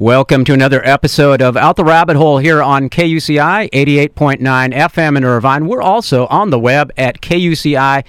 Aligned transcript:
Welcome 0.00 0.44
to 0.44 0.52
another 0.52 0.80
episode 0.86 1.42
of 1.42 1.56
Out 1.56 1.74
the 1.74 1.82
Rabbit 1.82 2.14
Hole 2.14 2.38
here 2.38 2.62
on 2.62 2.88
KUCI 2.88 3.68
88.9 3.70 4.38
FM 4.72 5.16
in 5.16 5.24
Irvine. 5.24 5.66
We're 5.66 5.82
also 5.82 6.28
on 6.28 6.50
the 6.50 6.58
web 6.60 6.92
at 6.96 7.20
kuci.org. 7.20 8.06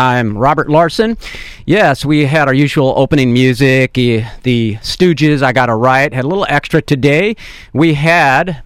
I'm 0.00 0.36
Robert 0.36 0.68
Larson. 0.68 1.16
Yes, 1.64 2.04
we 2.04 2.24
had 2.24 2.48
our 2.48 2.54
usual 2.54 2.92
opening 2.96 3.32
music, 3.32 3.96
eh, 3.98 4.28
the 4.42 4.78
Stooges, 4.82 5.42
I 5.42 5.52
Got 5.52 5.70
a 5.70 5.76
Right, 5.76 6.12
had 6.12 6.24
a 6.24 6.28
little 6.28 6.46
extra 6.48 6.82
today. 6.82 7.36
We 7.72 7.94
had 7.94 8.64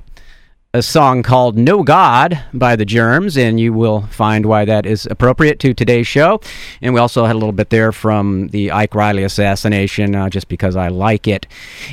a 0.74 0.82
song 0.82 1.22
called 1.22 1.58
No 1.58 1.82
God 1.82 2.42
by 2.54 2.76
the 2.76 2.86
Germs, 2.86 3.36
and 3.36 3.60
you 3.60 3.74
will 3.74 4.02
find 4.06 4.46
why 4.46 4.64
that 4.64 4.86
is 4.86 5.06
appropriate 5.10 5.58
to 5.58 5.74
today's 5.74 6.06
show. 6.06 6.40
And 6.80 6.94
we 6.94 7.00
also 7.00 7.26
had 7.26 7.34
a 7.34 7.38
little 7.38 7.52
bit 7.52 7.68
there 7.68 7.92
from 7.92 8.48
the 8.48 8.70
Ike 8.70 8.94
Reilly 8.94 9.22
assassination, 9.22 10.14
uh, 10.14 10.30
just 10.30 10.48
because 10.48 10.74
I 10.74 10.88
like 10.88 11.28
it. 11.28 11.46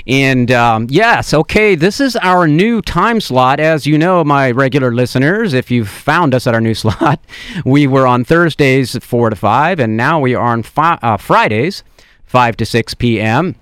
And 0.07 0.49
um, 0.51 0.87
yes, 0.89 1.33
okay, 1.33 1.75
this 1.75 1.99
is 1.99 2.15
our 2.17 2.47
new 2.47 2.81
time 2.81 3.19
slot. 3.19 3.59
As 3.59 3.85
you 3.85 3.97
know, 3.97 4.23
my 4.23 4.49
regular 4.49 4.93
listeners, 4.93 5.53
if 5.53 5.69
you've 5.69 5.89
found 5.89 6.33
us 6.33 6.47
at 6.47 6.53
our 6.53 6.61
new 6.61 6.73
slot, 6.73 7.19
we 7.65 7.85
were 7.85 8.07
on 8.07 8.23
Thursdays 8.23 8.95
4 8.95 9.31
to 9.31 9.35
5, 9.35 9.79
and 9.81 9.97
now 9.97 10.21
we 10.21 10.35
are 10.35 10.47
on 10.47 10.63
fi- 10.63 10.99
uh, 11.01 11.17
Fridays 11.17 11.83
5 12.27 12.55
to 12.55 12.65
6 12.65 12.93
p.m 12.93 13.55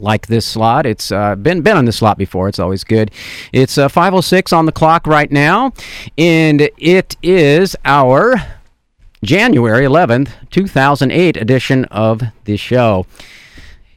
like 0.00 0.26
this 0.26 0.46
slot. 0.46 0.86
It's 0.86 1.12
uh, 1.12 1.36
been 1.36 1.62
been 1.62 1.76
on 1.76 1.84
this 1.84 1.96
slot 1.96 2.18
before. 2.18 2.48
It's 2.48 2.58
always 2.58 2.84
good. 2.84 3.10
It's 3.52 3.78
uh, 3.78 3.88
5:06 3.88 4.56
on 4.56 4.66
the 4.66 4.72
clock 4.72 5.06
right 5.06 5.30
now, 5.30 5.72
and 6.18 6.68
it 6.78 7.16
is 7.22 7.76
our 7.84 8.36
January 9.22 9.84
11th, 9.84 10.30
2008 10.50 11.36
edition 11.36 11.84
of 11.86 12.22
the 12.44 12.56
show. 12.56 13.06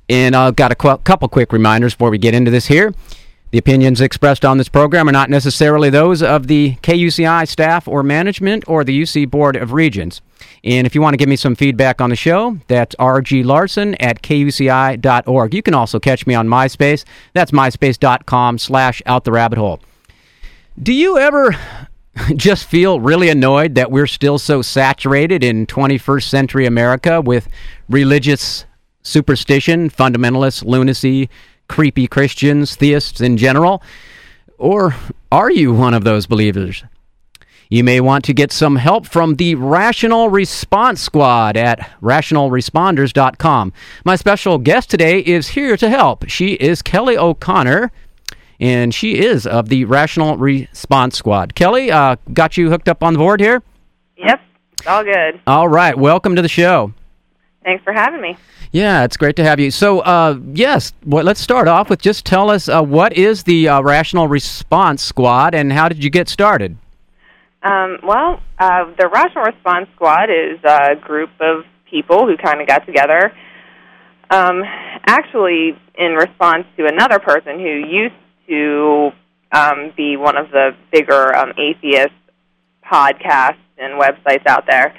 And 0.10 0.36
I've 0.36 0.56
got 0.56 0.72
a 0.72 0.76
qu- 0.76 0.98
couple 0.98 1.30
quick 1.30 1.54
reminders 1.54 1.94
before 1.94 2.10
we 2.10 2.18
get 2.18 2.36
into 2.36 2.52
this 2.52 2.68
here. 2.68 2.94
The 3.52 3.58
opinions 3.58 4.02
expressed 4.02 4.44
on 4.44 4.58
this 4.58 4.68
program 4.68 5.08
are 5.08 5.14
not 5.14 5.30
necessarily 5.30 5.90
those 5.90 6.22
of 6.24 6.48
the 6.48 6.76
KUCI 6.82 7.48
staff 7.48 7.88
or 7.88 8.04
management 8.04 8.64
or 8.68 8.84
the 8.84 9.00
UC 9.00 9.30
Board 9.30 9.56
of 9.56 9.72
Regents. 9.72 10.22
And 10.64 10.88
if 10.88 10.96
you 10.96 11.02
want 11.02 11.14
to 11.14 11.18
give 11.18 11.30
me 11.30 11.36
some 11.36 11.56
feedback 11.56 12.02
on 12.02 12.10
the 12.10 12.16
show, 12.16 12.58
that's 12.68 12.96
rglarson 12.96 13.96
at 14.00 14.22
kuci.org. 14.22 15.54
You 15.54 15.62
can 15.62 15.74
also 15.74 16.00
catch 16.00 16.26
me 16.26 16.36
on 16.36 16.48
MySpace. 16.48 17.04
That's 17.34 17.52
myspace.com 17.52 18.58
slash 18.58 19.02
out 19.06 19.24
the 19.24 19.32
rabbit 19.32 19.58
hole. 19.58 19.82
Do 20.82 20.94
you 20.94 21.18
ever 21.18 21.56
just 22.36 22.66
feel 22.66 23.00
really 23.00 23.30
annoyed 23.30 23.76
that 23.76 23.92
we're 23.92 24.08
still 24.08 24.40
so 24.40 24.62
saturated 24.62 25.44
in 25.44 25.66
21st 25.66 26.24
century 26.24 26.66
America 26.66 27.22
with 27.22 27.48
religious 27.90 28.66
superstition, 29.02 29.90
fundamentalist 29.90 30.64
lunacy, 30.64 31.30
creepy 31.68 32.08
Christians, 32.08 32.76
theists 32.76 33.22
in 33.22 33.38
general? 33.38 33.84
Or 34.58 34.96
are 35.32 35.52
you 35.52 35.74
one 35.74 35.94
of 35.94 36.04
those 36.04 36.26
believers? 36.26 36.84
You 37.74 37.84
may 37.84 38.00
want 38.02 38.24
to 38.26 38.36
get 38.36 38.52
some 38.52 38.76
help 38.76 39.08
from 39.08 39.38
the 39.38 39.56
Rational 39.56 40.30
Response 40.30 41.02
Squad 41.02 41.58
at 41.58 41.80
rationalresponders.com. 42.04 43.74
My 44.06 44.16
special 44.16 44.60
guest 44.60 44.92
today 44.92 45.22
is 45.22 45.48
here 45.48 45.76
to 45.78 45.90
help. 45.90 46.30
She 46.30 46.50
is 46.54 46.84
Kelly 46.84 47.18
O'Connor, 47.18 47.92
and 48.60 48.94
she 48.94 49.18
is 49.18 49.48
of 49.48 49.70
the 49.70 49.86
Rational 49.86 50.38
Response 50.38 51.18
Squad. 51.18 51.56
Kelly, 51.56 51.90
uh, 51.90 52.18
got 52.32 52.58
you 52.58 52.70
hooked 52.70 52.88
up 52.88 53.04
on 53.04 53.14
the 53.14 53.18
board 53.18 53.40
here? 53.40 53.64
Yep, 54.18 54.40
all 54.86 55.04
good. 55.04 55.42
All 55.48 55.68
right, 55.68 55.98
welcome 55.98 56.36
to 56.36 56.44
the 56.44 56.48
show. 56.48 56.94
Thanks 57.64 57.84
for 57.84 57.92
having 57.92 58.22
me. 58.22 58.38
Yeah, 58.72 59.04
it's 59.04 59.18
great 59.18 59.36
to 59.38 59.44
have 59.44 59.60
you. 59.60 59.72
So, 59.72 60.02
uh, 60.02 60.38
yes, 60.54 60.94
well, 61.08 61.24
let's 61.24 61.42
start 61.42 61.68
off 61.68 61.90
with 61.90 62.04
just 62.04 62.24
tell 62.24 62.52
us 62.52 62.70
uh, 62.70 62.84
what 62.84 63.14
is 63.14 63.42
the 63.42 63.68
uh, 63.68 63.82
Rational 63.82 64.28
Response 64.28 65.02
Squad 65.02 65.56
and 65.56 65.74
how 65.74 65.90
did 65.90 66.04
you 66.04 66.12
get 66.12 66.30
started? 66.30 66.78
Um, 67.64 68.00
well, 68.04 68.42
uh, 68.60 68.86
the 68.98 69.08
Rational 69.08 69.46
Response 69.46 69.88
Squad 69.96 70.30
is 70.30 70.60
a 70.64 70.96
group 70.96 71.30
of 71.40 71.64
people 71.90 72.28
who 72.28 72.36
kind 72.38 72.62
of 72.62 72.68
got 72.68 72.86
together, 72.86 73.32
um, 74.30 74.64
actually, 75.08 75.78
in 75.96 76.14
response 76.14 76.66
to 76.78 76.88
another 76.88 77.20
person 77.20 77.60
who 77.60 77.86
used 77.88 78.16
to 78.50 79.12
um, 79.52 79.94
be 79.96 80.18
one 80.18 80.38
of 80.38 80.50
the 80.52 80.72
bigger 80.92 81.36
um, 81.36 81.54
atheist 81.58 82.14
podcasts 82.84 83.58
and 83.78 84.02
websites 84.02 84.46
out 84.48 84.66
there 84.68 84.94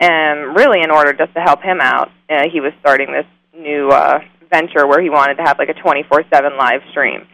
and 0.00 0.54
really 0.54 0.82
in 0.82 0.90
order 0.90 1.12
just 1.12 1.32
to 1.34 1.40
help 1.40 1.62
him 1.62 1.80
out, 1.80 2.10
uh, 2.28 2.48
he 2.52 2.60
was 2.60 2.72
starting 2.80 3.12
this 3.12 3.26
new 3.58 3.88
uh, 3.88 4.18
venture 4.50 4.86
where 4.86 5.00
he 5.00 5.08
wanted 5.08 5.36
to 5.36 5.42
have 5.42 5.58
like 5.58 5.68
a 5.68 5.74
24/7 5.74 6.56
live 6.58 6.82
stream. 6.90 7.26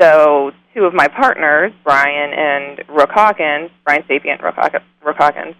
So 0.00 0.52
two 0.74 0.84
of 0.84 0.94
my 0.94 1.08
partners, 1.08 1.72
Brian 1.84 2.32
and 2.32 2.84
Rook 2.88 3.10
Hawkins, 3.10 3.70
Brian 3.84 4.04
Sapient, 4.08 4.42
Rook, 4.42 4.56
Rook 5.04 5.16
Hawkins, 5.16 5.54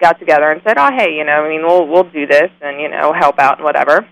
got 0.00 0.18
together 0.18 0.50
and 0.50 0.62
said, 0.64 0.78
"Oh, 0.78 0.90
hey, 0.96 1.14
you 1.14 1.24
know, 1.24 1.44
I 1.44 1.48
mean, 1.48 1.62
we'll 1.62 1.86
we'll 1.86 2.10
do 2.10 2.26
this 2.26 2.50
and 2.60 2.80
you 2.80 2.88
know 2.88 3.12
help 3.12 3.38
out 3.38 3.58
and 3.58 3.64
whatever." 3.64 4.06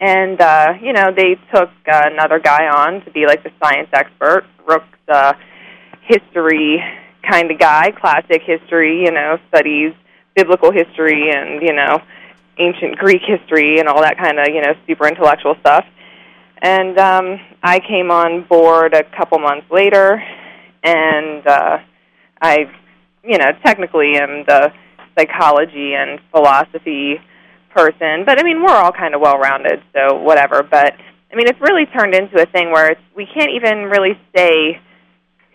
And 0.00 0.40
uh, 0.40 0.74
you 0.80 0.92
know, 0.92 1.10
they 1.14 1.36
took 1.54 1.70
uh, 1.90 2.02
another 2.12 2.38
guy 2.38 2.68
on 2.68 3.04
to 3.04 3.10
be 3.10 3.26
like 3.26 3.42
the 3.42 3.50
science 3.60 3.88
expert. 3.92 4.44
Rook's 4.66 4.86
uh, 5.08 5.32
history 6.02 6.82
kind 7.28 7.50
of 7.50 7.58
guy, 7.58 7.90
classic 7.90 8.42
history, 8.42 9.02
you 9.04 9.10
know, 9.10 9.38
studies 9.48 9.92
biblical 10.34 10.70
history 10.70 11.30
and 11.34 11.60
you 11.62 11.72
know 11.72 12.00
ancient 12.58 12.96
Greek 12.96 13.22
history 13.26 13.78
and 13.80 13.88
all 13.88 14.00
that 14.02 14.16
kind 14.16 14.38
of 14.38 14.46
you 14.54 14.62
know 14.62 14.74
super 14.86 15.08
intellectual 15.08 15.56
stuff. 15.60 15.84
And 16.60 16.98
um, 16.98 17.40
I 17.62 17.80
came 17.80 18.10
on 18.10 18.46
board 18.48 18.94
a 18.94 19.04
couple 19.16 19.38
months 19.38 19.66
later, 19.70 20.22
and 20.82 21.46
uh, 21.46 21.78
I, 22.40 22.70
you 23.22 23.38
know, 23.38 23.52
technically 23.64 24.16
am 24.16 24.44
the 24.46 24.72
psychology 25.16 25.94
and 25.94 26.20
philosophy 26.30 27.20
person, 27.74 28.24
but 28.24 28.38
I 28.40 28.42
mean 28.42 28.62
we're 28.62 28.74
all 28.74 28.92
kind 28.92 29.14
of 29.14 29.20
well-rounded, 29.20 29.82
so 29.92 30.20
whatever. 30.20 30.62
But 30.62 30.94
I 31.30 31.36
mean 31.36 31.46
it's 31.48 31.60
really 31.60 31.86
turned 31.86 32.14
into 32.14 32.40
a 32.40 32.46
thing 32.46 32.72
where 32.72 32.92
it's, 32.92 33.00
we 33.16 33.26
can't 33.26 33.50
even 33.54 33.84
really 33.84 34.18
say 34.34 34.80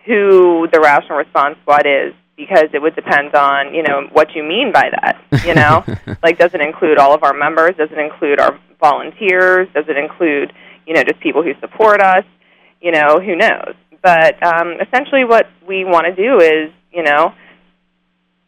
who 0.06 0.68
the 0.72 0.80
rational 0.80 1.18
response 1.18 1.58
squad 1.62 1.86
is 1.86 2.14
because 2.36 2.68
it 2.74 2.82
would 2.82 2.96
depend 2.96 3.36
on 3.36 3.74
you 3.74 3.84
know 3.84 4.08
what 4.12 4.34
you 4.36 4.44
mean 4.44 4.72
by 4.72 4.90
that 4.90 5.46
you 5.46 5.54
know 5.54 5.84
like 6.24 6.38
does 6.38 6.54
it 6.54 6.62
include 6.62 6.98
all 6.98 7.14
of 7.14 7.24
our 7.24 7.34
members 7.34 7.76
does 7.78 7.90
it 7.92 8.00
include 8.00 8.40
our 8.40 8.60
volunteers 8.80 9.68
does 9.74 9.86
it 9.88 9.96
include 9.96 10.52
you 10.86 10.94
know 10.94 11.04
just 11.04 11.20
people 11.20 11.44
who 11.44 11.54
support 11.60 12.02
us 12.02 12.24
you 12.82 12.92
know 12.92 13.20
who 13.20 13.36
knows 13.36 13.76
but 14.02 14.42
um 14.44 14.74
essentially 14.82 15.24
what 15.26 15.48
we 15.68 15.86
want 15.86 16.06
to 16.06 16.16
do 16.16 16.38
is 16.40 16.72
you 16.92 17.04
know 17.04 17.34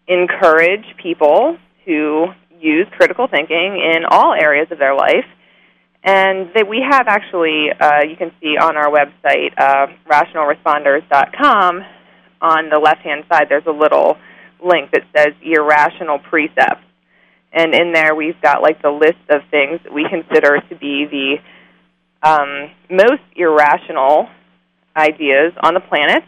encourage 0.08 0.86
people 1.02 1.58
to 1.86 2.28
use 2.60 2.88
critical 2.92 3.28
thinking 3.28 3.82
in 3.96 4.06
all 4.10 4.34
areas 4.34 4.68
of 4.72 4.80
their 4.80 4.96
life 4.96 5.26
and 6.04 6.52
that 6.54 6.68
we 6.70 6.84
have 6.88 7.08
actually 7.08 7.70
uh, 7.80 8.04
you 8.08 8.16
can 8.16 8.32
see 8.40 8.58
on 8.58 8.78
our 8.78 8.90
website 8.90 9.52
uh, 9.58 9.88
rationalresponders.com 10.08 11.84
on 12.42 12.70
the 12.70 12.80
left 12.80 13.02
hand 13.02 13.24
side, 13.32 13.48
there's 13.50 13.66
a 13.66 13.72
little 13.72 14.18
link 14.64 14.92
that 14.92 15.04
says 15.16 15.34
irrational 15.42 16.20
precepts. 16.20 16.86
And 17.52 17.74
in 17.74 17.94
there, 17.94 18.14
we've 18.14 18.40
got 18.42 18.62
like 18.62 18.82
the 18.82 18.92
list 18.92 19.24
of 19.30 19.42
things 19.50 19.80
that 19.84 19.94
we 19.94 20.06
consider 20.10 20.62
to 20.70 20.76
be 20.76 21.06
the 21.10 21.36
um, 22.26 22.72
most 22.90 23.22
irrational 23.36 24.28
ideas 24.98 25.54
on 25.62 25.74
the 25.74 25.80
planet. 25.80 26.24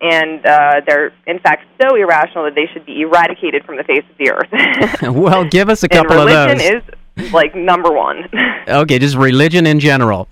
And 0.00 0.44
uh, 0.44 0.80
they're, 0.86 1.14
in 1.26 1.38
fact, 1.38 1.64
so 1.80 1.96
irrational 1.96 2.44
that 2.44 2.54
they 2.54 2.68
should 2.70 2.84
be 2.84 3.00
eradicated 3.00 3.64
from 3.64 3.76
the 3.78 3.84
face 3.84 4.04
of 4.10 4.18
the 4.18 4.30
earth. 4.30 5.14
well, 5.14 5.44
give 5.44 5.70
us 5.70 5.82
a 5.82 5.88
couple 5.88 6.18
of 6.18 6.28
those. 6.28 6.48
Religion 6.48 6.82
is 7.16 7.32
like 7.32 7.54
number 7.54 7.90
one. 7.90 8.28
okay, 8.68 8.98
just 8.98 9.16
religion 9.16 9.66
in 9.66 9.80
general. 9.80 10.28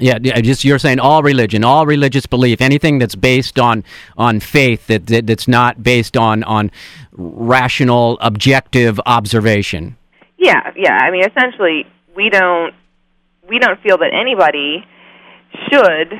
Yeah, 0.00 0.18
just 0.18 0.64
you're 0.64 0.80
saying 0.80 0.98
all 0.98 1.22
religion, 1.22 1.62
all 1.62 1.86
religious 1.86 2.26
belief, 2.26 2.60
anything 2.60 2.98
that's 2.98 3.14
based 3.14 3.60
on 3.60 3.84
on 4.18 4.40
faith 4.40 4.88
that, 4.88 5.06
that 5.06 5.26
that's 5.28 5.46
not 5.46 5.84
based 5.84 6.16
on 6.16 6.42
on 6.44 6.72
rational, 7.12 8.18
objective 8.20 8.98
observation. 9.06 9.96
Yeah, 10.36 10.72
yeah. 10.74 10.98
I 11.00 11.12
mean, 11.12 11.22
essentially, 11.24 11.86
we 12.16 12.28
don't 12.28 12.74
we 13.48 13.58
don't 13.58 13.80
feel 13.82 13.98
that 13.98 14.12
anybody 14.12 14.84
should 15.70 16.12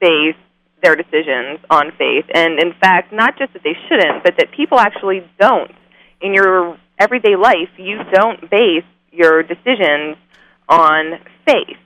base 0.00 0.36
their 0.82 0.96
decisions 0.96 1.60
on 1.68 1.92
faith, 1.98 2.24
and 2.32 2.58
in 2.58 2.72
fact, 2.80 3.12
not 3.12 3.36
just 3.38 3.52
that 3.52 3.62
they 3.62 3.76
shouldn't, 3.88 4.24
but 4.24 4.34
that 4.38 4.50
people 4.52 4.78
actually 4.78 5.28
don't. 5.38 5.72
In 6.22 6.32
your 6.32 6.78
everyday 6.98 7.36
life, 7.36 7.68
you 7.76 7.98
don't 8.12 8.50
base 8.50 8.84
your 9.12 9.42
decisions 9.42 10.16
on 10.68 11.18
faith 11.46 11.76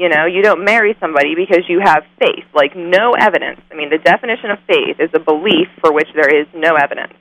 you 0.00 0.08
know, 0.08 0.24
you 0.24 0.40
don't 0.40 0.64
marry 0.64 0.96
somebody 0.98 1.34
because 1.34 1.68
you 1.68 1.78
have 1.84 2.04
faith, 2.18 2.46
like 2.54 2.74
no 2.74 3.12
evidence. 3.12 3.60
I 3.70 3.74
mean, 3.74 3.90
the 3.90 3.98
definition 3.98 4.50
of 4.50 4.58
faith 4.66 4.96
is 4.98 5.10
a 5.12 5.20
belief 5.20 5.68
for 5.78 5.92
which 5.92 6.08
there 6.14 6.40
is 6.40 6.46
no 6.54 6.74
evidence. 6.74 7.12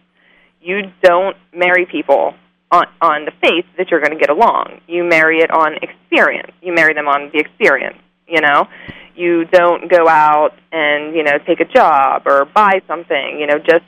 You 0.61 0.83
don't 1.03 1.35
marry 1.53 1.85
people 1.85 2.35
on 2.71 3.25
the 3.25 3.31
faith 3.41 3.65
that 3.77 3.89
you're 3.89 3.99
going 3.99 4.13
to 4.13 4.19
get 4.19 4.29
along. 4.29 4.81
You 4.87 5.03
marry 5.03 5.39
it 5.39 5.51
on 5.51 5.75
experience. 5.81 6.51
You 6.61 6.73
marry 6.73 6.93
them 6.93 7.07
on 7.07 7.31
the 7.33 7.39
experience. 7.39 7.97
You 8.27 8.41
know, 8.41 8.67
you 9.15 9.45
don't 9.45 9.89
go 9.89 10.07
out 10.07 10.51
and 10.71 11.15
you 11.15 11.23
know 11.23 11.39
take 11.47 11.59
a 11.59 11.65
job 11.65 12.23
or 12.25 12.45
buy 12.45 12.81
something. 12.87 13.37
You 13.39 13.47
know, 13.47 13.57
just 13.57 13.85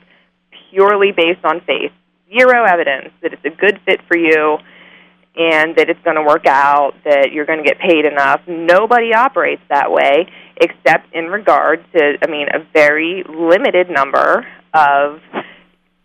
purely 0.70 1.12
based 1.12 1.44
on 1.44 1.60
faith. 1.60 1.92
Zero 2.28 2.64
evidence 2.64 3.12
that 3.22 3.32
it's 3.32 3.44
a 3.44 3.50
good 3.50 3.80
fit 3.84 4.00
for 4.08 4.16
you 4.16 4.58
and 5.34 5.76
that 5.76 5.88
it's 5.88 6.00
going 6.02 6.16
to 6.16 6.22
work 6.22 6.46
out, 6.46 6.92
that 7.04 7.32
you're 7.32 7.46
going 7.46 7.62
to 7.62 7.64
get 7.64 7.78
paid 7.78 8.04
enough. 8.04 8.40
Nobody 8.46 9.14
operates 9.14 9.62
that 9.70 9.90
way 9.90 10.26
except 10.60 11.14
in 11.14 11.26
regard 11.26 11.84
to, 11.92 12.18
I 12.22 12.30
mean, 12.30 12.48
a 12.52 12.58
very 12.74 13.24
limited 13.28 13.88
number 13.88 14.46
of 14.74 15.20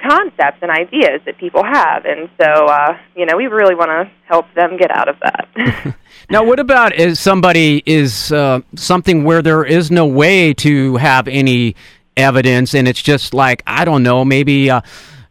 concepts 0.02 0.60
and 0.62 0.72
ideas 0.72 1.22
that 1.26 1.38
people 1.38 1.64
have. 1.64 2.06
And 2.06 2.30
so, 2.40 2.46
uh, 2.46 2.98
you 3.16 3.26
know, 3.26 3.36
we 3.36 3.48
really 3.48 3.76
want 3.76 3.90
to 3.90 4.12
help 4.26 4.46
them 4.56 4.78
get 4.78 4.92
out 4.92 5.10
of 5.10 5.16
that. 5.22 5.96
now, 6.30 6.44
what 6.44 6.60
about 6.60 6.94
is 6.96 7.20
somebody 7.20 7.84
is 7.86 8.32
uh, 8.32 8.62
something 8.76 9.24
where 9.24 9.42
there 9.42 9.66
is 9.66 9.90
no 9.90 10.06
way 10.06 10.54
to 10.56 10.98
have 10.98 11.28
any 11.28 11.76
evidence 12.16 12.74
and 12.74 12.88
it's 12.88 13.02
just 13.02 13.34
like, 13.34 13.64
I 13.66 13.86
don't 13.86 14.04
know, 14.04 14.24
maybe. 14.24 14.70
Uh, 14.70 14.82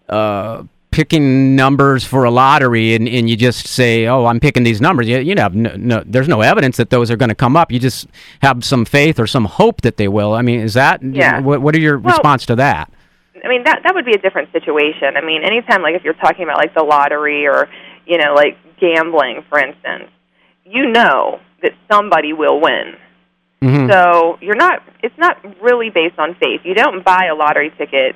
uh, 0.08 0.62
picking 0.92 1.54
numbers 1.54 2.04
for 2.04 2.24
a 2.24 2.30
lottery 2.30 2.94
and, 2.94 3.06
and 3.06 3.28
you 3.28 3.36
just 3.36 3.66
say, 3.66 4.06
"Oh, 4.06 4.24
I'm 4.24 4.40
picking 4.40 4.62
these 4.62 4.80
numbers," 4.80 5.06
you, 5.06 5.18
you 5.18 5.34
know, 5.34 5.48
no, 5.48 5.74
no, 5.76 6.02
there's 6.06 6.26
no 6.26 6.40
evidence 6.40 6.78
that 6.78 6.88
those 6.88 7.10
are 7.10 7.16
going 7.16 7.28
to 7.28 7.34
come 7.34 7.54
up. 7.54 7.70
You 7.70 7.78
just 7.78 8.06
have 8.40 8.64
some 8.64 8.86
faith 8.86 9.20
or 9.20 9.26
some 9.26 9.44
hope 9.44 9.82
that 9.82 9.98
they 9.98 10.08
will. 10.08 10.32
I 10.32 10.40
mean, 10.40 10.60
is 10.60 10.72
that? 10.72 11.02
Yeah. 11.02 11.40
What, 11.40 11.60
what 11.60 11.74
are 11.74 11.80
your 11.80 11.98
well, 11.98 12.14
response 12.14 12.46
to 12.46 12.56
that? 12.56 12.90
I 13.44 13.48
mean, 13.48 13.64
that 13.64 13.80
that 13.84 13.94
would 13.94 14.04
be 14.04 14.14
a 14.14 14.18
different 14.18 14.52
situation. 14.52 15.16
I 15.16 15.24
mean, 15.24 15.42
anytime 15.44 15.82
like 15.82 15.94
if 15.94 16.04
you're 16.04 16.14
talking 16.14 16.44
about 16.44 16.58
like 16.58 16.74
the 16.74 16.82
lottery 16.82 17.46
or 17.46 17.68
you 18.06 18.18
know 18.18 18.34
like 18.34 18.56
gambling, 18.80 19.44
for 19.48 19.58
instance, 19.58 20.10
you 20.64 20.90
know 20.90 21.40
that 21.62 21.72
somebody 21.90 22.32
will 22.32 22.60
win. 22.60 22.96
Mm-hmm. 23.62 23.90
So 23.90 24.38
you're 24.40 24.56
not. 24.56 24.82
It's 25.02 25.16
not 25.18 25.36
really 25.62 25.90
based 25.90 26.18
on 26.18 26.34
faith. 26.34 26.60
You 26.64 26.74
don't 26.74 27.04
buy 27.04 27.26
a 27.30 27.34
lottery 27.34 27.72
ticket 27.78 28.14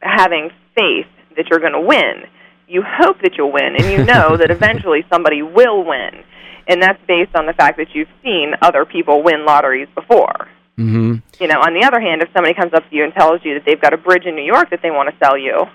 having 0.00 0.50
faith 0.76 1.06
that 1.36 1.46
you're 1.50 1.60
going 1.60 1.72
to 1.72 1.80
win. 1.80 2.24
You 2.68 2.82
hope 2.86 3.20
that 3.22 3.32
you'll 3.36 3.52
win, 3.52 3.76
and 3.76 3.86
you 3.86 4.04
know 4.04 4.36
that 4.36 4.50
eventually 4.50 5.04
somebody 5.10 5.42
will 5.42 5.84
win. 5.84 6.24
And 6.66 6.82
that's 6.82 7.00
based 7.06 7.34
on 7.34 7.46
the 7.46 7.52
fact 7.52 7.76
that 7.76 7.88
you've 7.94 8.08
seen 8.22 8.52
other 8.62 8.84
people 8.84 9.22
win 9.22 9.44
lotteries 9.44 9.88
before. 9.94 10.48
Mm-hmm. 10.78 11.42
You 11.42 11.48
know, 11.48 11.60
on 11.60 11.74
the 11.74 11.86
other 11.86 12.00
hand, 12.00 12.22
if 12.22 12.28
somebody 12.32 12.54
comes 12.54 12.72
up 12.74 12.88
to 12.88 12.96
you 12.96 13.04
and 13.04 13.14
tells 13.14 13.44
you 13.44 13.54
that 13.54 13.64
they've 13.64 13.80
got 13.80 13.92
a 13.92 13.96
bridge 13.96 14.24
in 14.26 14.34
New 14.34 14.44
York 14.44 14.70
that 14.70 14.80
they 14.82 14.90
want 14.90 15.08
to 15.08 15.16
sell 15.24 15.38
you, 15.38 15.66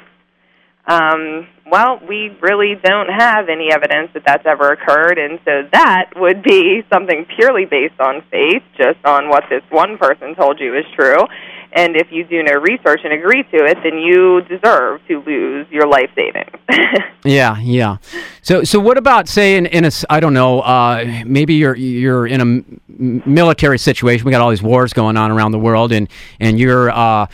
um, 0.85 1.47
well, 1.69 2.01
we 2.07 2.35
really 2.41 2.75
don't 2.83 3.09
have 3.09 3.47
any 3.47 3.71
evidence 3.71 4.09
that 4.13 4.23
that's 4.25 4.45
ever 4.45 4.71
occurred, 4.71 5.19
and 5.19 5.39
so 5.45 5.69
that 5.71 6.11
would 6.15 6.41
be 6.41 6.83
something 6.91 7.25
purely 7.35 7.65
based 7.65 7.99
on 7.99 8.23
faith, 8.31 8.63
just 8.75 8.97
on 9.05 9.29
what 9.29 9.43
this 9.49 9.61
one 9.69 9.97
person 9.97 10.35
told 10.35 10.59
you 10.59 10.75
is 10.75 10.85
true. 10.95 11.21
And 11.71 11.95
if 11.95 12.11
you 12.11 12.23
do 12.23 12.41
no 12.41 12.53
research 12.53 13.01
and 13.03 13.13
agree 13.13 13.43
to 13.43 13.65
it, 13.65 13.77
then 13.83 13.99
you 13.99 14.41
deserve 14.41 15.01
to 15.07 15.21
lose 15.21 15.67
your 15.69 15.87
life 15.87 16.09
savings. 16.15 16.49
yeah, 17.23 17.59
yeah. 17.59 17.97
So, 18.41 18.63
so 18.63 18.79
what 18.79 18.97
about 18.97 19.27
say 19.27 19.55
in, 19.55 19.67
in 19.67 19.85
a 19.85 19.91
I 20.09 20.19
don't 20.19 20.33
know, 20.33 20.61
uh, 20.61 21.23
maybe 21.25 21.53
you're 21.55 21.75
you're 21.75 22.25
in 22.25 22.41
a 22.41 23.27
military 23.27 23.77
situation. 23.77 24.25
We 24.25 24.31
got 24.31 24.41
all 24.41 24.49
these 24.49 24.63
wars 24.63 24.93
going 24.93 25.15
on 25.15 25.29
around 25.31 25.51
the 25.51 25.59
world, 25.59 25.91
and 25.91 26.09
and 26.39 26.59
you're. 26.59 26.89
Uh, 26.89 27.27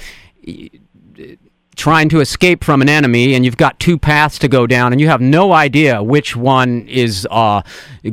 trying 1.76 2.10
to 2.10 2.20
escape 2.20 2.64
from 2.64 2.82
an 2.82 2.90
enemy 2.90 3.36
and 3.36 3.44
you've 3.44 3.58
got 3.58 3.80
two 3.80 3.98
paths 3.98 4.40
to 4.40 4.48
go 4.48 4.66
down 4.66 4.92
and 4.92 5.02
you 5.02 5.08
have 5.08 5.22
no 5.22 5.52
idea 5.52 6.02
which 6.02 6.36
one 6.36 6.88
is 6.88 7.28
uh, 7.30 7.62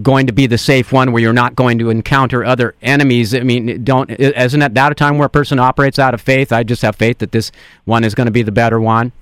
going 0.02 0.26
to 0.26 0.32
be 0.32 0.46
the 0.46 0.58
safe 0.58 0.92
one 0.92 1.12
where 1.12 1.22
you're 1.22 1.32
not 1.32 1.54
going 1.54 1.78
to 1.78 1.90
encounter 1.90 2.44
other 2.44 2.74
enemies. 2.82 3.34
I 3.34 3.40
mean 3.40 3.84
don't 3.84 4.10
isn't 4.10 4.60
that 4.60 4.74
that 4.74 4.92
a 4.92 4.94
time 4.94 5.18
where 5.18 5.26
a 5.26 5.30
person 5.30 5.58
operates 5.58 5.98
out 5.98 6.14
of 6.14 6.20
faith? 6.20 6.52
I 6.52 6.62
just 6.62 6.82
have 6.82 6.96
faith 6.96 7.18
that 7.18 7.32
this 7.32 7.52
one 7.84 8.04
is 8.04 8.14
going 8.14 8.26
to 8.26 8.32
be 8.32 8.42
the 8.42 8.52
better 8.52 8.80
one. 8.80 9.12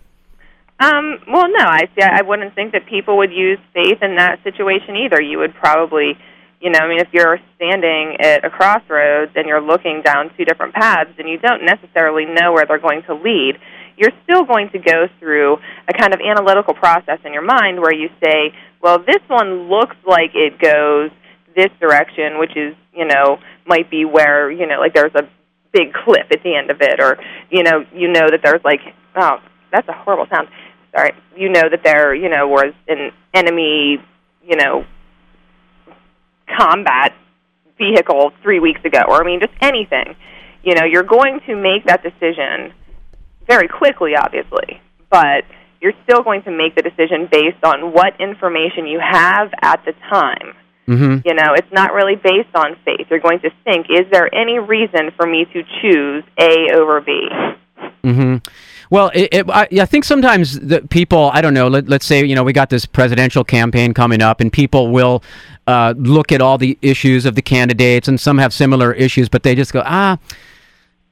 Um, 0.79 1.19
well 1.29 1.49
no 1.49 1.65
i 1.65 1.89
see. 1.95 2.03
i 2.03 2.23
wouldn't 2.23 2.55
think 2.55 2.73
that 2.73 2.87
people 2.87 3.19
would 3.19 3.33
use 3.33 3.59
faith 3.75 4.03
in 4.03 4.17
that 4.17 4.43
situation 4.43 4.97
either. 4.97 5.21
You 5.21 5.39
would 5.39 5.55
probably 5.55 6.19
you 6.61 6.71
know 6.71 6.79
i 6.79 6.89
mean 6.89 7.01
if 7.01 7.09
you're 7.13 7.39
standing 7.57 8.17
at 8.21 8.45
a 8.45 8.51
crossroads 8.51 9.33
and 9.35 9.47
you're 9.47 9.61
looking 9.63 10.03
down 10.03 10.31
two 10.37 10.45
different 10.45 10.75
paths 10.75 11.11
and 11.19 11.29
you 11.29 11.39
don't 11.39 11.65
necessarily 11.65 12.25
know 12.25 12.53
where 12.53 12.65
they're 12.67 12.79
going 12.79 13.03
to 13.03 13.15
lead 13.15 13.59
you're 14.01 14.17
still 14.25 14.45
going 14.45 14.71
to 14.71 14.79
go 14.79 15.07
through 15.19 15.59
a 15.87 15.93
kind 15.93 16.15
of 16.15 16.21
analytical 16.21 16.73
process 16.73 17.19
in 17.25 17.35
your 17.35 17.45
mind 17.45 17.79
where 17.79 17.95
you 17.95 18.09
say, 18.25 18.55
well, 18.83 18.99
this 18.99 19.21
one 19.29 19.69
looks 19.69 19.97
like 20.09 20.31
it 20.35 20.59
goes 20.59 21.11
this 21.55 21.69
direction, 21.79 22.39
which 22.39 22.57
is, 22.57 22.75
you 22.95 23.05
know, 23.05 23.39
might 23.67 23.91
be 23.91 24.07
where, 24.07 24.51
you 24.51 24.67
know, 24.67 24.81
like 24.81 24.95
there's 24.95 25.15
a 25.15 25.29
big 25.73 25.93
cliff 25.93 26.27
at 26.33 26.43
the 26.43 26.57
end 26.57 26.71
of 26.71 26.81
it, 26.81 26.99
or, 26.99 27.19
you 27.51 27.63
know, 27.63 27.85
you 27.93 28.09
know 28.09 28.31
that 28.31 28.41
there's 28.43 28.63
like, 28.65 28.81
oh, 29.17 29.37
that's 29.71 29.87
a 29.89 29.93
horrible 29.93 30.27
sound. 30.35 30.49
Sorry. 30.97 31.13
You 31.37 31.51
know 31.51 31.69
that 31.71 31.83
there, 31.85 32.15
you 32.15 32.31
know, 32.31 32.49
was 32.49 32.73
an 32.89 33.11
enemy, 33.35 33.99
you 34.43 34.57
know, 34.57 34.87
combat 36.59 37.15
vehicle 37.77 38.33
three 38.43 38.61
weeks 38.61 38.81
ago, 38.85 39.01
or 39.09 39.23
I 39.23 39.27
mean, 39.27 39.41
just 39.41 39.53
anything. 39.61 40.17
You 40.63 40.75
know, 40.75 40.85
you're 40.85 41.03
going 41.03 41.41
to 41.47 41.55
make 41.55 41.85
that 41.87 42.03
decision 42.03 42.73
very 43.51 43.67
quickly, 43.67 44.13
obviously, 44.15 44.81
but 45.11 45.43
you're 45.81 45.93
still 46.05 46.23
going 46.23 46.43
to 46.45 46.53
make 46.53 46.77
the 46.77 46.83
decision 46.83 47.29
based 47.31 47.65
on 47.65 47.93
what 47.93 48.13
information 48.21 48.87
you 48.87 49.01
have 49.01 49.51
at 49.61 49.85
the 49.85 49.93
time. 50.09 50.55
Mm-hmm. 50.87 51.27
You 51.27 51.35
know, 51.35 51.55
it's 51.55 51.73
not 51.73 51.93
really 51.93 52.15
based 52.15 52.55
on 52.55 52.77
faith. 52.85 53.09
You're 53.11 53.19
going 53.19 53.41
to 53.41 53.51
think, 53.65 53.87
is 53.91 54.07
there 54.13 54.33
any 54.33 54.61
reason 54.61 55.11
for 55.17 55.27
me 55.27 55.47
to 55.53 55.65
choose 55.83 56.23
A 56.39 56.73
over 56.75 57.01
B? 57.01 57.29
Mm-hmm. 58.05 58.37
Well, 58.89 59.11
it, 59.15 59.29
it, 59.33 59.51
I, 59.51 59.69
I, 59.73 59.87
think 59.87 60.05
sometimes 60.05 60.59
the 60.59 60.83
people, 60.83 61.31
I 61.33 61.41
don't 61.41 61.55
know, 61.55 61.67
let, 61.69 61.91
us 61.91 62.05
say, 62.05 62.25
you 62.25 62.35
know, 62.35 62.45
we 62.45 62.53
got 62.53 62.71
this 62.71 62.87
presidential 62.87 63.43
campaign 63.45 63.95
coming 63.95 64.23
up, 64.23 64.41
and 64.41 64.53
people 64.53 64.91
will 64.91 65.23
uh, 65.67 65.95
look 65.97 66.33
at 66.33 66.41
all 66.41 66.59
the 66.59 66.79
issues 66.83 67.27
of 67.27 67.35
the 67.35 67.43
candidates, 67.43 68.07
and 68.07 68.21
some 68.21 68.39
have 68.39 68.53
similar 68.53 68.93
issues, 68.93 69.29
but 69.29 69.43
they 69.43 69.55
just 69.55 69.73
go, 69.73 69.83
ah, 69.85 70.19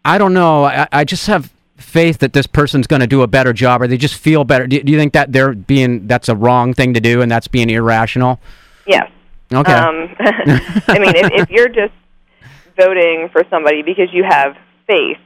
I 0.05 0.19
don't 0.19 0.35
know. 0.35 0.65
I, 0.65 0.89
I 0.91 1.05
just 1.05 1.27
have 1.27 1.53
faith 1.79 2.19
that 2.19 2.33
this 2.33 2.47
person's 2.47 2.87
going 2.87 3.01
to 3.01 3.07
do 3.07 3.23
a 3.23 3.27
better 3.27 3.53
job, 3.53 3.81
or 3.81 3.87
they 3.87 3.97
just 3.97 4.15
feel 4.15 4.45
better. 4.45 4.67
Do, 4.67 4.83
do, 4.83 4.93
you 4.93 4.99
think 4.99 5.13
that 5.15 5.33
they're 5.33 5.55
being 5.55 6.07
that's 6.07 6.29
a 6.29 6.37
wrong 6.37 6.75
thing 6.75 6.95
to 6.95 7.01
do, 7.01 7.23
and 7.23 7.31
that's 7.31 7.49
being 7.49 7.71
irrational? 7.71 8.41
Yes. 8.87 9.11
Okay. 9.53 9.73
Um, 9.73 10.15
I 10.21 10.99
mean, 10.99 11.17
if, 11.17 11.31
if 11.33 11.51
you're 11.51 11.69
just 11.69 11.95
voting 12.77 13.29
for 13.33 13.43
somebody 13.49 13.83
because 13.83 14.09
you 14.13 14.25
have 14.29 14.57
faith, 14.87 15.19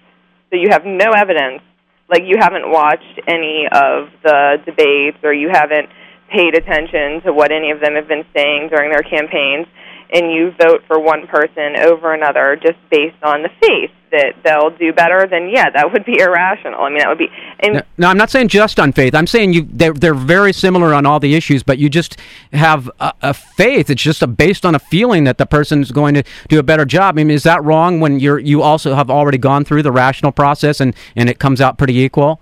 so 0.51 0.57
you 0.57 0.69
have 0.71 0.85
no 0.85 1.11
evidence, 1.11 1.63
like 2.09 2.23
you 2.25 2.37
haven't 2.39 2.71
watched 2.71 3.21
any 3.27 3.67
of 3.73 4.09
the 4.23 4.59
debates, 4.65 5.19
or 5.23 5.33
you 5.33 5.49
haven't 5.51 5.89
paid 6.31 6.55
attention 6.55 7.21
to 7.23 7.33
what 7.33 7.53
any 7.53 7.71
of 7.71 7.81
them 7.81 7.95
have 7.95 8.09
been 8.09 8.25
saying 8.35 8.69
during 8.69 8.91
their 8.91 9.03
campaigns, 9.03 9.67
and 10.13 10.31
you 10.31 10.53
vote 10.61 10.83
for 10.87 11.01
one 11.01 11.27
person 11.27 11.77
over 11.77 12.13
another 12.13 12.57
just 12.63 12.79
based 12.91 13.17
on 13.23 13.43
the 13.43 13.49
faith 13.61 13.91
that 14.11 14.35
they'll 14.45 14.71
do 14.71 14.93
better, 14.93 15.27
then 15.27 15.49
yeah, 15.49 15.71
that 15.71 15.91
would 15.91 16.05
be 16.05 16.19
irrational. 16.19 16.83
I 16.83 16.91
mean, 16.91 16.99
that 16.99 17.09
would 17.09 17.19
be. 17.19 17.29
And 17.61 17.75
no, 17.75 17.83
no, 17.97 18.09
I'm 18.09 18.19
not 18.19 18.31
saying 18.31 18.49
just 18.49 18.79
on 18.79 18.93
faith. 18.93 19.15
I'm 19.15 19.27
saying 19.27 19.55
you 19.55 19.67
they're 19.71 19.95
they're 19.95 20.15
very 20.15 20.53
similar 20.53 20.93
on 20.93 21.07
all 21.07 21.19
the 21.19 21.35
issues, 21.35 21.63
but 21.63 21.79
you 21.79 21.89
just 21.89 22.19
have 22.53 22.91
a, 23.01 23.15
a 23.23 23.35
faith. 23.35 23.89
It's 23.89 24.03
just 24.03 24.23
a, 24.23 24.27
based 24.27 24.67
on 24.67 24.75
a 24.75 24.79
feeling 24.79 25.25
that 25.25 25.39
the 25.39 25.47
person's 25.47 25.91
going 25.91 26.13
to 26.15 26.23
do 26.49 26.59
a 26.59 26.63
better 26.63 26.85
job. 26.85 27.15
I 27.15 27.25
mean, 27.25 27.31
is 27.31 27.43
that 27.45 27.65
wrong 27.65 28.01
when 28.01 28.21
you're 28.21 28.39
you 28.39 28.61
also 28.61 28.95
have 28.95 29.11
already 29.11 29.39
gone 29.39 29.65
through 29.65 29.83
the 29.83 29.93
rational 29.93 30.31
process 30.31 30.81
and 30.81 30.95
and 31.17 31.31
it 31.31 31.39
comes 31.39 31.63
out 31.63 31.79
pretty 31.79 31.99
equal? 31.99 32.39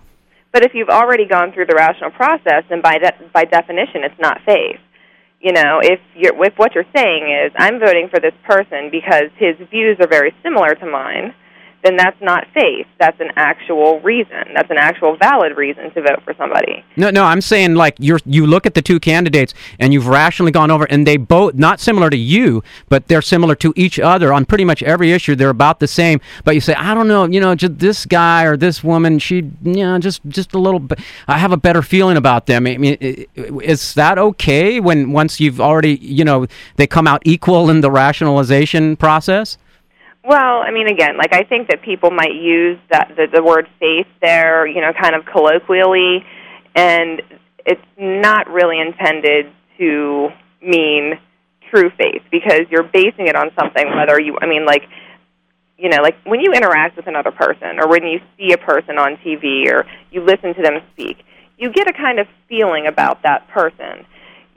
But 0.53 0.65
if 0.65 0.75
you've 0.75 0.89
already 0.89 1.27
gone 1.27 1.53
through 1.53 1.67
the 1.67 1.77
rational 1.77 2.11
process, 2.11 2.65
then 2.69 2.81
by 2.83 2.99
de- 2.99 3.31
by 3.33 3.45
definition, 3.45 4.03
it's 4.03 4.19
not 4.19 4.41
faith 4.45 4.81
you 5.41 5.53
know, 5.53 5.81
if 5.83 6.01
you're 6.15 6.35
if 6.45 6.55
what 6.57 6.75
you're 6.75 6.85
saying 6.95 7.45
is 7.47 7.53
I'm 7.57 7.81
voting 7.81 8.09
for 8.13 8.21
this 8.21 8.35
person 8.45 8.91
because 8.91 9.33
his 9.37 9.57
views 9.71 9.97
are 10.01 10.09
very 10.09 10.35
similar 10.43 10.75
to 10.75 10.87
mine, 10.87 11.35
then 11.83 11.97
that's 11.97 12.21
not 12.21 12.47
faith. 12.53 12.87
That's 12.99 13.19
an 13.21 13.31
actual 13.37 14.01
reason. 14.01 14.53
That's 14.55 14.71
an 14.71 14.77
actual 14.77 15.17
valid 15.17 15.57
reason 15.57 15.93
to 15.95 16.03
vote 16.03 16.23
for 16.25 16.35
somebody. 16.35 16.85
No, 16.97 17.11
no, 17.11 17.25
I'm 17.25 17.41
saying 17.41 17.75
like 17.75 17.97
you're 17.99 18.21
you 18.27 18.47
look 18.47 18.67
at 18.67 18.75
the 18.75 18.83
two 18.83 19.01
candidates 19.01 19.55
and 19.79 19.93
you've 19.93 20.07
rationally 20.07 20.53
gone 20.53 20.71
over 20.71 20.85
and 20.85 21.07
they 21.07 21.17
both 21.17 21.55
not 21.55 21.81
similar 21.81 22.11
to 22.11 22.17
you, 22.17 22.63
but 22.89 23.09
they're 23.09 23.23
similar 23.23 23.55
to 23.57 23.73
each 23.77 23.99
other 23.99 24.33
on 24.33 24.45
pretty 24.45 24.65
much 24.65 24.83
every 24.83 25.13
issue. 25.13 25.35
They're 25.35 25.49
about 25.51 25.81
the 25.81 25.89
same, 25.89 26.21
but 26.45 26.55
you 26.55 26.61
say 26.61 26.75
I 26.75 26.95
don't 26.95 27.09
know, 27.09 27.25
you 27.25 27.41
know, 27.41 27.55
just 27.55 27.79
this 27.79 28.05
guy 28.05 28.45
or 28.45 28.57
this 28.57 28.85
woman, 28.85 29.19
she, 29.19 29.37
you 29.37 29.85
know, 29.85 29.99
just 29.99 30.21
just 30.29 30.55
a 30.55 30.59
little 30.59 30.81
bit. 30.81 31.01
I 31.29 31.39
have 31.39 31.53
a 31.53 31.57
better 31.57 31.83
feeling 31.83 32.17
about 32.17 32.47
them. 32.47 32.67
I 32.67 32.77
mean, 32.77 32.97
is 33.35 33.95
that 33.95 34.19
okay 34.19 34.81
when 34.81 35.13
once 35.13 35.41
you've 35.41 35.61
already, 35.61 35.97
you 35.97 36.25
know, 36.25 36.47
they 36.77 36.87
come 36.87 37.07
out 37.07 37.23
equal 37.25 37.71
in 37.71 37.81
the 37.81 37.91
rationalization 37.91 38.97
process? 38.97 39.57
Well, 40.23 40.61
I 40.61 40.71
mean, 40.71 40.87
again, 40.87 41.17
like 41.17 41.33
I 41.33 41.45
think 41.45 41.69
that 41.69 41.83
people 41.83 42.11
might 42.11 42.35
use 42.35 42.79
that 42.91 43.13
the, 43.17 43.27
the 43.33 43.43
word 43.43 43.69
faith 43.79 44.07
there, 44.21 44.67
you 44.67 44.81
know, 44.81 44.93
kind 44.93 45.15
of 45.15 45.25
colloquially, 45.25 46.25
and 46.75 47.23
it's 47.65 47.81
not 47.99 48.49
really 48.51 48.81
intended 48.81 49.47
to 49.79 50.29
mean 50.63 51.19
true 51.71 51.91
faith 51.97 52.23
because 52.31 52.63
you're 52.71 52.83
basing 52.83 53.29
it 53.29 53.37
on 53.37 53.51
something 53.59 53.87
whether 53.97 54.21
you 54.21 54.37
I 54.41 54.47
mean 54.47 54.67
like 54.67 54.83
you 55.79 55.89
know 55.89 56.03
like 56.03 56.17
when 56.25 56.41
you 56.41 56.53
interact 56.53 56.97
with 56.97 57.07
another 57.07 57.31
person 57.31 57.79
or 57.79 57.89
when 57.89 58.05
you 58.05 58.21
see 58.37 58.53
a 58.53 58.59
person 58.59 58.99
on 58.99 59.17
TV 59.25 59.71
or 59.71 59.87
you 60.11 60.23
listen 60.23 60.55
to 60.55 60.63
them 60.63 60.83
speak 60.93 61.19
you 61.59 61.73
get 61.73 61.89
a 61.89 61.93
kind 61.93 62.19
of 62.19 62.27
feeling 62.49 62.87
about 62.87 63.23
that 63.23 63.49
person 63.49 64.05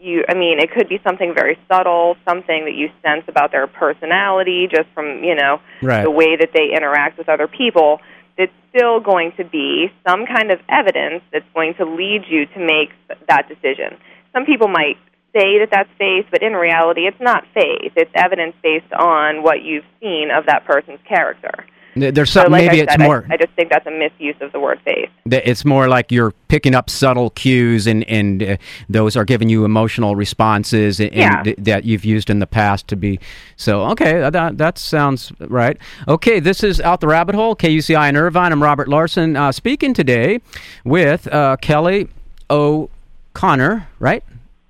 you 0.04 0.24
I 0.28 0.34
mean 0.34 0.60
it 0.60 0.72
could 0.72 0.90
be 0.90 1.00
something 1.04 1.34
very 1.34 1.58
subtle 1.68 2.16
something 2.28 2.66
that 2.66 2.76
you 2.76 2.90
sense 3.02 3.24
about 3.28 3.52
their 3.52 3.68
personality 3.68 4.68
just 4.70 4.90
from 4.94 5.24
you 5.24 5.36
know 5.36 5.62
right. 5.82 6.04
the 6.04 6.12
way 6.12 6.36
that 6.36 6.50
they 6.54 6.76
interact 6.76 7.18
with 7.18 7.30
other 7.30 7.48
people 7.48 8.00
it's 8.38 8.54
still 8.76 9.00
going 9.00 9.32
to 9.38 9.44
be 9.46 9.92
some 10.06 10.26
kind 10.26 10.52
of 10.52 10.60
evidence 10.68 11.24
that's 11.32 11.46
going 11.54 11.76
to 11.76 11.86
lead 11.86 12.24
you 12.28 12.46
to 12.48 12.60
make 12.60 12.90
that 13.28 13.48
decision 13.48 13.98
some 14.34 14.46
people 14.46 14.68
might 14.68 14.98
say 15.34 15.60
that 15.60 15.70
that's 15.72 15.90
faith, 15.98 16.26
but 16.32 16.44
in 16.44 16.54
reality, 16.54 17.08
it's 17.08 17.20
not 17.20 17.44
faith. 17.54 17.92
It's 17.96 18.12
evidence 18.14 18.56
based 18.62 18.92
on 18.94 19.42
what 19.42 19.64
you've 19.64 19.86
seen 20.00 20.30
of 20.32 20.46
that 20.46 20.66
person's 20.66 21.00
character. 21.08 21.66
There's 21.96 22.32
some, 22.32 22.46
so 22.46 22.52
like 22.52 22.66
maybe 22.66 22.78
said, 22.80 22.90
it's 22.90 22.98
more. 23.00 23.26
I, 23.30 23.36
I, 23.36 23.38
just 23.38 23.52
think 23.54 23.70
that's 23.70 23.86
a 23.86 23.92
misuse 23.92 24.36
of 24.42 24.52
the 24.52 24.60
word 24.60 24.80
faith. 24.84 25.10
It's 25.26 25.64
more 25.64 25.88
like 25.88 26.12
you're 26.12 26.32
picking 26.48 26.74
up 26.74 26.90
subtle 26.90 27.30
cues, 27.32 27.86
and 27.86 28.04
and 28.06 28.42
uh, 28.42 28.58
those 28.90 29.16
are 29.16 29.26
giving 29.26 29.50
you 29.50 29.64
emotional 29.64 30.16
responses, 30.16 31.00
and, 31.00 31.14
yeah. 31.14 31.44
th- 31.44 31.58
that 31.60 31.84
you've 31.84 32.04
used 32.04 32.30
in 32.30 32.40
the 32.40 32.48
past 32.48 32.88
to 32.88 32.96
be. 32.96 33.20
So 33.58 33.84
okay, 33.92 34.28
that 34.30 34.58
that 34.58 34.78
sounds 34.78 35.32
right. 35.40 35.78
Okay, 36.08 36.40
this 36.40 36.64
is 36.64 36.82
out 36.82 37.00
the 37.00 37.08
rabbit 37.08 37.36
hole. 37.36 37.56
KUCI 37.56 38.10
in 38.10 38.18
Irvine. 38.18 38.52
I'm 38.52 38.64
Robert 38.64 38.88
Larson, 38.88 39.36
uh, 39.36 39.52
speaking 39.52 39.94
today 39.94 40.42
with 40.84 41.32
uh, 41.32 41.58
Kelly 41.58 42.08
O'Connor. 42.50 43.88
Right. 44.00 44.24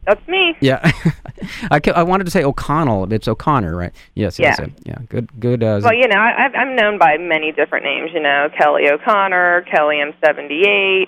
That's 0.06 0.28
me. 0.28 0.56
Yeah, 0.60 0.92
I, 1.72 1.80
I 1.96 2.04
wanted 2.04 2.26
to 2.26 2.32
say 2.32 2.44
O'Connell. 2.44 3.12
It's 3.12 3.28
O'Connor, 3.28 3.76
right? 3.76 3.94
Yes, 4.16 4.38
yes, 4.38 4.60
yeah, 4.60 4.68
yeah. 4.84 4.98
Good, 5.10 5.30
good. 5.40 5.64
Uh, 5.64 5.80
well, 5.84 5.94
you 5.94 6.08
know, 6.08 6.18
I, 6.18 6.50
I'm 6.56 6.76
known 6.76 6.98
by 6.98 7.18
many 7.18 7.52
different 7.52 7.86
names. 7.86 8.12
You 8.14 8.22
know, 8.22 8.50
Kelly 8.58 8.90
O'Connor, 8.90 9.66
Kelly 9.72 9.98
M78. 9.98 11.08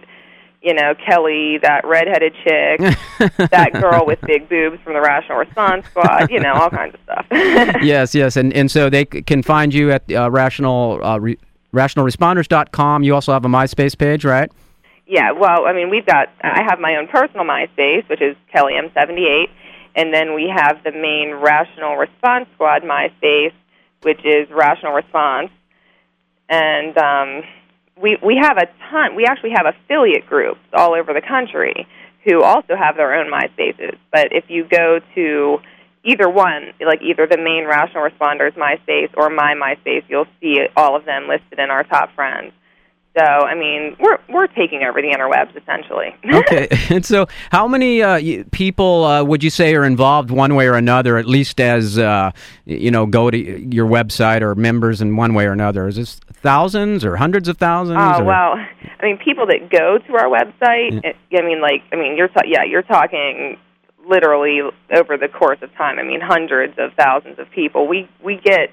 You 0.61 0.73
know, 0.73 0.95
Kelly, 0.95 1.59
that 1.61 1.85
redheaded 1.85 2.33
chick, 2.43 2.79
that 3.51 3.71
girl 3.73 4.03
with 4.03 4.19
big 4.21 4.49
boobs 4.49 4.81
from 4.81 4.93
the 4.93 5.01
Rational 5.01 5.37
Response 5.37 5.85
Squad. 5.85 6.31
You 6.31 6.39
know, 6.39 6.53
all 6.53 6.71
kinds 6.71 6.95
of 6.95 7.01
stuff. 7.03 7.25
yes, 7.83 8.15
yes, 8.15 8.35
and 8.35 8.51
and 8.53 8.71
so 8.71 8.89
they 8.89 9.05
can 9.05 9.43
find 9.43 9.73
you 9.73 9.91
at 9.91 10.11
uh, 10.11 10.31
rational 10.31 10.99
uh, 11.03 11.19
re, 11.19 11.37
rationalresponders.com. 11.73 13.03
You 13.03 13.13
also 13.13 13.31
have 13.33 13.45
a 13.45 13.49
MySpace 13.49 13.95
page, 13.95 14.25
right? 14.25 14.51
Yeah, 15.07 15.33
well, 15.33 15.65
I 15.67 15.73
mean, 15.73 15.89
we've 15.89 16.05
got, 16.05 16.29
I 16.41 16.63
have 16.67 16.79
my 16.79 16.95
own 16.95 17.07
personal 17.07 17.45
MySpace, 17.45 18.09
which 18.09 18.21
is 18.21 18.35
Kelly 18.51 18.73
M78, 18.73 19.45
and 19.95 20.13
then 20.13 20.33
we 20.33 20.51
have 20.53 20.83
the 20.83 20.91
main 20.91 21.35
Rational 21.35 21.95
Response 21.95 22.47
Squad 22.55 22.81
MySpace, 22.81 23.53
which 24.01 24.19
is 24.25 24.49
Rational 24.49 24.93
Response. 24.93 25.51
And 26.49 26.97
um, 26.97 27.43
we, 28.01 28.17
we 28.23 28.37
have 28.41 28.57
a 28.57 28.65
ton, 28.89 29.15
we 29.15 29.25
actually 29.25 29.51
have 29.55 29.67
affiliate 29.67 30.25
groups 30.27 30.59
all 30.73 30.95
over 30.95 31.13
the 31.13 31.21
country 31.21 31.87
who 32.23 32.41
also 32.41 32.75
have 32.75 32.97
their 32.97 33.13
own 33.13 33.31
MySpaces. 33.31 33.97
But 34.11 34.29
if 34.31 34.45
you 34.47 34.65
go 34.67 34.99
to 35.13 35.57
either 36.03 36.27
one, 36.27 36.73
like 36.83 37.01
either 37.03 37.27
the 37.27 37.37
main 37.37 37.65
Rational 37.67 38.07
Responders 38.07 38.53
MySpace 38.53 39.11
or 39.15 39.29
my 39.29 39.53
MySpace, 39.53 40.03
you'll 40.07 40.27
see 40.41 40.57
all 40.75 40.95
of 40.95 41.05
them 41.05 41.27
listed 41.27 41.59
in 41.59 41.69
our 41.69 41.83
top 41.83 42.13
friends. 42.15 42.53
So, 43.17 43.23
I 43.23 43.55
mean, 43.55 43.95
we're 43.99 44.17
we're 44.27 44.47
taking 44.47 44.83
over 44.83 45.01
the 45.01 45.07
interwebs 45.07 45.55
essentially. 45.55 46.13
okay, 46.33 46.67
and 46.89 47.05
so 47.05 47.27
how 47.49 47.67
many 47.67 48.01
uh, 48.01 48.43
people 48.51 49.05
uh, 49.05 49.23
would 49.23 49.41
you 49.41 49.49
say 49.49 49.73
are 49.75 49.85
involved 49.85 50.31
one 50.31 50.55
way 50.55 50.67
or 50.67 50.73
another, 50.73 51.17
at 51.17 51.25
least 51.25 51.61
as 51.61 51.97
uh, 51.97 52.31
you 52.65 52.91
know, 52.91 53.05
go 53.05 53.31
to 53.31 53.37
your 53.37 53.87
website 53.87 54.41
or 54.41 54.53
members 54.55 55.01
in 55.01 55.15
one 55.15 55.33
way 55.33 55.45
or 55.45 55.53
another? 55.53 55.87
Is 55.87 55.95
this 55.95 56.19
thousands 56.33 57.05
or 57.05 57.15
hundreds 57.15 57.47
of 57.47 57.57
thousands? 57.57 57.99
Oh 58.01 58.21
or? 58.21 58.25
well, 58.25 58.53
I 58.99 59.05
mean, 59.05 59.17
people 59.17 59.45
that 59.47 59.69
go 59.69 59.97
to 59.97 60.13
our 60.13 60.27
website. 60.27 61.03
It, 61.05 61.15
I 61.33 61.41
mean, 61.41 61.61
like, 61.61 61.83
I 61.93 61.95
mean, 61.95 62.17
you're 62.17 62.27
ta- 62.27 62.41
yeah, 62.45 62.65
you're 62.65 62.83
talking 62.83 63.57
literally 64.09 64.59
over 64.93 65.17
the 65.17 65.27
course 65.27 65.59
of 65.61 65.73
time. 65.75 65.99
I 65.99 66.03
mean, 66.03 66.19
hundreds 66.21 66.73
of 66.77 66.91
thousands 66.97 67.39
of 67.39 67.49
people. 67.51 67.87
We 67.87 68.09
we 68.21 68.41
get 68.43 68.71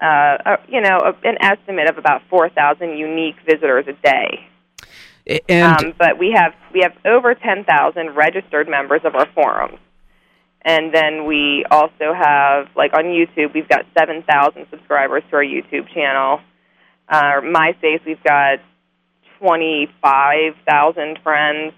uh, 0.00 0.56
you 0.68 0.80
know, 0.80 0.98
a, 0.98 1.28
an 1.28 1.36
estimate 1.40 1.88
of 1.88 1.98
about 1.98 2.22
4,000 2.30 2.96
unique 2.96 3.36
visitors 3.46 3.86
a 3.88 3.92
day. 3.92 4.46
And 5.48 5.84
um, 5.84 5.94
but 5.98 6.18
we 6.18 6.32
have 6.34 6.54
we 6.72 6.80
have 6.80 6.92
over 7.04 7.34
10,000 7.34 8.16
registered 8.16 8.68
members 8.68 9.02
of 9.04 9.14
our 9.14 9.26
forums, 9.32 9.78
and 10.62 10.92
then 10.92 11.26
we 11.26 11.64
also 11.70 12.14
have 12.14 12.68
like 12.74 12.94
on 12.94 13.04
YouTube 13.04 13.54
we've 13.54 13.68
got 13.68 13.84
7,000 13.96 14.66
subscribers 14.70 15.22
to 15.30 15.36
our 15.36 15.44
YouTube 15.44 15.92
channel. 15.94 16.40
Uh, 17.08 17.42
MySpace 17.42 18.04
we've 18.04 18.22
got 18.24 18.60
25,000 19.38 21.18
friends. 21.22 21.74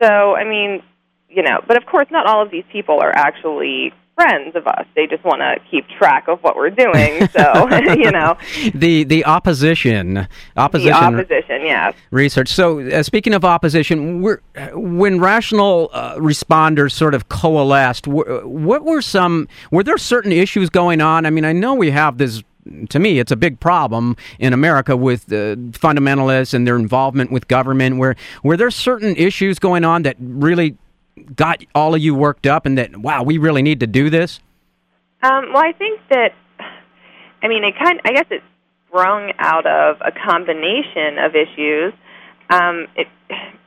So 0.00 0.36
I 0.36 0.44
mean, 0.44 0.82
you 1.28 1.42
know, 1.42 1.60
but 1.66 1.76
of 1.76 1.86
course 1.86 2.06
not 2.10 2.26
all 2.26 2.42
of 2.42 2.50
these 2.50 2.64
people 2.70 3.00
are 3.00 3.12
actually 3.12 3.92
friends 4.16 4.56
of 4.56 4.66
us. 4.66 4.86
They 4.96 5.06
just 5.06 5.22
want 5.22 5.40
to 5.40 5.56
keep 5.70 5.86
track 5.88 6.26
of 6.26 6.40
what 6.40 6.56
we're 6.56 6.70
doing. 6.70 7.28
So 7.28 7.68
you 7.94 8.10
know, 8.10 8.36
the 8.74 9.04
the 9.04 9.24
opposition, 9.24 10.26
opposition, 10.56 10.90
the 10.90 11.20
opposition, 11.20 11.60
yes. 11.62 11.94
Research. 12.10 12.48
So 12.48 12.80
uh, 12.80 13.02
speaking 13.04 13.34
of 13.34 13.44
opposition, 13.44 14.22
when 14.72 15.20
rational 15.20 15.90
uh, 15.92 16.16
responders 16.16 16.92
sort 16.92 17.14
of 17.14 17.28
coalesced, 17.28 18.08
what 18.08 18.84
were 18.84 19.02
some? 19.02 19.46
Were 19.70 19.84
there 19.84 19.98
certain 19.98 20.32
issues 20.32 20.70
going 20.70 21.00
on? 21.00 21.26
I 21.26 21.30
mean, 21.30 21.44
I 21.44 21.52
know 21.52 21.74
we 21.74 21.90
have 21.90 22.18
this 22.18 22.42
to 22.90 22.98
me, 22.98 23.20
it's 23.20 23.30
a 23.30 23.36
big 23.36 23.60
problem 23.60 24.16
in 24.40 24.52
America 24.52 24.96
with 24.96 25.32
uh, 25.32 25.54
fundamentalists 25.78 26.52
and 26.52 26.66
their 26.66 26.74
involvement 26.74 27.30
with 27.30 27.46
government. 27.46 27.98
Where 27.98 28.16
were 28.42 28.56
there 28.56 28.72
certain 28.72 29.14
issues 29.14 29.60
going 29.60 29.84
on 29.84 30.02
that 30.02 30.16
really 30.18 30.76
got 31.34 31.62
all 31.74 31.94
of 31.94 32.00
you 32.00 32.14
worked 32.14 32.46
up 32.46 32.66
and 32.66 32.76
that 32.78 32.96
wow 32.96 33.22
we 33.22 33.38
really 33.38 33.62
need 33.62 33.80
to 33.80 33.86
do 33.86 34.10
this? 34.10 34.40
Um, 35.22 35.52
well 35.52 35.62
i 35.64 35.72
think 35.72 36.00
that 36.10 36.34
i 37.42 37.48
mean 37.48 37.64
it 37.64 37.74
kind 37.78 38.00
i 38.04 38.12
guess 38.12 38.26
it's 38.30 38.44
sprung 38.88 39.32
out 39.38 39.66
of 39.66 39.96
a 40.00 40.12
combination 40.12 41.18
of 41.18 41.34
issues. 41.34 41.92
Um, 42.48 42.86
it, 42.94 43.08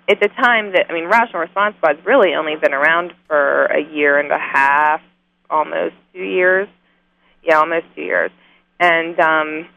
at 0.10 0.20
the 0.20 0.30
time 0.30 0.72
that 0.74 0.86
i 0.90 0.94
mean 0.94 1.06
rational 1.06 1.42
response 1.42 1.76
squad's 1.78 2.00
really 2.06 2.34
only 2.34 2.56
been 2.56 2.74
around 2.74 3.14
for 3.28 3.66
a 3.66 3.82
year 3.82 4.20
and 4.20 4.32
a 4.32 4.40
half 4.40 5.02
almost 5.50 5.96
two 6.14 6.24
years. 6.24 6.68
Yeah 7.44 7.60
almost 7.60 7.86
two 7.96 8.02
years. 8.02 8.32
And 8.80 9.20
um, 9.20 9.68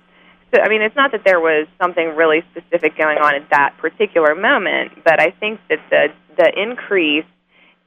so 0.55 0.61
i 0.63 0.69
mean 0.69 0.83
it's 0.83 0.97
not 0.97 1.13
that 1.13 1.23
there 1.25 1.41
was 1.41 1.67
something 1.81 2.15
really 2.15 2.43
specific 2.53 2.97
going 2.97 3.19
on 3.19 3.35
at 3.35 3.49
that 3.51 3.77
particular 3.79 4.35
moment 4.35 4.93
but 5.05 5.21
i 5.21 5.31
think 5.41 5.61
that 5.69 5.81
the 5.91 6.09
the 6.37 6.53
increase 6.57 7.25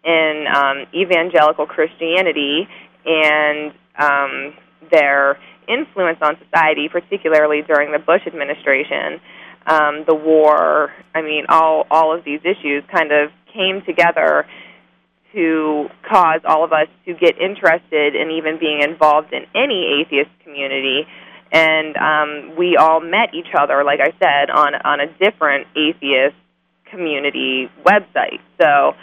in 0.06 0.46
um, 0.54 0.86
evangelical 0.94 1.66
Christianity 1.66 2.68
and 3.06 3.74
um, 3.98 4.54
their 4.92 5.40
influence 5.68 6.20
on 6.22 6.38
society, 6.46 6.88
particularly 6.90 7.64
during 7.64 7.92
the 7.92 8.00
Bush 8.00 8.22
administration, 8.28 9.20
um, 9.66 10.04
the 10.08 10.14
war. 10.14 10.92
I 11.14 11.22
mean, 11.22 11.46
all 11.50 11.88
all 11.90 12.16
of 12.16 12.24
these 12.24 12.42
issues 12.44 12.84
kind 12.92 13.12
of 13.12 13.32
came 13.52 13.82
together 13.86 14.46
to 15.34 15.90
cause 16.08 16.42
all 16.46 16.64
of 16.64 16.72
us 16.72 16.88
to 17.06 17.14
get 17.14 17.38
interested 17.38 18.16
in 18.16 18.32
even 18.32 18.58
being 18.60 18.82
involved 18.82 19.34
in 19.34 19.44
any 19.54 20.02
atheist 20.02 20.30
community. 20.44 21.06
And 21.52 21.98
um, 21.98 22.56
we 22.58 22.78
all 22.78 23.02
met 23.02 23.34
each 23.34 23.54
other, 23.58 23.84
like 23.84 24.00
I 24.02 24.12
said, 24.20 24.50
on 24.50 24.76
on 24.76 25.00
a 25.00 25.08
different 25.18 25.68
atheist 25.76 26.36
community 26.92 27.70
website. 27.84 28.40
So 28.62 28.94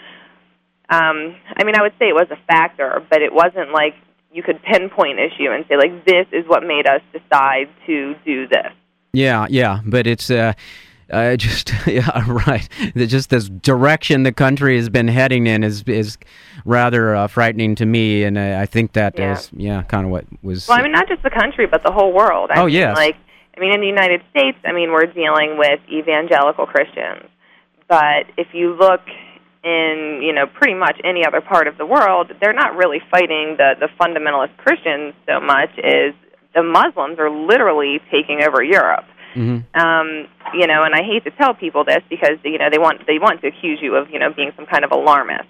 um, 0.93 1.37
I 1.57 1.65
mean, 1.65 1.75
I 1.75 1.81
would 1.81 1.95
say 1.99 2.09
it 2.09 2.15
was 2.15 2.29
a 2.31 2.37
factor, 2.47 3.03
but 3.09 3.23
it 3.23 3.33
wasn't 3.33 3.73
like 3.73 3.95
you 4.31 4.43
could 4.43 4.63
pinpoint 4.63 5.19
issue 5.19 5.51
and 5.51 5.65
say 5.67 5.77
like 5.77 6.05
this 6.05 6.27
is 6.33 6.47
what 6.47 6.63
made 6.65 6.87
us 6.87 7.01
decide 7.13 7.69
to 7.87 8.15
do 8.27 8.47
this. 8.47 8.73
Yeah, 9.15 9.47
yeah, 9.49 9.81
but 9.87 10.07
it's 10.07 10.31
uh, 10.31 10.53
uh, 11.11 11.37
just 11.39 11.73
yeah, 11.87 12.25
right. 12.31 12.69
Just 12.95 13.31
this 13.31 13.49
direction 13.49 14.25
the 14.25 14.33
country 14.33 14.77
has 14.77 14.91
been 14.91 15.09
heading 15.09 15.47
in 15.47 15.65
is 15.65 15.83
is 15.85 16.19
rather 16.67 17.15
uh, 17.15 17.27
frightening 17.27 17.75
to 17.77 17.87
me, 17.87 18.25
and 18.25 18.37
uh, 18.37 18.59
I 18.61 18.67
think 18.67 18.93
that 18.93 19.19
yeah. 19.19 19.33
is 19.33 19.51
yeah, 19.57 19.83
kind 19.85 20.05
of 20.05 20.11
what 20.11 20.27
was. 20.43 20.69
Well, 20.69 20.79
I 20.79 20.83
mean, 20.83 20.93
not 20.93 21.09
just 21.09 21.23
the 21.23 21.31
country, 21.31 21.67
but 21.67 21.83
the 21.85 21.93
whole 21.93 22.13
world. 22.13 22.51
I 22.51 22.61
oh 22.61 22.67
mean, 22.67 22.75
yes. 22.75 22.97
Like, 22.97 23.17
I 23.57 23.61
mean, 23.61 23.73
in 23.73 23.81
the 23.81 23.87
United 23.87 24.21
States, 24.31 24.59
I 24.67 24.73
mean, 24.73 24.93
we're 24.93 25.07
dealing 25.07 25.57
with 25.57 25.81
evangelical 25.91 26.67
Christians, 26.67 27.31
but 27.89 28.27
if 28.37 28.49
you 28.53 28.75
look 28.75 29.01
in 29.65 30.21
you 30.23 30.33
know 30.33 30.47
pretty 30.47 30.75
much 30.75 31.01
any 31.05 31.25
other 31.25 31.41
part 31.41 31.69
of 31.69 31.79
the 31.79 31.87
world, 31.87 32.33
they're 32.41 32.53
not 32.53 32.77
really 32.77 33.01
fighting 33.11 33.57
the 33.59 33.75
the 33.79 33.89
fundamentalist 34.01 34.57
Christians 34.57 35.15
so 35.27 35.41
much 35.41 35.71
as 35.79 36.15
the 36.55 36.63
Muslims 36.63 37.19
are 37.19 37.31
literally 37.31 38.01
taking 38.11 38.43
over 38.43 38.63
Europe. 38.63 39.05
Mm-hmm. 39.35 39.81
Um, 39.81 40.29
you 40.53 40.67
know, 40.67 40.83
and 40.83 40.95
I 40.95 41.03
hate 41.03 41.25
to 41.25 41.31
tell 41.31 41.55
people 41.55 41.85
this 41.85 42.03
because 42.11 42.39
you 42.45 42.59
know 42.59 42.69
they 42.71 42.79
want 42.79 43.07
they 43.07 43.19
want 43.19 43.41
to 43.43 43.49
accuse 43.49 43.79
you 43.81 43.97
of 43.97 44.11
you 44.11 44.19
know 44.19 44.33
being 44.33 44.53
some 44.57 44.67
kind 44.67 44.85
of 44.85 44.91
alarmist. 44.91 45.49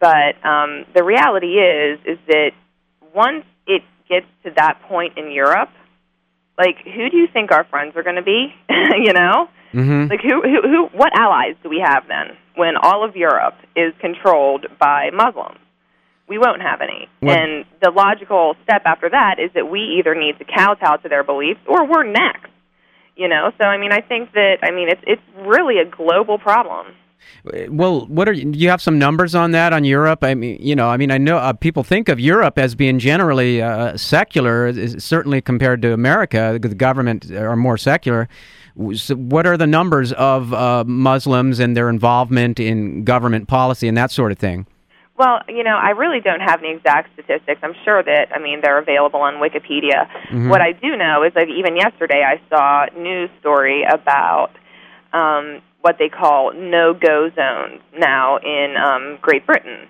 But 0.00 0.36
um, 0.44 0.84
the 0.94 1.02
reality 1.02 1.56
is 1.56 1.98
is 2.04 2.18
that 2.28 2.50
once 3.14 3.44
it 3.66 3.82
gets 4.08 4.26
to 4.44 4.50
that 4.56 4.82
point 4.88 5.16
in 5.16 5.30
Europe, 5.30 5.70
like 6.58 6.76
who 6.84 7.08
do 7.08 7.16
you 7.16 7.28
think 7.32 7.52
our 7.52 7.64
friends 7.64 7.96
are 7.96 8.02
going 8.02 8.16
to 8.16 8.22
be? 8.22 8.54
you 8.68 9.12
know, 9.12 9.48
mm-hmm. 9.74 10.10
like 10.10 10.20
who, 10.20 10.42
who, 10.42 10.62
who, 10.62 10.86
what 10.96 11.12
allies 11.18 11.56
do 11.62 11.68
we 11.68 11.82
have 11.84 12.04
then 12.08 12.36
when 12.56 12.74
all 12.80 13.04
of 13.04 13.16
Europe 13.16 13.54
is 13.76 13.92
controlled 14.00 14.66
by 14.78 15.10
Muslims? 15.12 15.58
We 16.28 16.38
won't 16.38 16.62
have 16.62 16.80
any. 16.80 17.08
What- 17.20 17.38
And 17.38 17.64
the 17.82 17.90
logical 17.90 18.56
step 18.64 18.82
after 18.86 19.10
that 19.10 19.38
is 19.38 19.50
that 19.54 19.68
we 19.70 19.80
either 19.98 20.14
need 20.14 20.38
to 20.38 20.44
kowtow 20.44 20.96
to 20.96 21.08
their 21.08 21.24
beliefs 21.24 21.60
or 21.66 21.84
we're 21.86 22.04
next. 22.04 22.50
You 23.16 23.28
know, 23.28 23.52
so 23.58 23.64
I 23.68 23.78
mean, 23.78 23.92
I 23.92 24.00
think 24.00 24.32
that 24.32 24.56
I 24.64 24.72
mean 24.72 24.88
it's 24.88 25.02
it's 25.06 25.22
really 25.46 25.78
a 25.78 25.84
global 25.84 26.36
problem. 26.38 26.86
Well, 27.68 28.06
what 28.06 28.28
are 28.28 28.32
you, 28.32 28.50
do 28.50 28.58
you 28.58 28.68
have 28.70 28.82
some 28.82 28.98
numbers 28.98 29.34
on 29.34 29.52
that 29.52 29.72
on 29.72 29.84
Europe? 29.84 30.24
I 30.24 30.34
mean, 30.34 30.58
you 30.60 30.74
know, 30.74 30.88
I 30.88 30.96
mean, 30.96 31.10
I 31.10 31.18
know 31.18 31.36
uh, 31.38 31.52
people 31.52 31.82
think 31.84 32.08
of 32.08 32.18
Europe 32.18 32.58
as 32.58 32.74
being 32.74 32.98
generally 32.98 33.62
uh, 33.62 33.96
secular, 33.96 34.66
is- 34.66 35.02
certainly 35.04 35.40
compared 35.40 35.80
to 35.82 35.92
America. 35.92 36.58
The 36.60 36.74
government 36.74 37.30
are 37.30 37.56
more 37.56 37.78
secular. 37.78 38.28
So 38.94 39.14
what 39.14 39.46
are 39.46 39.56
the 39.56 39.66
numbers 39.66 40.12
of 40.12 40.52
uh, 40.52 40.84
Muslims 40.84 41.60
and 41.60 41.76
their 41.76 41.88
involvement 41.88 42.58
in 42.58 43.04
government 43.04 43.48
policy 43.48 43.86
and 43.86 43.96
that 43.96 44.10
sort 44.10 44.32
of 44.32 44.38
thing? 44.38 44.66
Well, 45.16 45.42
you 45.48 45.62
know, 45.62 45.76
I 45.76 45.90
really 45.90 46.20
don't 46.20 46.40
have 46.40 46.58
any 46.58 46.72
exact 46.74 47.12
statistics. 47.12 47.60
I'm 47.62 47.74
sure 47.84 48.02
that, 48.02 48.30
I 48.34 48.40
mean, 48.40 48.60
they're 48.62 48.78
available 48.78 49.20
on 49.20 49.34
Wikipedia. 49.34 50.08
What 50.48 50.60
I 50.60 50.72
do 50.72 50.96
know 50.96 51.22
is 51.22 51.32
that 51.34 51.48
even 51.48 51.76
yesterday 51.76 52.24
I 52.26 52.40
saw 52.50 52.86
a 52.86 52.98
news 52.98 53.30
story 53.38 53.84
about 53.84 54.50
um, 55.12 55.62
what 55.82 55.98
they 55.98 56.08
call 56.08 56.52
no-go 56.52 57.30
zones 57.36 57.80
now 57.96 58.38
in 58.38 58.74
um, 58.76 59.18
Great 59.22 59.46
Britain. 59.46 59.86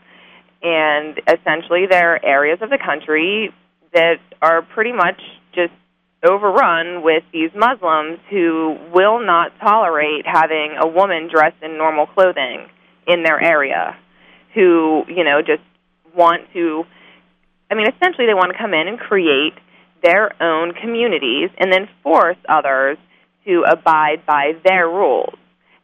And 0.63 1.19
essentially 1.27 1.87
they're 1.89 2.23
areas 2.23 2.59
of 2.61 2.69
the 2.69 2.79
country 2.79 3.51
that 3.95 4.19
are 4.43 4.61
pretty 4.61 4.93
much 4.93 5.21
just 5.55 5.73
overrun 6.25 7.03
with 7.03 7.23
these 7.33 7.51
Muslims 7.55 8.19
who 8.31 8.77
will 8.93 9.25
not 9.25 9.53
tolerate 9.61 10.27
having 10.27 10.77
a 10.81 10.87
woman 10.87 11.29
dressed 11.33 11.63
in 11.63 11.77
normal 11.77 12.07
clothing 12.07 12.67
in 13.07 13.23
their 13.23 13.43
area 13.43 13.97
who 14.55 15.03
you 15.09 15.25
know 15.25 15.43
just 15.43 15.63
want 16.17 16.43
to 16.53 16.85
i 17.71 17.75
mean 17.75 17.87
essentially 17.87 18.27
they 18.27 18.35
want 18.35 18.53
to 18.53 18.59
come 18.59 18.73
in 18.73 18.89
and 18.89 18.99
create 18.99 19.55
their 20.03 20.31
own 20.43 20.73
communities 20.75 21.51
and 21.59 21.73
then 21.73 21.89
force 22.03 22.37
others 22.49 22.99
to 23.47 23.65
abide 23.67 24.25
by 24.27 24.53
their 24.65 24.87
rules. 24.87 25.35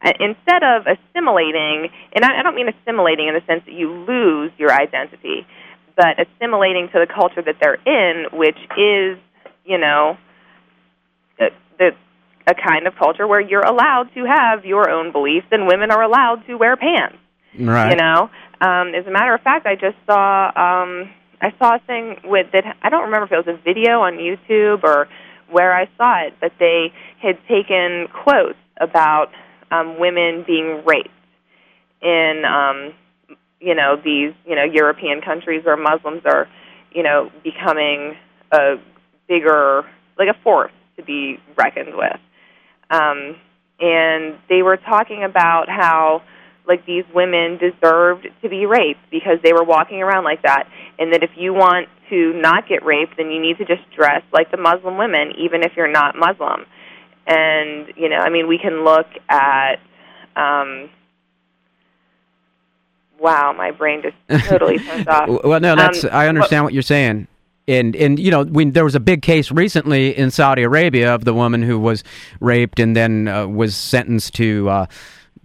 Uh, 0.03 0.13
instead 0.21 0.63
of 0.63 0.87
assimilating 0.87 1.89
and 2.13 2.25
I, 2.25 2.43
don't 2.43 2.55
mean 2.55 2.69
assimilating 2.69 3.29
in 3.29 3.35
the 3.35 3.43
sense 3.47 3.65
that 3.67 3.75
you 3.75 3.91
lose 4.09 4.51
your 4.57 4.73
identity 4.73 5.47
but 5.95 6.17
assimilating 6.17 6.89
to 6.95 7.01
the 7.01 7.07
culture 7.07 7.43
that 7.43 7.57
they're 7.61 7.77
in 7.85 8.25
which 8.33 8.57
is 8.79 9.19
you 9.67 9.77
know 9.77 10.17
a 12.51 12.55
kind 12.55 12.87
of 12.87 12.95
culture 12.97 13.27
where 13.27 13.41
you're 13.41 13.67
allowed 13.67 14.09
to 14.15 14.25
have 14.25 14.65
your 14.65 14.91
own 14.91 15.13
beliefs 15.13 15.47
and 15.53 15.67
women 15.67 15.91
are 15.91 16.03
allowed 16.03 16.45
to 16.47 16.57
wear 16.57 16.77
pants 16.77 17.17
Right. 17.59 17.91
you 17.91 17.97
know, 17.97 18.31
um, 18.61 18.95
as 18.95 19.07
a 19.07 19.11
matter 19.11 19.35
of 19.35 19.41
fact, 19.41 19.67
I 19.67 19.75
just 19.75 19.97
saw 20.07 20.47
um, 20.49 21.11
I 21.41 21.53
saw 21.59 21.77
a 21.77 21.79
thing 21.81 22.21
with 22.25 22.47
that. 22.53 22.77
I 22.83 22.91
don't 22.91 23.05
remember 23.05 23.27
if 23.27 23.33
it 23.33 23.47
was 23.47 23.59
a 23.59 23.63
video 23.63 24.01
on 24.01 24.15
YouTube 24.15 24.85
or 24.85 25.09
where 25.51 25.75
I 25.75 25.89
saw 25.97 26.27
it, 26.27 26.35
but 26.41 26.53
they 26.59 26.93
had 27.21 27.39
taken 27.49 28.07
quotes 28.13 28.59
about 28.81 29.31
um, 29.73 29.99
women 29.99 30.45
being 30.47 30.85
raped 30.85 31.09
in 32.03 32.45
um, 32.45 32.95
you 33.61 33.75
know 33.75 33.97
these 33.97 34.33
you 34.47 34.55
know 34.55 34.65
European 34.65 35.21
countries 35.21 35.65
where 35.65 35.77
Muslims 35.77 36.23
are 36.25 36.49
you 36.93 37.03
know 37.03 37.31
becoming 37.43 38.17
a 38.53 38.77
bigger 39.29 39.85
like 40.19 40.29
a 40.29 40.39
force 40.45 40.73
to 40.97 41.03
be 41.03 41.41
reckoned 41.57 41.95
with. 41.97 42.21
Um, 42.91 43.37
and 43.81 44.39
they 44.49 44.63
were 44.63 44.77
talking 44.77 45.25
about 45.25 45.69
how 45.69 46.23
like 46.67 46.85
these 46.87 47.05
women 47.15 47.59
deserved 47.59 48.29
to 48.43 48.49
be 48.49 48.67
raped 48.67 49.01
because 49.11 49.39
they 49.43 49.53
were 49.53 49.65
walking 49.65 50.03
around 50.03 50.25
like 50.25 50.43
that 50.43 50.69
and 50.99 51.13
that 51.13 51.23
if 51.23 51.31
you 51.37 51.55
want 51.55 51.89
to 52.11 52.33
not 52.35 52.69
get 52.69 52.85
raped 52.85 53.17
then 53.17 53.31
you 53.31 53.41
need 53.41 53.57
to 53.59 53.65
just 53.65 53.83
dress 53.97 54.23
like 54.33 54.51
the 54.51 54.57
Muslim 54.57 54.99
women 54.99 55.33
even 55.39 55.63
if 55.63 55.73
you're 55.77 55.91
not 55.91 56.15
Muslim. 56.17 56.67
And 57.27 57.93
you 57.97 58.09
know, 58.09 58.19
I 58.19 58.29
mean 58.29 58.47
we 58.47 58.59
can 58.59 58.85
look 58.85 59.07
at 59.29 59.77
um 60.37 60.91
wow, 63.19 63.53
my 63.57 63.71
brain 63.71 64.03
just 64.03 64.47
totally 64.49 64.79
turns 64.87 65.07
off. 65.07 65.29
Well, 65.45 65.61
no, 65.61 65.77
that's 65.77 66.05
Um, 66.05 66.11
I 66.13 66.29
understand 66.29 66.65
what 66.65 66.73
you're 66.73 66.83
saying. 66.83 67.29
And 67.71 67.95
and 67.95 68.19
you 68.19 68.31
know, 68.31 68.45
when 68.45 68.73
there 68.73 68.85
was 68.85 68.97
a 68.97 69.01
big 69.01 69.23
case 69.23 69.53
recently 69.53 70.17
in 70.17 70.31
Saudi 70.31 70.63
Arabia 70.63 71.15
of 71.15 71.25
the 71.25 71.33
woman 71.33 71.63
who 71.63 71.79
was 71.79 72.03
raped 72.41 72.81
and 72.81 72.97
then 72.97 73.29
uh, 73.29 73.47
was 73.47 73.77
sentenced 73.77 74.35
to 74.35 74.69
uh, 74.69 74.87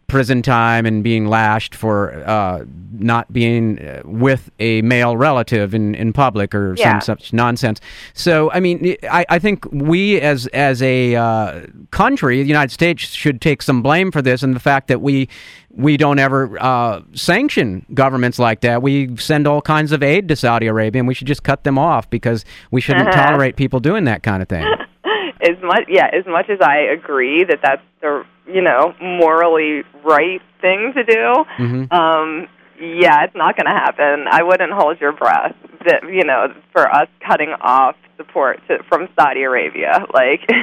prison 0.07 0.41
time 0.41 0.85
and 0.85 1.03
being 1.03 1.25
lashed 1.27 1.73
for 1.73 2.23
uh, 2.27 2.63
not 2.97 3.31
being 3.33 3.79
uh, 3.79 4.01
with 4.05 4.51
a 4.59 4.81
male 4.83 5.17
relative 5.17 5.73
in, 5.73 5.95
in 5.95 6.13
public 6.13 6.53
or 6.53 6.75
Yeah. 6.77 6.99
some 6.99 7.17
such 7.17 7.33
nonsense. 7.33 7.81
So, 8.13 8.51
I 8.51 8.59
mean, 8.59 8.95
I, 9.09 9.25
I 9.29 9.39
think 9.39 9.65
we 9.71 10.21
as 10.21 10.47
as 10.47 10.81
a 10.81 11.15
uh, 11.15 11.61
country, 11.91 12.41
the 12.41 12.47
United 12.47 12.71
States, 12.71 13.01
should 13.03 13.41
take 13.41 13.61
some 13.61 13.81
blame 13.81 14.11
for 14.11 14.21
this 14.21 14.43
and 14.43 14.55
the 14.55 14.59
fact 14.59 14.87
that 14.89 15.01
we 15.01 15.27
we 15.71 15.97
don't 15.97 16.19
ever 16.19 16.55
uh, 16.61 17.01
sanction 17.13 17.85
governments 17.93 18.39
like 18.39 18.61
that. 18.61 18.81
We 18.81 19.17
send 19.17 19.45
all 19.47 19.61
kinds 19.61 19.91
of 19.91 20.01
aid 20.03 20.27
to 20.29 20.35
Saudi 20.35 20.67
Arabia, 20.67 20.99
and 21.01 21.07
we 21.07 21.13
should 21.13 21.27
just 21.27 21.43
cut 21.43 21.63
them 21.63 21.77
off 21.77 22.09
because 22.09 22.45
we 22.71 22.79
shouldn't 22.79 23.09
Uh-huh. 23.09 23.23
tolerate 23.31 23.55
people 23.57 23.79
doing 23.79 24.05
that 24.05 24.23
kind 24.23 24.41
of 24.41 24.47
thing. 24.47 24.63
as 25.41 25.57
much 25.61 25.83
yeah, 25.89 26.07
as 26.13 26.25
much 26.27 26.49
as 26.49 26.59
I 26.61 26.77
agree 26.77 27.43
that 27.43 27.59
that's 27.61 27.81
the 28.01 28.23
you 28.47 28.62
know 28.62 28.93
morally 29.01 29.84
right 30.03 30.41
thing 30.62 30.93
to 30.95 31.03
do, 31.03 31.45
Mhm. 31.58 31.91
um, 31.93 32.47
yeah, 32.79 33.23
it's 33.23 33.36
not 33.36 33.55
going 33.58 33.65
to 33.65 33.71
happen. 33.71 34.25
I 34.29 34.43
wouldn't 34.43 34.71
hold 34.73 34.99
your 34.99 35.12
breath 35.13 35.55
that 35.86 36.03
you 36.12 36.23
know 36.23 36.53
for 36.73 36.88
us 36.93 37.08
cutting 37.25 37.53
off 37.62 37.95
support 38.17 38.60
to, 38.67 38.77
from 38.89 39.08
Saudi 39.17 39.43
Arabia, 39.43 40.05
like. 40.13 40.41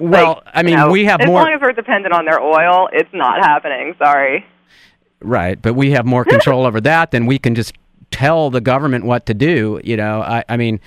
Well, 0.00 0.42
like, 0.44 0.54
I 0.54 0.62
mean, 0.64 0.72
you 0.72 0.76
know, 0.76 0.90
we 0.90 1.04
have 1.04 1.20
as 1.20 1.28
more- 1.28 1.42
long 1.42 1.52
as 1.52 1.60
we're 1.60 1.72
dependent 1.72 2.12
on 2.12 2.24
their 2.24 2.40
oil, 2.40 2.88
it's 2.92 3.08
not 3.12 3.38
happening. 3.38 3.94
Sorry. 3.96 4.44
Right, 5.20 5.60
but 5.62 5.74
we 5.74 5.92
have 5.92 6.04
more 6.04 6.24
control 6.24 6.66
over 6.66 6.80
that 6.80 7.12
than 7.12 7.24
we 7.26 7.38
can 7.38 7.54
just 7.54 7.74
tell 8.10 8.50
the 8.50 8.60
government 8.60 9.04
what 9.04 9.24
to 9.26 9.34
do. 9.34 9.80
You 9.84 9.96
know, 9.96 10.20
I, 10.20 10.44
I 10.48 10.56
mean, 10.56 10.80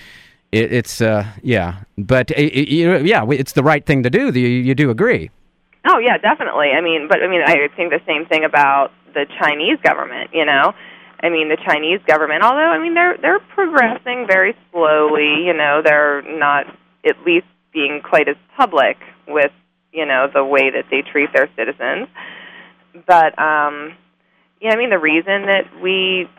it, 0.51 0.71
it's 0.73 0.99
uh, 1.01 1.25
yeah, 1.41 1.79
but 1.97 2.29
it, 2.31 2.53
it, 2.53 2.67
you- 2.67 2.97
yeah, 2.97 3.25
it's 3.29 3.53
the 3.53 3.63
right 3.63 3.85
thing 3.85 4.03
to 4.03 4.09
do. 4.09 4.29
You, 4.37 4.47
you 4.47 4.75
do 4.75 4.89
agree? 4.89 5.31
Oh 5.87 5.99
yeah, 5.99 6.17
definitely. 6.17 6.71
I 6.75 6.81
mean, 6.81 7.07
but 7.07 7.23
I 7.23 7.27
mean, 7.27 7.41
I 7.45 7.55
think 7.75 7.91
the 7.91 8.01
same 8.05 8.25
thing 8.25 8.43
about 8.43 8.91
the 9.13 9.25
Chinese 9.39 9.79
government. 9.81 10.31
You 10.33 10.45
know, 10.45 10.73
I 11.23 11.29
mean, 11.29 11.49
the 11.49 11.57
Chinese 11.65 12.01
government. 12.05 12.43
Although 12.43 12.69
I 12.69 12.79
mean, 12.79 12.93
they're 12.93 13.17
they're 13.17 13.39
progressing 13.39 14.27
very 14.27 14.55
slowly. 14.71 15.45
You 15.45 15.53
know, 15.53 15.81
they're 15.83 16.21
not 16.21 16.65
at 17.05 17.15
least 17.25 17.47
being 17.73 18.01
quite 18.03 18.27
as 18.27 18.35
public 18.57 18.97
with 19.27 19.51
you 19.93 20.05
know 20.05 20.27
the 20.33 20.43
way 20.43 20.69
that 20.71 20.85
they 20.91 21.01
treat 21.01 21.31
their 21.33 21.49
citizens. 21.55 22.09
But 23.07 23.39
um, 23.39 23.95
yeah, 24.59 24.73
I 24.73 24.75
mean, 24.75 24.89
the 24.89 24.99
reason 24.99 25.47
that 25.47 25.81
we 25.81 26.29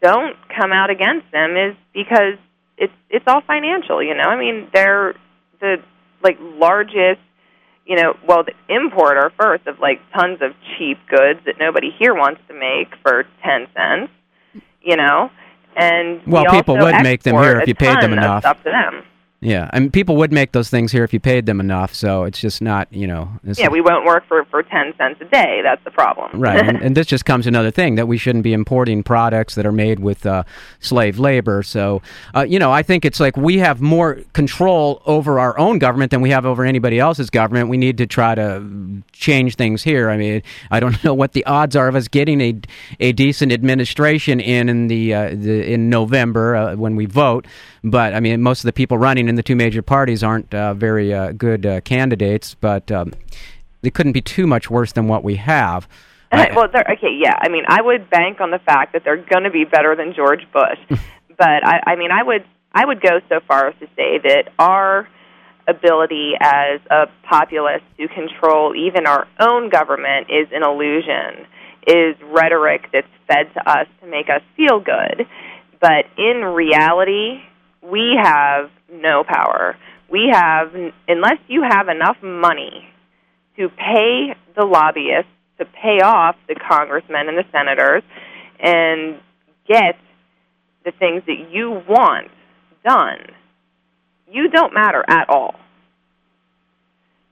don't 0.00 0.36
come 0.48 0.72
out 0.72 0.90
against 0.90 1.30
them 1.32 1.56
is 1.56 1.76
because 1.92 2.38
it's 2.78 2.92
it's 3.10 3.24
all 3.26 3.40
financial. 3.46 4.02
You 4.02 4.14
know, 4.14 4.24
I 4.24 4.38
mean, 4.38 4.68
they're 4.72 5.14
the 5.60 5.76
like 6.22 6.38
largest 6.40 7.20
you 7.86 7.96
know, 7.96 8.16
well, 8.26 8.44
the 8.44 8.54
importer 8.74 9.32
first 9.38 9.66
of 9.66 9.78
like 9.80 10.00
tons 10.14 10.38
of 10.40 10.52
cheap 10.76 10.98
goods 11.08 11.40
that 11.46 11.56
nobody 11.58 11.90
here 11.98 12.14
wants 12.14 12.40
to 12.48 12.54
make 12.54 12.94
for 13.02 13.24
ten 13.42 13.66
cents, 13.74 14.12
you 14.82 14.96
know, 14.96 15.30
and 15.76 16.20
Well, 16.26 16.44
we 16.50 16.58
people 16.58 16.76
would 16.78 17.02
make 17.02 17.22
them 17.22 17.36
here 17.36 17.60
if 17.60 17.68
you 17.68 17.74
paid 17.74 18.00
them 18.00 18.12
enough. 18.12 18.42
Stuff 18.42 18.62
to 18.64 18.70
them. 18.70 19.02
Yeah, 19.44 19.68
I 19.72 19.80
mean, 19.80 19.90
people 19.90 20.14
would 20.18 20.32
make 20.32 20.52
those 20.52 20.70
things 20.70 20.92
here 20.92 21.02
if 21.02 21.12
you 21.12 21.18
paid 21.18 21.46
them 21.46 21.58
enough. 21.58 21.92
So 21.94 22.22
it's 22.22 22.40
just 22.40 22.62
not, 22.62 22.86
you 22.92 23.08
know. 23.08 23.28
Yeah, 23.42 23.70
we 23.70 23.80
won't 23.80 24.06
work 24.06 24.24
for 24.28 24.44
for 24.44 24.62
ten 24.62 24.94
cents 24.96 25.20
a 25.20 25.24
day. 25.24 25.60
That's 25.64 25.82
the 25.82 25.90
problem. 25.90 26.40
Right, 26.40 26.64
and, 26.64 26.80
and 26.82 26.96
this 26.96 27.08
just 27.08 27.24
comes 27.24 27.48
another 27.48 27.72
thing 27.72 27.96
that 27.96 28.06
we 28.06 28.18
shouldn't 28.18 28.44
be 28.44 28.52
importing 28.52 29.02
products 29.02 29.56
that 29.56 29.66
are 29.66 29.72
made 29.72 29.98
with 29.98 30.24
uh, 30.26 30.44
slave 30.78 31.18
labor. 31.18 31.64
So, 31.64 32.02
uh, 32.36 32.42
you 32.42 32.60
know, 32.60 32.70
I 32.70 32.84
think 32.84 33.04
it's 33.04 33.18
like 33.18 33.36
we 33.36 33.58
have 33.58 33.80
more 33.80 34.20
control 34.32 35.02
over 35.06 35.40
our 35.40 35.58
own 35.58 35.80
government 35.80 36.12
than 36.12 36.20
we 36.20 36.30
have 36.30 36.46
over 36.46 36.64
anybody 36.64 37.00
else's 37.00 37.28
government. 37.28 37.68
We 37.68 37.78
need 37.78 37.98
to 37.98 38.06
try 38.06 38.36
to 38.36 38.64
change 39.10 39.56
things 39.56 39.82
here. 39.82 40.08
I 40.08 40.16
mean, 40.16 40.44
I 40.70 40.78
don't 40.78 41.02
know 41.04 41.14
what 41.14 41.32
the 41.32 41.44
odds 41.46 41.74
are 41.74 41.88
of 41.88 41.96
us 41.96 42.06
getting 42.06 42.40
a 42.40 42.54
a 43.00 43.10
decent 43.10 43.50
administration 43.50 44.38
in 44.38 44.68
in 44.68 44.86
the, 44.86 45.14
uh, 45.14 45.30
the 45.30 45.72
in 45.72 45.90
November 45.90 46.54
uh, 46.54 46.76
when 46.76 46.94
we 46.94 47.06
vote. 47.06 47.44
But 47.82 48.14
I 48.14 48.20
mean, 48.20 48.40
most 48.40 48.60
of 48.60 48.66
the 48.66 48.72
people 48.72 48.98
running 48.98 49.31
in 49.32 49.36
the 49.36 49.42
two 49.42 49.56
major 49.56 49.80
parties 49.80 50.22
aren't 50.22 50.52
uh, 50.54 50.74
very 50.74 51.12
uh, 51.12 51.32
good 51.32 51.64
uh, 51.64 51.80
candidates. 51.80 52.54
But 52.54 52.92
um, 52.92 53.12
they 53.80 53.90
couldn't 53.90 54.12
be 54.12 54.20
too 54.20 54.46
much 54.46 54.70
worse 54.70 54.92
than 54.92 55.08
what 55.08 55.24
we 55.24 55.36
have. 55.36 55.88
Well, 56.32 56.66
they're, 56.72 56.86
okay, 56.92 57.14
yeah. 57.14 57.38
I 57.42 57.50
mean, 57.50 57.64
I 57.68 57.82
would 57.82 58.08
bank 58.08 58.40
on 58.40 58.50
the 58.50 58.58
fact 58.58 58.94
that 58.94 59.04
they're 59.04 59.18
going 59.18 59.44
to 59.44 59.50
be 59.50 59.64
better 59.66 59.94
than 59.94 60.14
George 60.14 60.46
Bush. 60.50 60.78
but 61.38 61.66
I, 61.66 61.82
I 61.88 61.96
mean, 61.96 62.10
I 62.10 62.22
would 62.22 62.46
I 62.72 62.86
would 62.86 63.02
go 63.02 63.20
so 63.28 63.40
far 63.46 63.68
as 63.68 63.74
to 63.80 63.86
say 63.96 64.18
that 64.18 64.44
our 64.58 65.06
ability 65.68 66.32
as 66.40 66.80
a 66.90 67.06
populace 67.28 67.82
to 67.98 68.08
control 68.08 68.74
even 68.74 69.06
our 69.06 69.28
own 69.40 69.68
government 69.68 70.28
is 70.30 70.48
an 70.52 70.62
illusion, 70.62 71.46
is 71.86 72.16
rhetoric 72.32 72.88
that's 72.94 73.06
fed 73.28 73.52
to 73.52 73.70
us 73.70 73.86
to 74.00 74.06
make 74.06 74.30
us 74.30 74.40
feel 74.56 74.80
good. 74.80 75.26
But 75.82 76.06
in 76.16 76.44
reality, 76.44 77.42
we 77.82 78.18
have 78.20 78.70
no 78.92 79.24
power. 79.26 79.76
We 80.10 80.30
have, 80.32 80.74
unless 81.08 81.38
you 81.48 81.62
have 81.62 81.88
enough 81.88 82.16
money 82.22 82.88
to 83.56 83.68
pay 83.68 84.34
the 84.56 84.64
lobbyists, 84.64 85.30
to 85.58 85.64
pay 85.64 86.00
off 86.02 86.36
the 86.48 86.54
congressmen 86.54 87.28
and 87.28 87.36
the 87.38 87.44
senators, 87.50 88.02
and 88.60 89.18
get 89.66 89.96
the 90.84 90.92
things 90.92 91.22
that 91.26 91.50
you 91.50 91.82
want 91.88 92.28
done, 92.84 93.18
you 94.30 94.48
don't 94.48 94.74
matter 94.74 95.04
at 95.08 95.28
all. 95.28 95.54